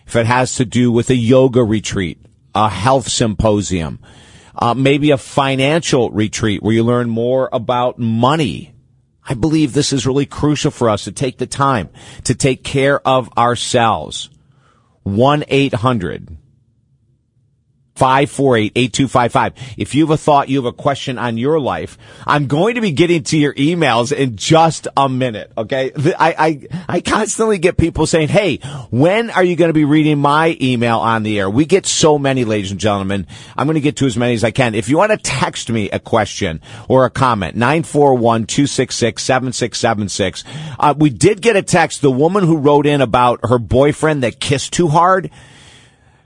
If 0.08 0.16
it 0.16 0.26
has 0.26 0.56
to 0.56 0.66
do 0.66 0.92
with 0.92 1.10
a 1.10 1.16
yoga 1.16 1.64
retreat, 1.64 2.20
a 2.56 2.70
health 2.70 3.10
symposium, 3.10 4.00
uh, 4.58 4.74
maybe 4.74 5.12
a 5.12 5.18
financial 5.18 6.10
retreat 6.12 6.64
where 6.64 6.74
you 6.74 6.84
learn 6.84 7.10
more 7.10 7.50
about 7.52 8.00
money. 8.00 8.74
I 9.28 9.34
believe 9.34 9.74
this 9.74 9.92
is 9.92 10.06
really 10.06 10.26
crucial 10.26 10.72
for 10.72 10.90
us 10.90 11.06
to 11.06 11.12
take 11.12 11.38
the 11.38 11.48
time 11.48 11.90
to 12.26 12.36
take 12.36 12.64
care 12.64 13.00
of 13.08 13.36
ourselves. 13.38 14.30
1-800 17.96 18.26
548-8255. 18.26 19.54
If 19.78 19.96
you 19.96 20.06
have 20.06 20.12
a 20.12 20.18
thought, 20.18 20.50
you 20.50 20.58
have 20.58 20.66
a 20.66 20.74
question 20.74 21.18
on 21.18 21.38
your 21.38 21.58
life, 21.60 21.98
I'm 22.26 22.48
going 22.48 22.76
to 22.76 22.82
be 22.82 22.92
getting 22.92 23.24
to 23.24 23.38
your 23.38 23.54
emails 23.54 24.12
in 24.12 24.36
just 24.36 24.90
a 24.98 25.08
minute. 25.10 25.52
Okay. 25.58 25.92
I, 25.96 26.36
I, 26.38 26.68
I 26.88 27.02
constantly 27.02 27.58
get 27.58 27.78
people 27.78 28.06
saying, 28.06 28.28
Hey, 28.30 28.58
when 28.92 29.32
are 29.32 29.44
you 29.44 29.56
going 29.56 29.70
to 29.70 29.74
be 29.74 29.86
reading 29.86 30.20
my 30.20 30.56
email 30.62 31.00
on 31.00 31.24
the 31.24 31.40
air? 31.40 31.50
We 31.50 31.66
get 31.66 31.86
so 31.86 32.20
many, 32.20 32.46
ladies 32.46 32.72
and 32.72 32.80
gentlemen. 32.80 33.28
I'm 33.56 33.68
going 33.68 33.76
to 33.76 33.82
get 33.82 33.98
to 33.98 34.06
as 34.06 34.18
many 34.18 34.34
as 34.34 34.44
I 34.44 34.50
can. 34.52 34.76
If 34.76 34.90
you 34.90 34.98
want 34.98 35.12
to 35.12 35.18
text 35.18 35.70
me 35.70 35.90
a 35.90 36.00
question 36.00 36.62
or 36.88 37.06
a 37.06 37.10
comment, 37.10 37.58
941-266-7676. 37.58 40.44
Uh, 40.80 40.94
we 40.98 41.10
did 41.10 41.42
get 41.42 41.56
a 41.56 41.62
text. 41.62 42.02
The 42.02 42.12
woman 42.12 42.44
who 42.44 42.58
wrote 42.58 42.86
in 42.86 43.00
about 43.02 43.40
her 43.44 43.58
boyfriend 43.58 44.24
that 44.24 44.40
kissed 44.40 44.74
too 44.74 44.90
hard. 44.90 45.32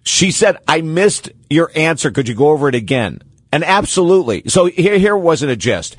She 0.03 0.31
said, 0.31 0.57
I 0.67 0.81
missed 0.81 1.29
your 1.49 1.71
answer. 1.75 2.11
Could 2.11 2.27
you 2.27 2.35
go 2.35 2.49
over 2.49 2.69
it 2.69 2.75
again? 2.75 3.21
And 3.51 3.63
absolutely. 3.63 4.43
So 4.47 4.65
here, 4.65 4.97
here 4.97 5.17
wasn't 5.17 5.51
a 5.51 5.55
gist. 5.55 5.95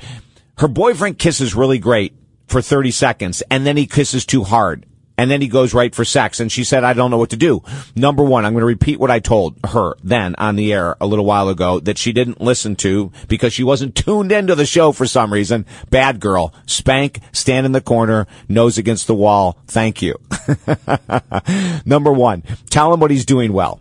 Her 0.57 0.67
boyfriend 0.67 1.19
kisses 1.19 1.55
really 1.55 1.79
great 1.79 2.13
for 2.47 2.61
30 2.61 2.91
seconds 2.91 3.41
and 3.49 3.65
then 3.65 3.77
he 3.77 3.87
kisses 3.87 4.25
too 4.25 4.43
hard. 4.43 4.85
And 5.17 5.29
then 5.29 5.41
he 5.41 5.47
goes 5.47 5.75
right 5.75 5.93
for 5.93 6.03
sex. 6.03 6.39
And 6.39 6.51
she 6.51 6.63
said, 6.63 6.83
I 6.83 6.93
don't 6.93 7.11
know 7.11 7.17
what 7.17 7.29
to 7.29 7.37
do. 7.37 7.61
Number 7.95 8.23
one, 8.23 8.43
I'm 8.43 8.53
going 8.53 8.61
to 8.61 8.65
repeat 8.65 8.99
what 8.99 9.11
I 9.11 9.19
told 9.19 9.55
her 9.65 9.93
then 10.03 10.33
on 10.39 10.55
the 10.55 10.73
air 10.73 10.95
a 10.99 11.05
little 11.05 11.25
while 11.25 11.47
ago 11.49 11.79
that 11.81 11.99
she 11.99 12.11
didn't 12.11 12.41
listen 12.41 12.75
to 12.77 13.11
because 13.27 13.53
she 13.53 13.63
wasn't 13.63 13.93
tuned 14.05 14.31
into 14.31 14.55
the 14.55 14.65
show 14.65 14.91
for 14.91 15.05
some 15.05 15.31
reason. 15.31 15.67
Bad 15.91 16.19
girl. 16.19 16.55
Spank, 16.65 17.19
stand 17.33 17.67
in 17.67 17.71
the 17.71 17.81
corner, 17.81 18.25
nose 18.49 18.79
against 18.79 19.05
the 19.05 19.13
wall. 19.13 19.59
Thank 19.67 20.01
you. 20.01 20.15
Number 21.85 22.11
one, 22.11 22.41
tell 22.71 22.91
him 22.91 22.99
what 22.99 23.11
he's 23.11 23.25
doing 23.25 23.53
well. 23.53 23.79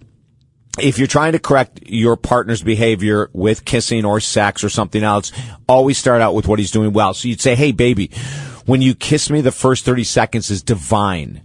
If 0.78 0.98
you're 0.98 1.08
trying 1.08 1.32
to 1.32 1.38
correct 1.38 1.80
your 1.86 2.16
partner's 2.16 2.62
behavior 2.62 3.28
with 3.32 3.64
kissing 3.64 4.04
or 4.04 4.20
sex 4.20 4.62
or 4.62 4.68
something 4.68 5.02
else, 5.02 5.32
always 5.68 5.98
start 5.98 6.22
out 6.22 6.34
with 6.34 6.46
what 6.46 6.58
he's 6.58 6.70
doing 6.70 6.92
well. 6.92 7.14
So 7.14 7.28
you'd 7.28 7.40
say, 7.40 7.54
Hey, 7.54 7.72
baby, 7.72 8.10
when 8.66 8.82
you 8.82 8.94
kiss 8.94 9.30
me, 9.30 9.40
the 9.40 9.52
first 9.52 9.84
30 9.84 10.04
seconds 10.04 10.50
is 10.50 10.62
divine. 10.62 11.42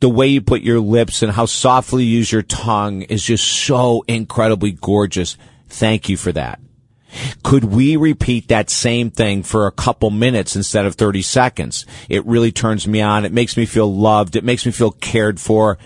The 0.00 0.08
way 0.08 0.26
you 0.26 0.40
put 0.40 0.62
your 0.62 0.80
lips 0.80 1.22
and 1.22 1.32
how 1.32 1.46
softly 1.46 2.04
you 2.04 2.18
use 2.18 2.32
your 2.32 2.42
tongue 2.42 3.02
is 3.02 3.22
just 3.22 3.46
so 3.46 4.04
incredibly 4.08 4.72
gorgeous. 4.72 5.36
Thank 5.68 6.08
you 6.08 6.16
for 6.16 6.32
that. 6.32 6.58
Could 7.42 7.64
we 7.64 7.96
repeat 7.96 8.48
that 8.48 8.70
same 8.70 9.10
thing 9.10 9.42
for 9.42 9.66
a 9.66 9.72
couple 9.72 10.10
minutes 10.10 10.56
instead 10.56 10.86
of 10.86 10.94
30 10.94 11.22
seconds? 11.22 11.86
It 12.08 12.24
really 12.24 12.52
turns 12.52 12.88
me 12.88 13.00
on. 13.00 13.24
It 13.24 13.32
makes 13.32 13.56
me 13.56 13.66
feel 13.66 13.94
loved. 13.94 14.34
It 14.34 14.44
makes 14.44 14.64
me 14.64 14.72
feel 14.72 14.92
cared 14.92 15.38
for 15.38 15.78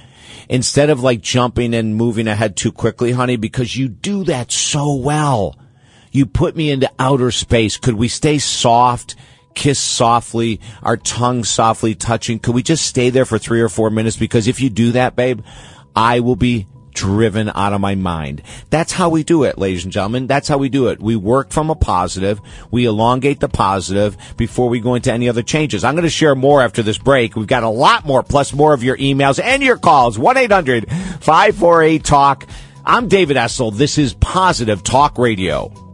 instead 0.49 0.91
of 0.91 1.03
like 1.03 1.21
jumping 1.21 1.75
and 1.75 1.97
moving 1.97 2.29
ahead 2.29 2.57
too 2.57 2.73
quickly, 2.73 3.13
honey, 3.13 3.37
because 3.37 3.77
you 3.77 3.89
do 3.89 4.25
that 4.25 4.53
so 4.53 4.95
well. 4.95 5.59
You 6.13 6.27
put 6.27 6.57
me 6.57 6.71
into 6.71 6.91
outer 6.99 7.31
space. 7.31 7.77
Could 7.77 7.95
we 7.95 8.09
stay 8.09 8.39
soft? 8.39 9.17
Kiss 9.55 9.79
softly, 9.79 10.61
our 10.83 10.99
tongue 10.99 11.43
softly 11.43 11.95
touching. 11.95 12.39
Could 12.39 12.55
we 12.55 12.63
just 12.63 12.87
stay 12.87 13.09
there 13.09 13.25
for 13.25 13.39
three 13.39 13.63
or 13.63 13.71
four 13.71 13.89
minutes? 13.89 14.17
Because 14.17 14.49
if 14.49 14.61
you 14.61 14.69
do 14.69 14.93
that, 14.93 15.17
babe, 15.17 15.41
I 15.95 16.21
will 16.21 16.37
be 16.37 16.67
driven 16.97 17.49
out 17.51 17.73
of 17.73 17.81
my 17.81 17.95
mind. 17.95 18.43
That's 18.71 18.93
how 18.93 19.09
we 19.09 19.23
do 19.23 19.45
it, 19.45 19.59
ladies 19.59 19.85
and 19.85 19.93
gentlemen. 19.93 20.27
That's 20.27 20.49
how 20.49 20.59
we 20.59 20.69
do 20.69 20.89
it. 20.89 21.01
We 21.01 21.15
work 21.15 21.51
from 21.51 21.71
a 21.71 21.77
positive. 21.77 22.41
We 22.73 22.87
elongate 22.87 23.39
the 23.39 23.49
positive 23.49 24.17
before 24.37 24.69
we 24.69 24.81
go 24.81 24.97
into 24.97 25.13
any 25.13 25.29
other 25.29 25.43
changes. 25.43 25.85
I'm 25.85 25.95
going 25.95 26.03
to 26.03 26.11
share 26.11 26.35
more 26.35 26.63
after 26.63 26.83
this 26.83 26.99
break. 26.99 27.37
We've 27.37 27.47
got 27.47 27.63
a 27.63 27.69
lot 27.69 28.05
more, 28.05 28.25
plus 28.25 28.53
more 28.53 28.75
of 28.75 28.83
your 28.83 28.97
emails 28.97 29.41
and 29.41 29.63
your 29.63 29.77
calls. 29.77 30.19
1-800-548-TALK. 30.19 32.47
I'm 32.85 33.07
David 33.09 33.37
Essel. 33.37 33.73
This 33.73 33.99
is 33.99 34.15
Positive 34.15 34.83
Talk 34.83 35.19
Radio. 35.19 35.86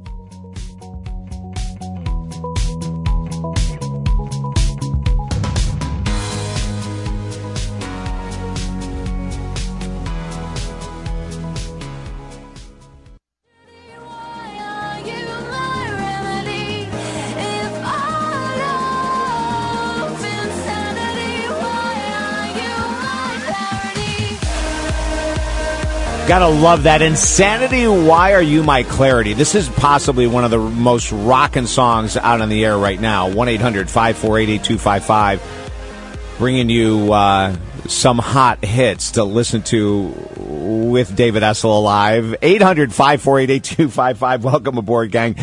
Gotta 26.33 26.49
love 26.49 26.85
that. 26.85 27.03
Insanity, 27.03 27.87
why 27.87 28.33
are 28.33 28.41
you 28.41 28.63
my 28.63 28.85
clarity? 28.85 29.35
This 29.35 29.55
is 29.55 29.69
possibly 29.69 30.27
one 30.27 30.45
of 30.45 30.51
the 30.51 30.57
most 30.57 31.13
rocking 31.13 31.67
songs 31.67 32.17
out 32.17 32.41
on 32.41 32.49
the 32.49 32.65
air 32.65 32.79
right 32.79 32.99
now. 32.99 33.29
1 33.29 33.49
800 33.49 33.91
548 33.91 34.49
8255. 34.49 36.37
Bringing 36.39 36.71
you 36.71 37.13
uh, 37.13 37.55
some 37.87 38.19
hot 38.19 38.65
hits 38.65 39.11
to 39.11 39.25
listen 39.25 39.61
to 39.65 40.07
with 40.39 41.15
David 41.15 41.43
Essel 41.43 41.65
alive. 41.65 42.35
800 42.41 42.95
548 42.95 43.51
8255. 43.51 44.45
Welcome 44.45 44.79
aboard, 44.79 45.11
gang. 45.13 45.35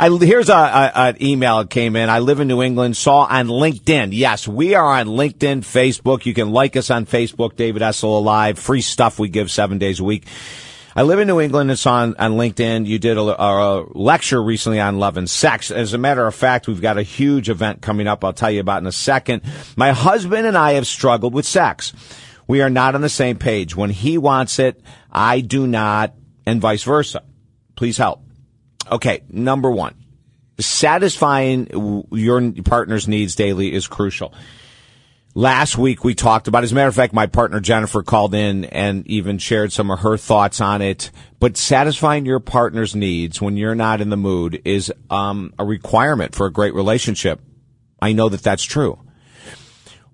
I, 0.00 0.10
here's 0.10 0.48
a, 0.48 0.54
a, 0.54 0.92
an 0.94 1.22
email 1.22 1.58
that 1.58 1.70
came 1.70 1.96
in. 1.96 2.08
I 2.08 2.20
live 2.20 2.38
in 2.38 2.46
New 2.46 2.62
England. 2.62 2.96
Saw 2.96 3.24
on 3.24 3.48
LinkedIn. 3.48 4.10
Yes, 4.12 4.46
we 4.46 4.74
are 4.74 4.86
on 4.94 5.06
LinkedIn, 5.06 5.60
Facebook. 5.60 6.24
You 6.24 6.34
can 6.34 6.52
like 6.52 6.76
us 6.76 6.90
on 6.90 7.04
Facebook. 7.04 7.56
David 7.56 7.82
Essel 7.82 8.04
Alive. 8.04 8.60
Free 8.60 8.80
stuff 8.80 9.18
we 9.18 9.28
give 9.28 9.50
seven 9.50 9.78
days 9.78 9.98
a 9.98 10.04
week. 10.04 10.24
I 10.94 11.02
live 11.02 11.18
in 11.18 11.26
New 11.26 11.40
England. 11.40 11.72
It's 11.72 11.84
on, 11.84 12.14
on 12.16 12.32
LinkedIn. 12.32 12.86
You 12.86 13.00
did 13.00 13.16
a, 13.16 13.20
a, 13.20 13.86
lecture 13.92 14.40
recently 14.40 14.78
on 14.78 15.00
love 15.00 15.16
and 15.16 15.28
sex. 15.28 15.72
As 15.72 15.94
a 15.94 15.98
matter 15.98 16.26
of 16.26 16.34
fact, 16.34 16.68
we've 16.68 16.80
got 16.80 16.96
a 16.96 17.02
huge 17.02 17.50
event 17.50 17.82
coming 17.82 18.06
up. 18.06 18.24
I'll 18.24 18.32
tell 18.32 18.52
you 18.52 18.60
about 18.60 18.82
in 18.82 18.86
a 18.86 18.92
second. 18.92 19.42
My 19.76 19.90
husband 19.90 20.46
and 20.46 20.56
I 20.56 20.74
have 20.74 20.86
struggled 20.86 21.34
with 21.34 21.44
sex. 21.44 21.92
We 22.46 22.62
are 22.62 22.70
not 22.70 22.94
on 22.94 23.00
the 23.00 23.08
same 23.08 23.36
page. 23.36 23.74
When 23.74 23.90
he 23.90 24.16
wants 24.16 24.60
it, 24.60 24.80
I 25.10 25.40
do 25.40 25.66
not, 25.66 26.14
and 26.46 26.60
vice 26.60 26.84
versa. 26.84 27.24
Please 27.74 27.96
help. 27.96 28.27
Okay, 28.90 29.22
number 29.28 29.70
one, 29.70 29.94
satisfying 30.58 32.06
your 32.10 32.52
partner's 32.64 33.06
needs 33.06 33.34
daily 33.34 33.72
is 33.72 33.86
crucial. 33.86 34.32
Last 35.34 35.78
week 35.78 36.04
we 36.04 36.14
talked 36.14 36.48
about, 36.48 36.64
as 36.64 36.72
a 36.72 36.74
matter 36.74 36.88
of 36.88 36.94
fact, 36.94 37.12
my 37.12 37.26
partner 37.26 37.60
Jennifer 37.60 38.02
called 38.02 38.34
in 38.34 38.64
and 38.64 39.06
even 39.06 39.38
shared 39.38 39.72
some 39.72 39.90
of 39.90 40.00
her 40.00 40.16
thoughts 40.16 40.60
on 40.60 40.82
it. 40.82 41.10
But 41.38 41.56
satisfying 41.56 42.26
your 42.26 42.40
partner's 42.40 42.96
needs 42.96 43.40
when 43.40 43.56
you're 43.56 43.76
not 43.76 44.00
in 44.00 44.10
the 44.10 44.16
mood 44.16 44.60
is 44.64 44.92
um, 45.10 45.52
a 45.58 45.64
requirement 45.64 46.34
for 46.34 46.46
a 46.46 46.52
great 46.52 46.74
relationship. 46.74 47.40
I 48.00 48.12
know 48.12 48.28
that 48.28 48.42
that's 48.42 48.64
true. 48.64 48.98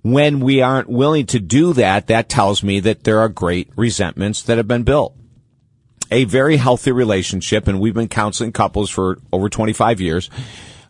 When 0.03 0.41
we 0.41 0.61
aren't 0.61 0.91
willing 0.91 1.25
to 1.27 1.41
do 1.41 1.73
that, 1.75 2.09
that 2.09 2.29
tells 2.29 2.63
me 2.63 2.81
that 2.81 3.05
there 3.05 3.21
are 3.21 3.31
great 3.31 3.71
resentments 3.77 4.43
that 4.43 4.59
have 4.59 4.69
been 4.69 4.83
built 4.83 5.17
a 6.14 6.24
very 6.24 6.57
healthy 6.57 6.92
relationship, 6.92 7.66
and 7.66 7.81
we've 7.81 7.92
been 7.92 8.09
counseling 8.09 8.53
couples 8.53 8.88
for 8.88 9.18
over 9.33 9.48
25 9.48 10.00
years. 10.00 10.31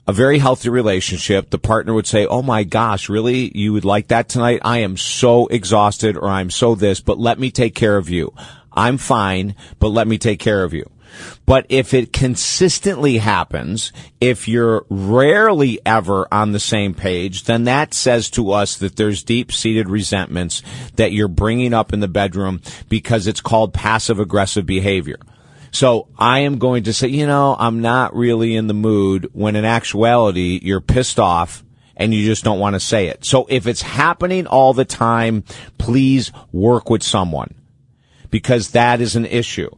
A 0.06 0.12
very 0.12 0.38
healthy 0.38 0.68
relationship, 0.68 1.48
the 1.48 1.58
partner 1.58 1.94
would 1.94 2.06
say, 2.06 2.26
Oh 2.26 2.42
my 2.42 2.62
gosh, 2.62 3.08
really? 3.08 3.50
You 3.56 3.72
would 3.72 3.86
like 3.86 4.08
that 4.08 4.28
tonight? 4.28 4.60
I 4.62 4.78
am 4.80 4.98
so 4.98 5.46
exhausted 5.46 6.18
or 6.18 6.28
I'm 6.28 6.50
so 6.50 6.74
this, 6.74 7.00
but 7.00 7.18
let 7.18 7.38
me 7.38 7.50
take 7.50 7.74
care 7.74 7.96
of 7.96 8.10
you. 8.10 8.34
I'm 8.70 8.98
fine, 8.98 9.54
but 9.78 9.88
let 9.88 10.06
me 10.06 10.18
take 10.18 10.40
care 10.40 10.62
of 10.62 10.74
you. 10.74 10.90
But 11.46 11.66
if 11.68 11.94
it 11.94 12.12
consistently 12.12 13.18
happens, 13.18 13.92
if 14.20 14.48
you're 14.48 14.86
rarely 14.88 15.80
ever 15.84 16.26
on 16.32 16.52
the 16.52 16.60
same 16.60 16.94
page, 16.94 17.44
then 17.44 17.64
that 17.64 17.94
says 17.94 18.30
to 18.30 18.52
us 18.52 18.76
that 18.78 18.96
there's 18.96 19.22
deep 19.22 19.52
seated 19.52 19.88
resentments 19.88 20.62
that 20.96 21.12
you're 21.12 21.28
bringing 21.28 21.74
up 21.74 21.92
in 21.92 22.00
the 22.00 22.08
bedroom 22.08 22.60
because 22.88 23.26
it's 23.26 23.40
called 23.40 23.74
passive 23.74 24.18
aggressive 24.18 24.66
behavior. 24.66 25.18
So 25.70 26.08
I 26.16 26.40
am 26.40 26.58
going 26.58 26.84
to 26.84 26.92
say, 26.92 27.08
you 27.08 27.26
know, 27.26 27.56
I'm 27.58 27.82
not 27.82 28.14
really 28.14 28.54
in 28.54 28.68
the 28.68 28.74
mood 28.74 29.28
when 29.32 29.56
in 29.56 29.64
actuality 29.64 30.60
you're 30.62 30.80
pissed 30.80 31.18
off 31.18 31.64
and 31.96 32.14
you 32.14 32.24
just 32.24 32.44
don't 32.44 32.60
want 32.60 32.74
to 32.74 32.80
say 32.80 33.08
it. 33.08 33.24
So 33.24 33.46
if 33.48 33.66
it's 33.66 33.82
happening 33.82 34.46
all 34.46 34.72
the 34.72 34.84
time, 34.84 35.42
please 35.78 36.32
work 36.52 36.90
with 36.90 37.02
someone 37.02 37.54
because 38.30 38.70
that 38.70 39.00
is 39.00 39.16
an 39.16 39.26
issue 39.26 39.70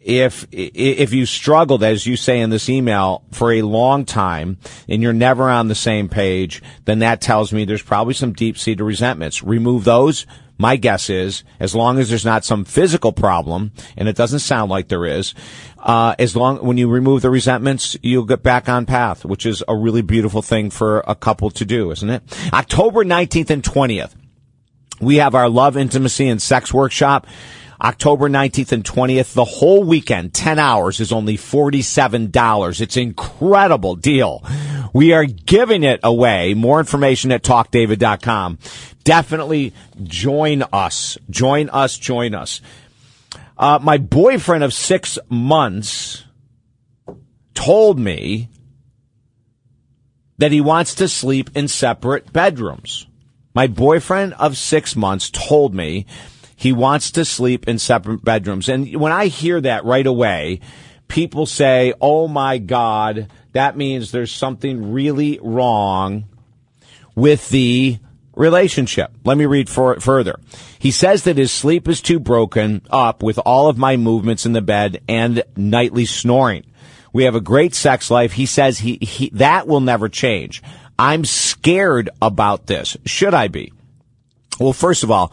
if 0.00 0.46
if 0.52 1.12
you 1.12 1.26
struggled, 1.26 1.82
as 1.82 2.06
you 2.06 2.16
say 2.16 2.40
in 2.40 2.50
this 2.50 2.68
email, 2.68 3.24
for 3.32 3.52
a 3.52 3.62
long 3.62 4.04
time 4.04 4.58
and 4.88 5.02
you're 5.02 5.12
never 5.12 5.48
on 5.50 5.68
the 5.68 5.74
same 5.74 6.08
page, 6.08 6.62
then 6.84 7.00
that 7.00 7.20
tells 7.20 7.52
me 7.52 7.64
there's 7.64 7.82
probably 7.82 8.14
some 8.14 8.32
deep 8.32 8.58
seated 8.58 8.84
resentments. 8.84 9.42
Remove 9.42 9.84
those. 9.84 10.26
My 10.60 10.74
guess 10.74 11.08
is, 11.08 11.44
as 11.60 11.76
long 11.76 12.00
as 12.00 12.08
there's 12.08 12.24
not 12.24 12.44
some 12.44 12.64
physical 12.64 13.12
problem, 13.12 13.70
and 13.96 14.08
it 14.08 14.16
doesn't 14.16 14.40
sound 14.40 14.72
like 14.72 14.88
there 14.88 15.06
is, 15.06 15.32
uh, 15.78 16.16
as 16.18 16.34
long 16.34 16.58
when 16.58 16.76
you 16.76 16.88
remove 16.88 17.22
the 17.22 17.30
resentments, 17.30 17.96
you'll 18.02 18.24
get 18.24 18.42
back 18.42 18.68
on 18.68 18.84
path, 18.84 19.24
which 19.24 19.46
is 19.46 19.62
a 19.68 19.76
really 19.76 20.02
beautiful 20.02 20.42
thing 20.42 20.70
for 20.70 21.04
a 21.06 21.14
couple 21.14 21.50
to 21.50 21.64
do, 21.64 21.92
isn't 21.92 22.10
it? 22.10 22.22
October 22.52 23.04
19th 23.04 23.50
and 23.50 23.62
20th, 23.62 24.16
we 25.00 25.16
have 25.16 25.36
our 25.36 25.48
love, 25.48 25.76
intimacy, 25.76 26.28
and 26.28 26.42
sex 26.42 26.74
workshop. 26.74 27.26
October 27.80 28.28
19th 28.28 28.72
and 28.72 28.84
20th, 28.84 29.34
the 29.34 29.44
whole 29.44 29.84
weekend, 29.84 30.34
10 30.34 30.58
hours 30.58 30.98
is 30.98 31.12
only 31.12 31.36
$47. 31.36 32.80
It's 32.80 32.96
incredible 32.96 33.94
deal. 33.94 34.42
We 34.92 35.12
are 35.12 35.24
giving 35.24 35.84
it 35.84 36.00
away. 36.02 36.54
More 36.54 36.80
information 36.80 37.30
at 37.30 37.42
talkdavid.com. 37.42 38.58
Definitely 39.04 39.72
join 40.02 40.64
us. 40.72 41.18
Join 41.30 41.68
us. 41.70 41.96
Join 41.98 42.34
us. 42.34 42.60
Uh, 43.56 43.78
my 43.80 43.98
boyfriend 43.98 44.64
of 44.64 44.72
six 44.72 45.18
months 45.28 46.24
told 47.54 47.98
me 47.98 48.48
that 50.38 50.52
he 50.52 50.60
wants 50.60 50.94
to 50.96 51.08
sleep 51.08 51.50
in 51.54 51.68
separate 51.68 52.32
bedrooms. 52.32 53.06
My 53.54 53.66
boyfriend 53.66 54.34
of 54.34 54.56
six 54.56 54.94
months 54.94 55.30
told 55.30 55.74
me 55.74 56.06
he 56.58 56.72
wants 56.72 57.12
to 57.12 57.24
sleep 57.24 57.68
in 57.68 57.78
separate 57.78 58.24
bedrooms. 58.24 58.68
And 58.68 58.96
when 58.96 59.12
I 59.12 59.28
hear 59.28 59.60
that 59.60 59.84
right 59.84 60.06
away, 60.06 60.58
people 61.06 61.46
say, 61.46 61.94
Oh 62.00 62.26
my 62.26 62.58
God, 62.58 63.28
that 63.52 63.76
means 63.76 64.10
there's 64.10 64.32
something 64.32 64.92
really 64.92 65.38
wrong 65.40 66.24
with 67.14 67.48
the 67.50 68.00
relationship. 68.34 69.12
Let 69.22 69.38
me 69.38 69.46
read 69.46 69.68
for, 69.68 70.00
further. 70.00 70.40
He 70.80 70.90
says 70.90 71.22
that 71.24 71.38
his 71.38 71.52
sleep 71.52 71.86
is 71.86 72.00
too 72.00 72.18
broken 72.18 72.82
up 72.90 73.22
with 73.22 73.38
all 73.38 73.68
of 73.68 73.78
my 73.78 73.96
movements 73.96 74.44
in 74.44 74.52
the 74.52 74.60
bed 74.60 75.00
and 75.08 75.44
nightly 75.56 76.06
snoring. 76.06 76.66
We 77.12 77.22
have 77.22 77.36
a 77.36 77.40
great 77.40 77.76
sex 77.76 78.10
life. 78.10 78.32
He 78.32 78.46
says 78.46 78.80
he, 78.80 78.96
he 78.96 79.30
that 79.34 79.68
will 79.68 79.80
never 79.80 80.08
change. 80.08 80.60
I'm 80.98 81.24
scared 81.24 82.10
about 82.20 82.66
this. 82.66 82.96
Should 83.06 83.32
I 83.32 83.46
be? 83.46 83.72
Well, 84.58 84.72
first 84.72 85.04
of 85.04 85.12
all, 85.12 85.32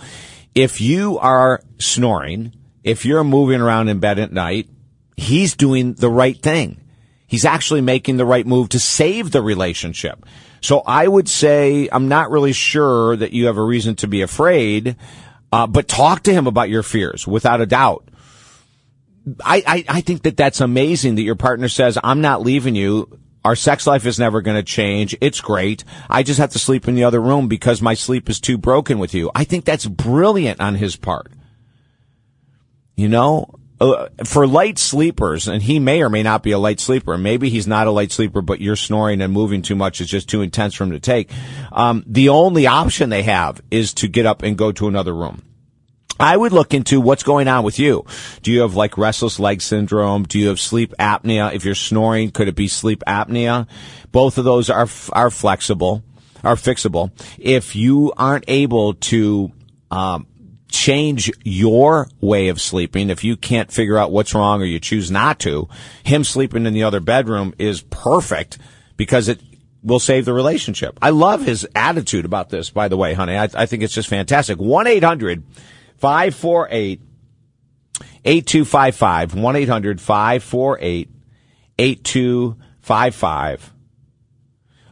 if 0.56 0.80
you 0.80 1.20
are 1.20 1.62
snoring, 1.78 2.54
if 2.84 3.06
you're 3.06 3.24
moving 3.24 3.62
around 3.62 3.90
in 3.90 4.00
bed 4.00 4.18
at 4.18 4.32
night, 4.32 4.70
he's 5.18 5.56
doing 5.56 5.94
the 5.94 6.10
right 6.10 6.38
thing. 6.38 6.82
He's 7.28 7.46
actually 7.46 7.82
making 7.82 8.18
the 8.18 8.26
right 8.26 8.48
move 8.48 8.70
to 8.70 8.80
save 8.80 9.32
the 9.32 9.42
relationship. 9.42 10.26
So 10.62 10.82
I 10.86 11.08
would 11.08 11.28
say 11.28 11.90
I'm 11.92 12.08
not 12.08 12.32
really 12.32 12.54
sure 12.54 13.16
that 13.16 13.34
you 13.34 13.48
have 13.48 13.58
a 13.58 13.64
reason 13.64 13.96
to 13.98 14.08
be 14.08 14.22
afraid, 14.22 14.96
uh, 15.52 15.68
but 15.68 15.88
talk 15.88 16.24
to 16.24 16.34
him 16.34 16.48
about 16.48 16.70
your 16.70 16.84
fears 16.84 17.28
without 17.28 17.62
a 17.62 17.66
doubt. 17.66 18.08
I, 19.44 19.64
I, 19.66 19.86
I 19.98 20.02
think 20.02 20.24
that 20.24 20.38
that's 20.38 20.62
amazing 20.62 21.16
that 21.16 21.24
your 21.24 21.36
partner 21.36 21.68
says, 21.68 21.98
I'm 22.04 22.22
not 22.22 22.42
leaving 22.42 22.76
you. 22.76 23.20
Our 23.46 23.56
sex 23.56 23.86
life 23.86 24.08
is 24.08 24.18
never 24.18 24.42
going 24.42 24.58
to 24.58 24.64
change. 24.64 25.16
It's 25.22 25.40
great. 25.40 25.84
I 26.10 26.24
just 26.24 26.40
have 26.40 26.50
to 26.54 26.60
sleep 26.60 26.88
in 26.88 26.96
the 26.96 27.04
other 27.04 27.22
room 27.22 27.48
because 27.48 27.80
my 27.80 27.94
sleep 27.94 28.28
is 28.28 28.40
too 28.40 28.58
broken 28.58 28.98
with 28.98 29.14
you. 29.14 29.30
I 29.36 29.44
think 29.44 29.66
that's 29.66 29.86
brilliant 29.86 30.60
on 30.60 30.74
his 30.74 30.96
part. 30.96 31.32
You 32.96 33.08
know, 33.08 33.54
uh, 33.80 34.08
for 34.24 34.48
light 34.48 34.80
sleepers, 34.80 35.48
and 35.48 35.62
he 35.62 35.78
may 35.80 36.02
or 36.02 36.10
may 36.10 36.24
not 36.24 36.42
be 36.42 36.54
a 36.54 36.58
light 36.58 36.80
sleeper. 36.80 37.20
Maybe 37.20 37.50
he's 37.50 37.68
not 37.68 37.86
a 37.86 37.92
light 37.92 38.12
sleeper, 38.12 38.42
but 38.42 38.62
you're 38.62 38.76
snoring 38.76 39.22
and 39.22 39.32
moving 39.32 39.62
too 39.62 39.76
much 39.76 40.02
is 40.02 40.08
just 40.08 40.28
too 40.28 40.42
intense 40.42 40.74
for 40.74 40.86
him 40.86 40.92
to 40.92 41.00
take. 41.00 41.30
Um, 41.72 42.04
the 42.08 42.30
only 42.30 42.66
option 42.66 43.10
they 43.12 43.24
have 43.24 43.62
is 43.70 43.94
to 43.96 44.08
get 44.08 44.26
up 44.26 44.42
and 44.42 44.58
go 44.58 44.72
to 44.72 44.88
another 44.88 45.14
room. 45.14 45.44
I 46.20 46.38
would 46.38 46.54
look 46.54 46.74
into 46.74 47.02
what's 47.02 47.24
going 47.24 47.48
on 47.48 47.64
with 47.64 47.78
you. 47.78 48.06
Do 48.42 48.52
you 48.52 48.62
have 48.62 48.76
like 48.76 48.98
restless 48.98 49.40
leg 49.40 49.62
syndrome? 49.62 50.24
Do 50.24 50.40
you 50.40 50.48
have 50.48 50.60
sleep 50.60 50.94
apnea? 51.00 51.54
If 51.54 51.66
you're 51.66 51.76
snoring, 51.76 52.32
could 52.32 52.48
it 52.48 52.56
be 52.56 52.68
sleep 52.68 53.04
apnea? 53.06 53.68
Both 54.12 54.38
of 54.38 54.46
those 54.46 54.70
are 54.70 54.88
are 55.12 55.30
flexible, 55.30 56.04
are 56.44 56.56
fixable. 56.56 57.12
If 57.38 57.76
you 57.76 58.14
aren't 58.18 58.46
able 58.48 58.94
to 58.94 59.52
um, 59.92 60.28
change 60.70 61.32
your 61.44 62.08
way 62.22 62.48
of 62.48 62.62
sleeping, 62.62 63.10
if 63.10 63.24
you 63.24 63.36
can't 63.36 63.72
figure 63.72 63.98
out 63.98 64.12
what's 64.12 64.34
wrong 64.34 64.62
or 64.62 64.66
you 64.66 64.80
choose 64.80 65.12
not 65.12 65.40
to, 65.40 65.68
him 66.04 66.24
sleeping 66.24 66.66
in 66.66 66.74
the 66.74 66.84
other 66.84 67.02
bedroom 67.02 67.54
is 67.58 67.82
perfect 67.82 68.58
because 68.96 69.28
it 69.28 69.42
will 69.84 70.00
save 70.00 70.26
the 70.26 70.34
relationship. 70.34 70.98
I 71.02 71.12
love 71.12 71.46
his 71.46 71.68
attitude 71.76 72.26
about 72.26 72.50
this, 72.50 72.70
by 72.70 72.88
the 72.88 72.98
way, 72.98 73.14
honey. 73.14 73.38
I, 73.38 73.50
I 73.54 73.66
think 73.66 73.84
it's 73.84 73.94
just 73.94 74.10
fantastic. 74.10 74.58
1 74.58 74.88
800 74.88 75.44
548 75.98 77.02
8255. 78.26 79.36
1 79.36 79.56
800 79.56 80.02
548 80.02 81.10
8255. 81.78 83.74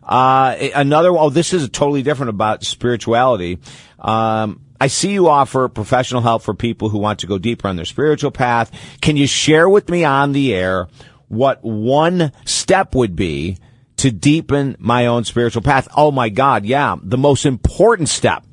Uh, 0.06 0.56
another, 0.76 1.10
oh, 1.18 1.30
this 1.30 1.54
is 1.54 1.70
totally 1.70 2.04
different 2.04 2.30
about 2.30 2.64
spirituality. 2.64 3.60
Um, 4.00 4.62
I 4.80 4.88
see 4.88 5.14
you 5.14 5.30
offer 5.30 5.70
professional 5.70 6.22
help 6.22 6.44
for 6.44 6.54
people 6.54 6.90
who 6.90 6.98
want 6.98 7.20
to 7.20 7.28
go 7.28 7.38
deeper 7.38 7.70
on 7.70 7.78
their 7.78 7.86
spiritual 7.86 8.32
path. 8.32 8.70
Can 9.02 9.16
you 9.16 9.28
share 9.28 9.70
with 9.70 9.88
me 9.90 10.04
on 10.04 10.34
the 10.34 10.54
air 10.54 10.88
what 11.30 11.64
one 11.64 12.34
step 12.44 12.94
would 12.94 13.16
be 13.16 13.58
to 13.98 14.12
deepen 14.12 14.76
my 14.80 15.06
own 15.06 15.24
spiritual 15.24 15.62
path? 15.62 15.88
Oh 15.96 16.12
my 16.12 16.28
God. 16.28 16.66
Yeah. 16.66 16.98
The 17.02 17.18
most 17.18 17.46
important 17.46 18.10
step 18.10 18.44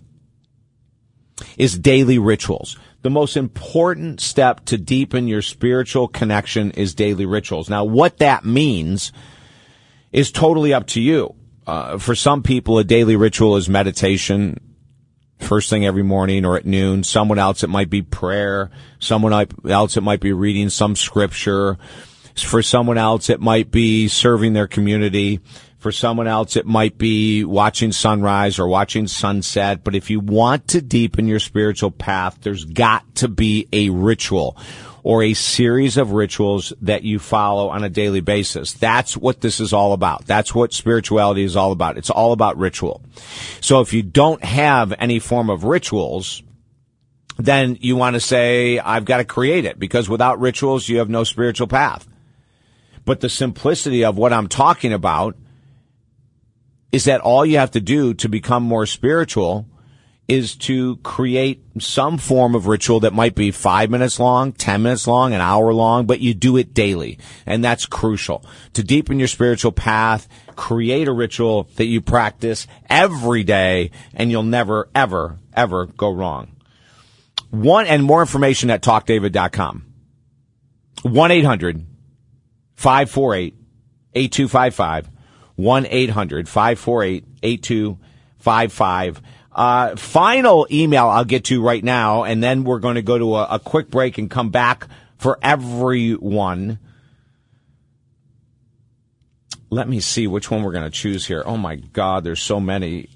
is 1.56 1.78
daily 1.78 2.18
rituals. 2.18 2.78
The 3.02 3.10
most 3.10 3.36
important 3.36 4.20
step 4.20 4.64
to 4.66 4.76
deepen 4.76 5.26
your 5.26 5.42
spiritual 5.42 6.08
connection 6.08 6.70
is 6.72 6.94
daily 6.94 7.26
rituals. 7.26 7.70
Now, 7.70 7.84
what 7.84 8.18
that 8.18 8.44
means 8.44 9.12
is 10.12 10.30
totally 10.30 10.74
up 10.74 10.86
to 10.88 11.00
you. 11.00 11.34
Uh, 11.66 11.98
for 11.98 12.14
some 12.14 12.42
people, 12.42 12.78
a 12.78 12.84
daily 12.84 13.16
ritual 13.16 13.56
is 13.56 13.68
meditation, 13.68 14.58
first 15.38 15.70
thing 15.70 15.86
every 15.86 16.02
morning 16.02 16.44
or 16.44 16.56
at 16.56 16.66
noon. 16.66 17.04
Someone 17.04 17.38
else, 17.38 17.62
it 17.62 17.70
might 17.70 17.90
be 17.90 18.02
prayer. 18.02 18.70
Someone 18.98 19.32
else, 19.68 19.96
it 19.96 20.02
might 20.02 20.20
be 20.20 20.32
reading 20.32 20.68
some 20.68 20.96
scripture. 20.96 21.78
For 22.36 22.62
someone 22.62 22.98
else, 22.98 23.30
it 23.30 23.40
might 23.40 23.70
be 23.70 24.08
serving 24.08 24.52
their 24.52 24.68
community. 24.68 25.40
For 25.80 25.92
someone 25.92 26.28
else, 26.28 26.56
it 26.56 26.66
might 26.66 26.98
be 26.98 27.42
watching 27.42 27.90
sunrise 27.90 28.58
or 28.58 28.68
watching 28.68 29.06
sunset. 29.06 29.82
But 29.82 29.94
if 29.94 30.10
you 30.10 30.20
want 30.20 30.68
to 30.68 30.82
deepen 30.82 31.26
your 31.26 31.40
spiritual 31.40 31.90
path, 31.90 32.38
there's 32.42 32.66
got 32.66 33.14
to 33.16 33.28
be 33.28 33.66
a 33.72 33.88
ritual 33.88 34.58
or 35.02 35.22
a 35.22 35.32
series 35.32 35.96
of 35.96 36.12
rituals 36.12 36.74
that 36.82 37.02
you 37.02 37.18
follow 37.18 37.70
on 37.70 37.82
a 37.82 37.88
daily 37.88 38.20
basis. 38.20 38.74
That's 38.74 39.16
what 39.16 39.40
this 39.40 39.58
is 39.58 39.72
all 39.72 39.94
about. 39.94 40.26
That's 40.26 40.54
what 40.54 40.74
spirituality 40.74 41.44
is 41.44 41.56
all 41.56 41.72
about. 41.72 41.96
It's 41.96 42.10
all 42.10 42.32
about 42.32 42.58
ritual. 42.58 43.00
So 43.62 43.80
if 43.80 43.94
you 43.94 44.02
don't 44.02 44.44
have 44.44 44.92
any 44.98 45.18
form 45.18 45.48
of 45.48 45.64
rituals, 45.64 46.42
then 47.38 47.78
you 47.80 47.96
want 47.96 48.16
to 48.16 48.20
say, 48.20 48.78
I've 48.78 49.06
got 49.06 49.16
to 49.16 49.24
create 49.24 49.64
it 49.64 49.78
because 49.78 50.10
without 50.10 50.40
rituals, 50.40 50.90
you 50.90 50.98
have 50.98 51.08
no 51.08 51.24
spiritual 51.24 51.68
path. 51.68 52.06
But 53.06 53.20
the 53.20 53.30
simplicity 53.30 54.04
of 54.04 54.18
what 54.18 54.34
I'm 54.34 54.46
talking 54.46 54.92
about 54.92 55.36
is 56.92 57.04
that 57.04 57.20
all 57.20 57.46
you 57.46 57.58
have 57.58 57.70
to 57.72 57.80
do 57.80 58.14
to 58.14 58.28
become 58.28 58.62
more 58.62 58.86
spiritual 58.86 59.66
is 60.30 60.54
to 60.54 60.96
create 60.98 61.60
some 61.80 62.16
form 62.16 62.54
of 62.54 62.68
ritual 62.68 63.00
that 63.00 63.12
might 63.12 63.34
be 63.34 63.50
five 63.50 63.90
minutes 63.90 64.20
long, 64.20 64.52
10 64.52 64.80
minutes 64.82 65.08
long, 65.08 65.34
an 65.34 65.40
hour 65.40 65.74
long, 65.74 66.06
but 66.06 66.20
you 66.20 66.34
do 66.34 66.56
it 66.56 66.72
daily. 66.72 67.18
And 67.46 67.64
that's 67.64 67.84
crucial. 67.84 68.44
To 68.74 68.84
deepen 68.84 69.18
your 69.18 69.26
spiritual 69.26 69.72
path, 69.72 70.28
create 70.54 71.08
a 71.08 71.12
ritual 71.12 71.68
that 71.74 71.86
you 71.86 72.00
practice 72.00 72.68
every 72.88 73.42
day 73.42 73.90
and 74.14 74.30
you'll 74.30 74.44
never, 74.44 74.88
ever, 74.94 75.40
ever 75.52 75.86
go 75.86 76.12
wrong. 76.12 76.54
One 77.50 77.88
and 77.88 78.04
more 78.04 78.20
information 78.20 78.70
at 78.70 78.82
talkdavid.com. 78.82 79.84
1 81.02 81.30
800 81.32 81.86
548 82.76 83.54
8255. 84.14 85.10
1 85.60 85.86
800 85.86 86.48
548 86.48 87.24
8255. 87.42 89.22
Uh, 89.52 89.96
final 89.96 90.66
email 90.70 91.08
I'll 91.08 91.24
get 91.24 91.44
to 91.46 91.62
right 91.62 91.82
now, 91.82 92.24
and 92.24 92.42
then 92.42 92.64
we're 92.64 92.78
going 92.78 92.94
to 92.94 93.02
go 93.02 93.18
to 93.18 93.36
a, 93.36 93.44
a 93.52 93.58
quick 93.58 93.90
break 93.90 94.16
and 94.18 94.30
come 94.30 94.50
back 94.50 94.86
for 95.18 95.38
everyone. 95.42 96.78
Let 99.68 99.88
me 99.88 100.00
see 100.00 100.26
which 100.26 100.50
one 100.50 100.62
we're 100.62 100.72
going 100.72 100.84
to 100.84 100.90
choose 100.90 101.26
here. 101.26 101.42
Oh 101.44 101.56
my 101.56 101.76
God, 101.76 102.24
there's 102.24 102.42
so 102.42 102.58
many. 102.58 103.08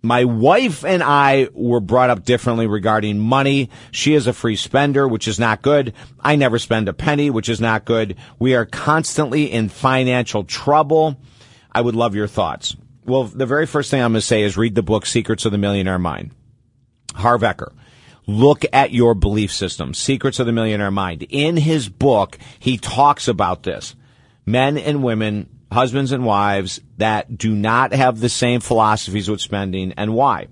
My 0.00 0.24
wife 0.24 0.84
and 0.84 1.02
I 1.02 1.48
were 1.52 1.80
brought 1.80 2.10
up 2.10 2.24
differently 2.24 2.66
regarding 2.66 3.18
money. 3.18 3.70
She 3.90 4.14
is 4.14 4.26
a 4.26 4.32
free 4.32 4.56
spender, 4.56 5.08
which 5.08 5.26
is 5.26 5.38
not 5.38 5.62
good. 5.62 5.94
I 6.20 6.36
never 6.36 6.58
spend 6.58 6.88
a 6.88 6.92
penny, 6.92 7.30
which 7.30 7.48
is 7.48 7.60
not 7.60 7.84
good. 7.84 8.16
We 8.38 8.54
are 8.54 8.66
constantly 8.66 9.50
in 9.50 9.68
financial 9.68 10.44
trouble. 10.44 11.16
I 11.74 11.80
would 11.80 11.96
love 11.96 12.14
your 12.14 12.26
thoughts. 12.26 12.76
Well, 13.04 13.24
the 13.24 13.46
very 13.46 13.66
first 13.66 13.90
thing 13.90 14.00
I'm 14.00 14.12
going 14.12 14.20
to 14.20 14.26
say 14.26 14.42
is 14.42 14.56
read 14.56 14.74
the 14.74 14.82
book 14.82 15.04
Secrets 15.06 15.44
of 15.44 15.52
the 15.52 15.58
Millionaire 15.58 15.98
Mind. 15.98 16.30
Harv 17.14 17.42
Eker. 17.42 17.72
Look 18.26 18.64
at 18.72 18.92
your 18.92 19.14
belief 19.14 19.52
system. 19.52 19.92
Secrets 19.92 20.38
of 20.38 20.46
the 20.46 20.52
Millionaire 20.52 20.90
Mind. 20.90 21.26
In 21.28 21.56
his 21.56 21.88
book, 21.88 22.38
he 22.58 22.78
talks 22.78 23.28
about 23.28 23.64
this. 23.64 23.94
Men 24.46 24.78
and 24.78 25.02
women, 25.02 25.48
husbands 25.70 26.12
and 26.12 26.24
wives 26.24 26.80
that 26.96 27.36
do 27.36 27.54
not 27.54 27.92
have 27.92 28.20
the 28.20 28.28
same 28.28 28.60
philosophies 28.60 29.28
with 29.28 29.40
spending 29.40 29.92
and 29.92 30.14
why. 30.14 30.48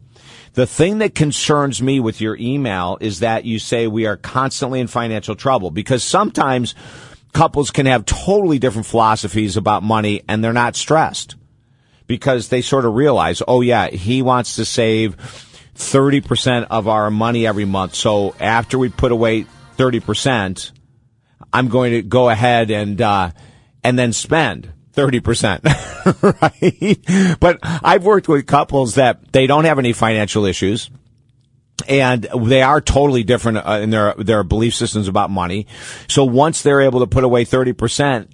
The 0.55 0.67
thing 0.67 0.99
that 0.99 1.15
concerns 1.15 1.81
me 1.81 1.99
with 1.99 2.21
your 2.21 2.37
email 2.37 2.99
is 3.01 3.21
that 3.21 3.47
you 3.47 3.59
say 3.59 3.87
we 3.87 4.05
are 4.05 4.19
constantly 4.19 4.81
in 4.81 4.87
financial 4.87 5.35
trouble 5.35 5.71
because 5.71 6.05
sometimes 6.05 6.75
couples 7.33 7.71
can 7.71 7.87
have 7.87 8.05
totally 8.05 8.59
different 8.59 8.87
philosophies 8.87 9.57
about 9.57 9.83
money 9.83 10.23
and 10.29 10.43
they're 10.43 10.53
not 10.53 10.77
stressed 10.77 11.37
because 12.07 12.49
they 12.49 12.61
sort 12.61 12.85
of 12.85 12.95
realize, 12.95 13.43
oh 13.47 13.61
yeah, 13.61 13.89
he 13.89 14.23
wants 14.23 14.57
to 14.57 14.65
save 14.65 15.17
30% 15.75 16.67
of 16.71 16.89
our 16.89 17.11
money 17.11 17.47
every 17.47 17.65
month. 17.65 17.95
So 17.95 18.35
after 18.39 18.79
we 18.79 18.89
put 18.89 19.13
away 19.13 19.47
30%, 19.79 20.73
I'm 21.53 21.69
going 21.69 21.93
to 21.93 22.03
go 22.03 22.29
ahead 22.29 22.71
and, 22.71 23.01
uh, 23.01 23.31
and 23.83 23.99
then 23.99 24.13
spend 24.13 24.73
30%. 24.95 25.63
right? 26.43 27.39
But 27.41 27.59
I've 27.63 28.05
worked 28.05 28.29
with 28.29 28.47
couples 28.47 28.97
that 28.97 29.33
they 29.33 29.47
don't 29.47 29.65
have 29.65 29.79
any 29.79 29.93
financial 29.93 30.45
issues 30.45 30.91
and 31.89 32.27
they 32.45 32.63
are 32.63 32.81
totally 32.81 33.23
different 33.23 33.59
uh, 33.59 33.79
in 33.83 33.91
their 33.91 34.15
their 34.15 34.45
belief 34.45 34.75
systems 34.75 35.09
about 35.09 35.31
money. 35.31 35.67
So 36.09 36.25
once 36.25 36.63
they're 36.63 36.81
able 36.81 37.01
to 37.01 37.07
put 37.07 37.25
away 37.25 37.45
30%, 37.45 38.29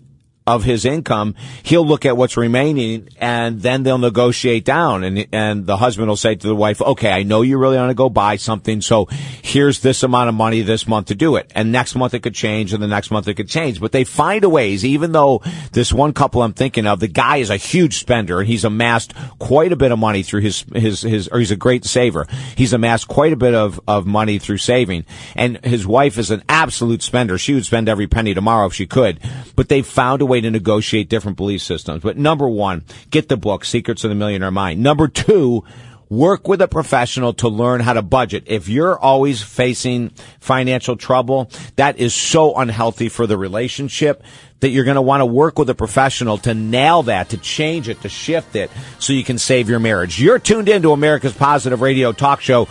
of 0.49 0.64
his 0.64 0.86
income, 0.86 1.34
he'll 1.62 1.86
look 1.86 2.07
at 2.07 2.16
what's 2.16 2.38
remaining 2.38 3.09
and 3.18 3.61
then 3.61 3.82
they'll 3.82 3.99
negotiate 3.99 4.64
down. 4.64 5.05
And, 5.05 5.26
and 5.30 5.66
the 5.66 5.76
husband 5.76 6.09
will 6.09 6.16
say 6.16 6.34
to 6.34 6.46
the 6.46 6.57
wife, 6.57 6.80
okay, 6.80 7.12
I 7.12 7.22
know 7.22 7.42
you 7.42 7.59
really 7.59 7.76
want 7.76 7.90
to 7.90 7.94
go 7.94 8.09
buy 8.09 8.36
something. 8.36 8.80
So 8.80 9.09
here's 9.42 9.80
this 9.80 10.03
amount 10.03 10.30
of 10.30 10.34
money 10.34 10.62
this 10.62 10.88
month 10.88 11.09
to 11.09 11.14
do 11.14 11.36
it. 11.36 11.53
And 11.55 11.70
next 11.70 11.94
month 11.94 12.14
it 12.14 12.20
could 12.20 12.34
change 12.34 12.72
and 12.72 12.82
the 12.82 12.88
next 12.88 13.11
month 13.11 13.28
it 13.28 13.34
could 13.34 13.49
change. 13.49 13.78
But 13.78 13.92
they 13.92 14.05
find 14.05 14.42
a 14.42 14.49
ways, 14.49 14.86
even 14.86 15.12
though 15.12 15.42
this 15.72 15.92
one 15.92 16.14
couple 16.14 16.42
I'm 16.42 16.55
thinking 16.55 16.86
of, 16.86 16.99
the 16.99 17.09
guy 17.09 17.36
is 17.36 17.51
a 17.51 17.59
huge 17.59 17.99
spender 17.99 18.40
and 18.40 18.49
he's 18.49 18.64
amassed 18.64 19.12
quite 19.38 19.72
a 19.72 19.76
bit 19.76 19.92
of 19.92 19.99
money 19.99 20.22
through 20.22 20.40
his, 20.40 20.64
his, 20.74 21.03
his, 21.03 21.28
or 21.28 21.40
he's 21.40 21.51
a 21.51 21.57
great 21.57 21.84
saver. 21.84 22.26
He's 22.57 22.72
amassed 22.72 23.07
quite 23.07 23.34
a 23.34 23.36
bit 23.36 23.55
of, 23.55 23.78
of 23.86 24.07
money 24.07 24.38
through 24.38 24.59
saving. 24.59 25.05
And 25.36 25.62
his 25.62 25.86
wife 25.86 26.16
is 26.16 26.30
an 26.30 26.42
absolute 26.49 27.03
spender. 27.03 27.36
She 27.36 27.53
would 27.53 27.66
spend 27.66 27.88
every 27.90 28.07
penny 28.07 28.32
tomorrow 28.32 28.66
if 28.66 28.74
she 28.74 28.86
could. 28.86 29.20
But 29.55 29.68
they 29.68 29.82
found 29.82 30.22
a 30.22 30.26
way 30.26 30.38
to 30.41 30.51
negotiate 30.51 31.09
different 31.09 31.36
belief 31.36 31.62
systems. 31.62 32.03
But 32.03 32.16
number 32.16 32.49
one, 32.49 32.84
get 33.11 33.28
the 33.28 33.36
book, 33.36 33.64
Secrets 33.64 34.05
of 34.05 34.11
the 34.11 34.14
Millionaire 34.14 34.51
Mind. 34.51 34.82
Number 34.82 35.09
two, 35.09 35.64
work 36.11 36.48
with 36.48 36.62
a 36.62 36.68
professional 36.68 37.32
to 37.34 37.48
learn 37.48 37.80
how 37.80 37.92
to 37.92 38.02
budget. 38.02 38.44
If 38.46 38.68
you're 38.68 38.98
always 38.98 39.42
facing 39.42 40.11
financial 40.40 40.96
trouble, 40.96 41.50
that 41.76 41.98
is 41.98 42.14
so 42.14 42.54
unhealthy 42.56 43.09
for 43.09 43.26
the 43.26 43.36
relationship 43.36 44.22
that 44.61 44.70
you're 44.70 44.84
going 44.84 44.96
to 44.96 45.02
want 45.02 45.20
to 45.20 45.26
work 45.26 45.59
with 45.59 45.70
a 45.70 45.74
professional 45.74 46.36
to 46.38 46.52
nail 46.52 47.04
that, 47.04 47.28
to 47.28 47.36
change 47.36 47.88
it, 47.88 48.00
to 48.02 48.09
shift 48.09 48.56
it 48.56 48.70
so 48.98 49.12
you 49.12 49.22
can 49.22 49.38
save 49.38 49.68
your 49.68 49.78
marriage. 49.78 50.20
You're 50.20 50.40
tuned 50.40 50.68
into 50.68 50.90
America's 50.90 51.32
Positive 51.32 51.80
Radio 51.80 52.11
Talk 52.12 52.40
Show. 52.40 52.66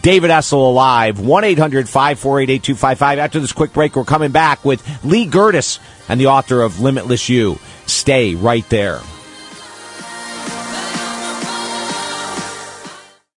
David 0.00 0.30
Essel 0.30 0.52
Alive, 0.52 1.16
1-800-548-8255. 1.18 3.16
After 3.16 3.40
this 3.40 3.52
quick 3.52 3.72
break, 3.72 3.96
we're 3.96 4.04
coming 4.04 4.30
back 4.30 4.64
with 4.64 4.86
Lee 5.04 5.26
Gerdes 5.26 5.80
and 6.08 6.20
the 6.20 6.26
author 6.26 6.62
of 6.62 6.78
Limitless 6.78 7.28
You. 7.28 7.58
Stay 7.86 8.36
right 8.36 8.68
there. 8.68 9.00